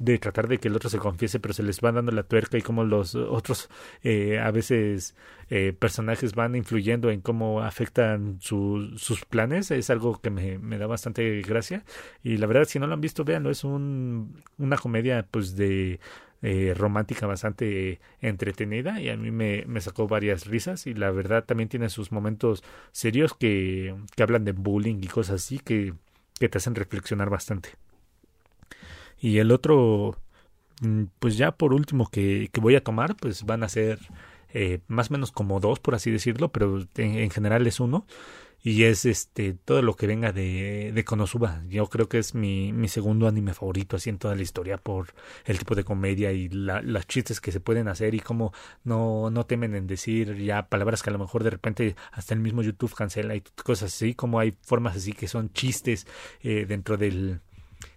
de 0.04 0.18
tratar 0.18 0.48
de 0.48 0.58
que 0.58 0.68
el 0.68 0.76
otro 0.76 0.90
se 0.90 0.98
confiese, 0.98 1.40
pero 1.40 1.54
se 1.54 1.62
les 1.62 1.80
va 1.80 1.90
dando 1.90 2.12
la 2.12 2.24
tuerca 2.24 2.58
y 2.58 2.62
cómo 2.62 2.84
los 2.84 3.14
otros 3.14 3.70
eh, 4.02 4.38
a 4.38 4.50
veces 4.50 5.14
eh, 5.48 5.72
personajes 5.72 6.34
van 6.34 6.54
influyendo 6.54 7.10
en 7.10 7.20
cómo 7.20 7.62
afectan 7.62 8.38
su, 8.40 8.92
sus 8.96 9.24
planes, 9.24 9.70
es 9.70 9.88
algo 9.90 10.20
que 10.20 10.30
me, 10.30 10.58
me, 10.58 10.78
da 10.78 10.86
bastante 10.86 11.40
gracia. 11.42 11.84
Y 12.22 12.36
la 12.36 12.46
verdad 12.46 12.64
si 12.66 12.78
no 12.78 12.86
lo 12.86 12.94
han 12.94 13.00
visto 13.00 13.24
véanlo, 13.24 13.50
es 13.50 13.64
un, 13.64 14.42
una 14.58 14.76
comedia 14.76 15.26
pues 15.30 15.56
de 15.56 16.00
eh, 16.42 16.74
romántica 16.76 17.26
bastante 17.26 18.00
entretenida 18.20 19.00
y 19.00 19.08
a 19.08 19.16
mí 19.16 19.30
me, 19.30 19.64
me, 19.66 19.80
sacó 19.80 20.06
varias 20.06 20.46
risas. 20.46 20.86
Y 20.86 20.92
la 20.94 21.10
verdad 21.10 21.44
también 21.44 21.70
tiene 21.70 21.88
sus 21.88 22.12
momentos 22.12 22.62
serios 22.92 23.32
que, 23.34 23.96
que 24.14 24.22
hablan 24.22 24.44
de 24.44 24.52
bullying 24.52 24.98
y 25.02 25.06
cosas 25.06 25.36
así 25.36 25.58
que, 25.58 25.94
que 26.38 26.50
te 26.50 26.58
hacen 26.58 26.74
reflexionar 26.74 27.30
bastante. 27.30 27.70
Y 29.24 29.38
el 29.38 29.52
otro, 29.52 30.18
mm, 30.82 31.04
pues 31.18 31.38
ya 31.38 31.52
por 31.52 31.72
último 31.72 32.10
que, 32.10 32.50
que 32.52 32.60
voy 32.60 32.76
a 32.76 32.84
tomar, 32.84 33.16
pues 33.16 33.44
van 33.44 33.62
a 33.62 33.70
ser 33.70 33.98
eh, 34.52 34.80
más 34.86 35.08
o 35.08 35.14
menos 35.14 35.32
como 35.32 35.60
dos, 35.60 35.80
por 35.80 35.94
así 35.94 36.10
decirlo, 36.10 36.52
pero 36.52 36.78
en, 36.96 37.14
en, 37.14 37.30
general 37.30 37.66
es 37.66 37.80
uno. 37.80 38.06
Y 38.62 38.84
es 38.84 39.06
este 39.06 39.54
todo 39.54 39.80
lo 39.80 39.96
que 39.96 40.06
venga 40.06 40.32
de, 40.32 40.92
de 40.94 41.04
Konosuba. 41.04 41.62
Yo 41.68 41.86
creo 41.88 42.06
que 42.06 42.18
es 42.18 42.34
mi, 42.34 42.74
mi 42.74 42.88
segundo 42.88 43.26
anime 43.26 43.54
favorito 43.54 43.96
así 43.96 44.10
en 44.10 44.18
toda 44.18 44.34
la 44.34 44.42
historia 44.42 44.76
por 44.76 45.14
el 45.46 45.58
tipo 45.58 45.74
de 45.74 45.84
comedia 45.84 46.32
y 46.32 46.50
la, 46.50 46.82
las 46.82 47.06
chistes 47.06 47.40
que 47.40 47.52
se 47.52 47.60
pueden 47.60 47.88
hacer 47.88 48.14
y 48.14 48.20
cómo 48.20 48.52
no, 48.84 49.30
no 49.30 49.46
temen 49.46 49.74
en 49.74 49.86
decir 49.86 50.36
ya 50.36 50.68
palabras 50.68 51.02
que 51.02 51.08
a 51.10 51.14
lo 51.14 51.18
mejor 51.18 51.44
de 51.44 51.50
repente 51.50 51.96
hasta 52.12 52.34
el 52.34 52.40
mismo 52.40 52.62
YouTube 52.62 52.94
cancela 52.94 53.34
y 53.34 53.40
cosas 53.40 53.94
así, 53.94 54.14
como 54.14 54.38
hay 54.38 54.54
formas 54.62 54.96
así 54.96 55.14
que 55.14 55.28
son 55.28 55.50
chistes 55.52 56.06
eh, 56.42 56.66
dentro 56.66 56.96
del, 56.98 57.40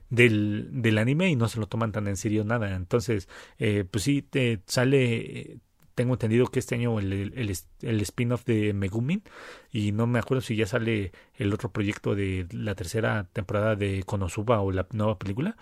del, 0.10 0.70
del 0.72 0.98
anime 0.98 1.30
y 1.30 1.36
no 1.36 1.48
se 1.48 1.60
lo 1.60 1.68
toman 1.68 1.92
tan 1.92 2.08
en 2.08 2.18
serio 2.18 2.44
nada. 2.44 2.76
Entonces, 2.76 3.28
eh, 3.60 3.86
pues 3.90 4.04
sí, 4.04 4.22
te 4.22 4.62
sale, 4.68 5.60
tengo 5.96 6.14
entendido 6.14 6.48
que 6.48 6.60
este 6.60 6.76
año 6.76 7.00
el, 7.00 7.34
el, 7.82 8.02
spin-off 8.02 8.46
de 8.46 8.74
Megumin 8.74 9.24
y 9.72 9.92
no 9.92 10.08
me 10.08 10.20
acuerdo 10.20 10.42
si 10.42 10.56
ya 10.56 10.68
sale 10.68 11.12
el 11.36 11.54
otro 11.54 11.72
proyecto 11.72 12.16
de 12.16 12.48
la 12.52 12.76
tercera 12.76 13.28
temporada 13.34 13.76
de 13.76 14.04
Konosuba 14.04 14.62
o 14.62 14.72
la 14.72 14.88
nueva 14.92 15.18
película. 15.18 15.58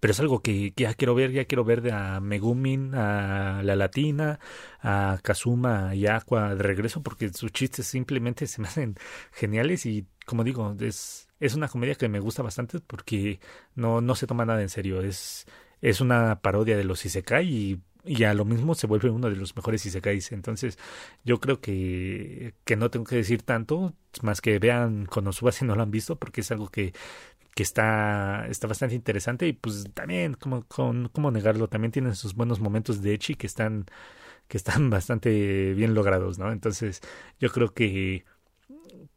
Pero 0.00 0.12
es 0.12 0.20
algo 0.20 0.40
que, 0.42 0.72
que 0.72 0.84
ya 0.84 0.94
quiero 0.94 1.14
ver, 1.14 1.32
ya 1.32 1.44
quiero 1.44 1.64
ver 1.64 1.80
de 1.80 1.92
a 1.92 2.20
Megumin, 2.20 2.94
a 2.94 3.62
la 3.62 3.76
Latina, 3.76 4.40
a 4.80 5.18
Kazuma 5.22 5.94
y 5.94 6.06
a 6.06 6.16
Aqua 6.16 6.54
de 6.54 6.62
regreso, 6.62 7.02
porque 7.02 7.32
sus 7.32 7.52
chistes 7.52 7.86
simplemente 7.86 8.46
se 8.46 8.60
me 8.60 8.68
hacen 8.68 8.96
geniales 9.32 9.86
y 9.86 10.06
como 10.26 10.44
digo, 10.44 10.74
es 10.80 11.25
es 11.40 11.54
una 11.54 11.68
comedia 11.68 11.94
que 11.94 12.08
me 12.08 12.20
gusta 12.20 12.42
bastante 12.42 12.80
porque 12.80 13.40
no, 13.74 14.00
no 14.00 14.14
se 14.14 14.26
toma 14.26 14.44
nada 14.46 14.62
en 14.62 14.68
serio. 14.68 15.02
Es, 15.02 15.46
es 15.80 16.00
una 16.00 16.40
parodia 16.40 16.76
de 16.76 16.84
los 16.84 17.04
Isekai 17.04 17.46
y, 17.48 17.80
y 18.04 18.24
a 18.24 18.34
lo 18.34 18.44
mismo 18.44 18.74
se 18.74 18.86
vuelve 18.86 19.10
uno 19.10 19.28
de 19.28 19.36
los 19.36 19.54
mejores 19.56 19.84
Isekais. 19.86 20.32
Entonces, 20.32 20.78
yo 21.24 21.40
creo 21.40 21.60
que, 21.60 22.54
que 22.64 22.76
no 22.76 22.90
tengo 22.90 23.04
que 23.04 23.16
decir 23.16 23.42
tanto, 23.42 23.94
más 24.22 24.40
que 24.40 24.58
vean 24.58 25.06
Konosuba 25.06 25.52
si 25.52 25.64
no 25.64 25.74
lo 25.76 25.82
han 25.82 25.90
visto, 25.90 26.16
porque 26.16 26.40
es 26.40 26.50
algo 26.50 26.68
que, 26.68 26.92
que 27.54 27.62
está, 27.62 28.46
está 28.48 28.66
bastante 28.66 28.94
interesante 28.94 29.48
y 29.48 29.52
pues 29.54 29.86
también, 29.94 30.34
como, 30.34 30.64
con, 30.64 31.08
como 31.08 31.30
negarlo, 31.30 31.68
también 31.68 31.92
tienen 31.92 32.14
sus 32.14 32.34
buenos 32.34 32.60
momentos 32.60 33.02
de 33.02 33.14
Echi 33.14 33.34
que 33.34 33.46
están, 33.46 33.86
que 34.48 34.56
están 34.58 34.90
bastante 34.90 35.74
bien 35.74 35.94
logrados, 35.94 36.38
¿no? 36.38 36.52
Entonces, 36.52 37.00
yo 37.40 37.50
creo 37.50 37.74
que 37.74 38.24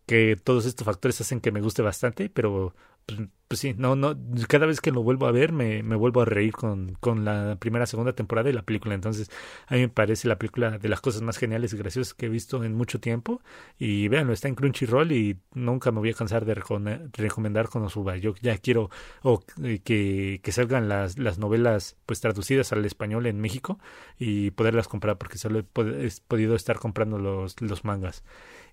que 0.09 0.35
todos 0.43 0.65
estos 0.65 0.85
factores 0.85 1.21
hacen 1.21 1.39
que 1.39 1.51
me 1.51 1.61
guste 1.61 1.83
bastante, 1.83 2.29
pero 2.31 2.73
pues, 3.05 3.19
pues, 3.47 3.59
sí, 3.59 3.75
no, 3.77 3.95
no, 3.95 4.17
cada 4.47 4.65
vez 4.65 4.81
que 4.81 4.89
lo 4.91 5.03
vuelvo 5.03 5.27
a 5.27 5.31
ver 5.31 5.51
me, 5.51 5.83
me 5.83 5.95
vuelvo 5.95 6.21
a 6.21 6.25
reír 6.25 6.51
con, 6.51 6.95
con 6.99 7.25
la 7.25 7.57
primera, 7.59 7.85
segunda 7.85 8.13
temporada 8.13 8.47
de 8.47 8.53
la 8.53 8.63
película. 8.63 8.95
Entonces, 8.95 9.29
a 9.67 9.75
mí 9.75 9.81
me 9.81 9.89
parece 9.89 10.27
la 10.27 10.39
película 10.39 10.79
de 10.79 10.89
las 10.89 10.99
cosas 10.99 11.21
más 11.21 11.37
geniales 11.37 11.73
y 11.73 11.77
graciosas 11.77 12.15
que 12.15 12.25
he 12.25 12.29
visto 12.29 12.63
en 12.63 12.73
mucho 12.73 12.99
tiempo. 12.99 13.39
Y 13.77 14.07
véanlo, 14.07 14.33
está 14.33 14.47
en 14.47 14.55
Crunchyroll 14.55 15.11
y 15.11 15.37
nunca 15.53 15.91
me 15.91 15.99
voy 15.99 16.09
a 16.09 16.15
cansar 16.15 16.43
de 16.43 16.55
recomendar 16.55 17.69
con 17.69 17.83
Osuba. 17.83 18.17
Yo 18.17 18.33
ya 18.41 18.57
quiero 18.57 18.89
o 19.21 19.43
eh, 19.63 19.79
que, 19.83 20.39
que 20.43 20.51
salgan 20.51 20.89
las, 20.89 21.19
las 21.19 21.37
novelas 21.37 21.97
pues 22.07 22.19
traducidas 22.19 22.73
al 22.73 22.83
español 22.83 23.27
en 23.27 23.39
México 23.39 23.77
y 24.17 24.49
poderlas 24.51 24.87
comprar 24.87 25.19
porque 25.19 25.37
solo 25.37 25.59
he, 25.59 26.07
he 26.07 26.11
podido 26.27 26.55
estar 26.55 26.79
comprando 26.79 27.19
los, 27.19 27.61
los 27.61 27.85
mangas. 27.85 28.23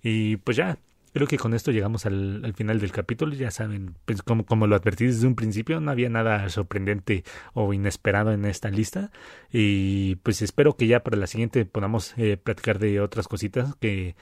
Y 0.03 0.37
pues 0.37 0.57
ya, 0.57 0.79
Creo 1.17 1.27
que 1.27 1.39
con 1.39 1.55
esto 1.55 1.71
llegamos 1.71 2.05
al, 2.05 2.45
al 2.45 2.53
final 2.53 2.79
del 2.79 2.93
capítulo. 2.93 3.35
Ya 3.35 3.51
saben, 3.51 3.95
pues 4.05 4.23
como, 4.23 4.45
como, 4.45 4.67
lo 4.67 4.77
advertí 4.77 5.07
desde 5.07 5.27
un 5.27 5.35
principio, 5.35 5.81
no 5.81 5.91
había 5.91 6.11
nada 6.11 6.47
sorprendente 6.51 7.25
o 7.55 7.73
inesperado 7.73 8.33
en 8.33 8.45
esta 8.45 8.69
lista. 8.69 9.11
Y 9.51 10.17
pues 10.17 10.43
espero 10.43 10.77
que 10.77 10.87
ya 10.87 11.03
para 11.03 11.17
la 11.17 11.27
siguiente 11.27 11.65
podamos 11.65 12.13
eh, 12.19 12.37
platicar 12.37 12.79
de 12.79 13.01
otras 13.01 13.29
cositas 13.29 13.75
que, 13.77 14.15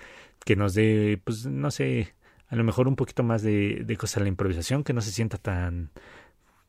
que 0.45 0.55
nos 0.55 0.75
dé, 0.75 1.21
pues 1.25 1.47
no 1.47 1.73
sé, 1.73 2.15
a 2.47 2.55
lo 2.55 2.63
mejor 2.63 2.87
un 2.87 2.95
poquito 2.95 3.25
más 3.25 3.43
de, 3.43 3.83
de 3.85 3.97
cosas 3.97 4.19
a 4.19 4.21
la 4.21 4.29
improvisación, 4.29 4.85
que 4.85 4.93
no 4.93 5.01
se 5.01 5.11
sienta 5.11 5.37
tan 5.37 5.91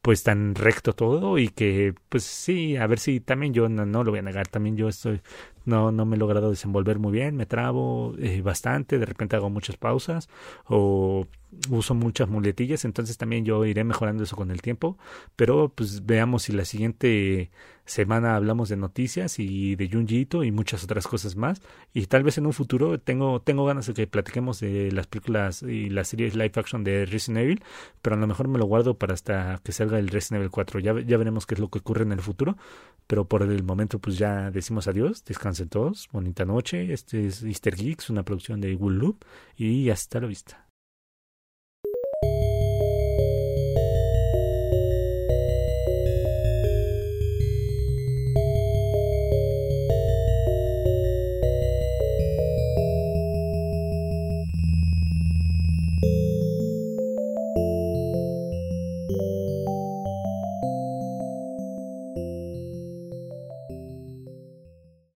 pues 0.01 0.21
tan 0.21 0.53
recto 0.53 0.93
todo 0.93 1.39
y 1.39 1.49
que 1.49 1.95
pues 2.09 2.23
sí, 2.23 2.78
a 2.78 2.86
ver 2.86 2.99
si 2.99 3.19
también 3.19 3.55
yo 3.55 3.69
no, 3.69 3.88
no, 3.88 4.03
lo 4.03 4.11
voy 4.11 4.19
a 4.19 4.23
negar, 4.23 4.47
también 4.47 4.78
yo 4.78 4.88
estoy 4.88 5.21
no 5.66 5.91
no 5.91 6.05
me 6.05 6.16
he 6.16 6.20
logrado 6.20 6.49
desenvolver 6.49 6.99
muy 6.99 7.11
bien, 7.11 7.36
me 7.36 7.45
trabo 7.45 8.13
eh, 8.20 8.41
bastante, 8.41 8.99
de 8.99 9.05
repente 9.05 9.36
hago 9.36 9.49
muchas 9.49 9.78
pausas 9.78 10.30
o 10.68 11.28
uso 11.70 11.95
muchas 11.95 12.28
muletillas, 12.30 12.86
entonces 12.86 13.18
también 13.18 13.45
yo 13.45 13.66
iré 13.66 13.84
mejorando 13.84 14.24
eso 14.24 14.36
con 14.36 14.51
el 14.51 14.61
tiempo, 14.61 14.97
pero 15.36 15.70
pues 15.70 16.05
veamos 16.05 16.43
si 16.43 16.53
la 16.53 16.66
siguiente 16.66 17.49
semana 17.86 18.36
hablamos 18.36 18.70
de 18.70 18.78
noticias 18.78 19.38
y 19.38 19.76
de 19.76 19.88
Junjiito 19.89 20.43
y 20.43 20.51
muchas 20.51 20.84
otras 20.84 21.05
cosas 21.07 21.36
más 21.36 21.61
y 21.93 22.07
tal 22.07 22.24
vez 22.24 22.39
en 22.39 22.47
un 22.47 22.53
futuro 22.53 22.99
tengo 22.99 23.41
tengo 23.41 23.63
ganas 23.63 23.86
de 23.86 23.93
que 23.93 24.07
platiquemos 24.07 24.59
de 24.59 24.91
las 24.91 25.05
películas 25.05 25.61
y 25.61 25.89
las 25.91 26.07
series 26.07 26.34
live 26.34 26.51
action 26.55 26.84
de 26.84 27.05
Resident 27.05 27.43
Evil, 27.43 27.63
pero 28.01 28.16
a 28.16 28.20
lo 28.20 28.26
mejor 28.26 28.47
me 28.47 28.57
lo 28.57 28.66
guardo 28.66 28.97
para 28.97 29.13
hasta 29.13 29.61
que 29.63 29.72
salga 29.72 29.99
el 29.99 30.07
Resident 30.07 30.41
Evil 30.41 30.51
4, 30.51 30.80
ya, 30.80 30.99
ya 30.99 31.18
veremos 31.18 31.45
qué 31.45 31.53
es 31.53 31.59
lo 31.59 31.70
que 31.70 31.80
ocurre 31.80 32.03
en 32.03 32.11
el 32.11 32.22
futuro, 32.22 32.57
pero 33.07 33.26
por 33.26 33.43
el 33.43 33.63
momento 33.63 33.99
pues 33.99 34.18
ya 34.18 34.49
decimos 34.49 34.88
adiós, 34.88 35.24
descansen 35.56 35.70
todos, 35.70 36.10
bonita 36.12 36.43
noche, 36.43 36.91
este 36.91 37.28
es 37.28 37.41
Easter 37.43 37.76
Geeks, 37.76 38.10
una 38.10 38.24
producción 38.24 38.60
de 38.60 38.76
Wool 38.76 38.97
Loop 38.97 39.24
y 39.56 39.89
hasta 39.89 40.20
la 40.20 40.28
vista. 40.28 40.64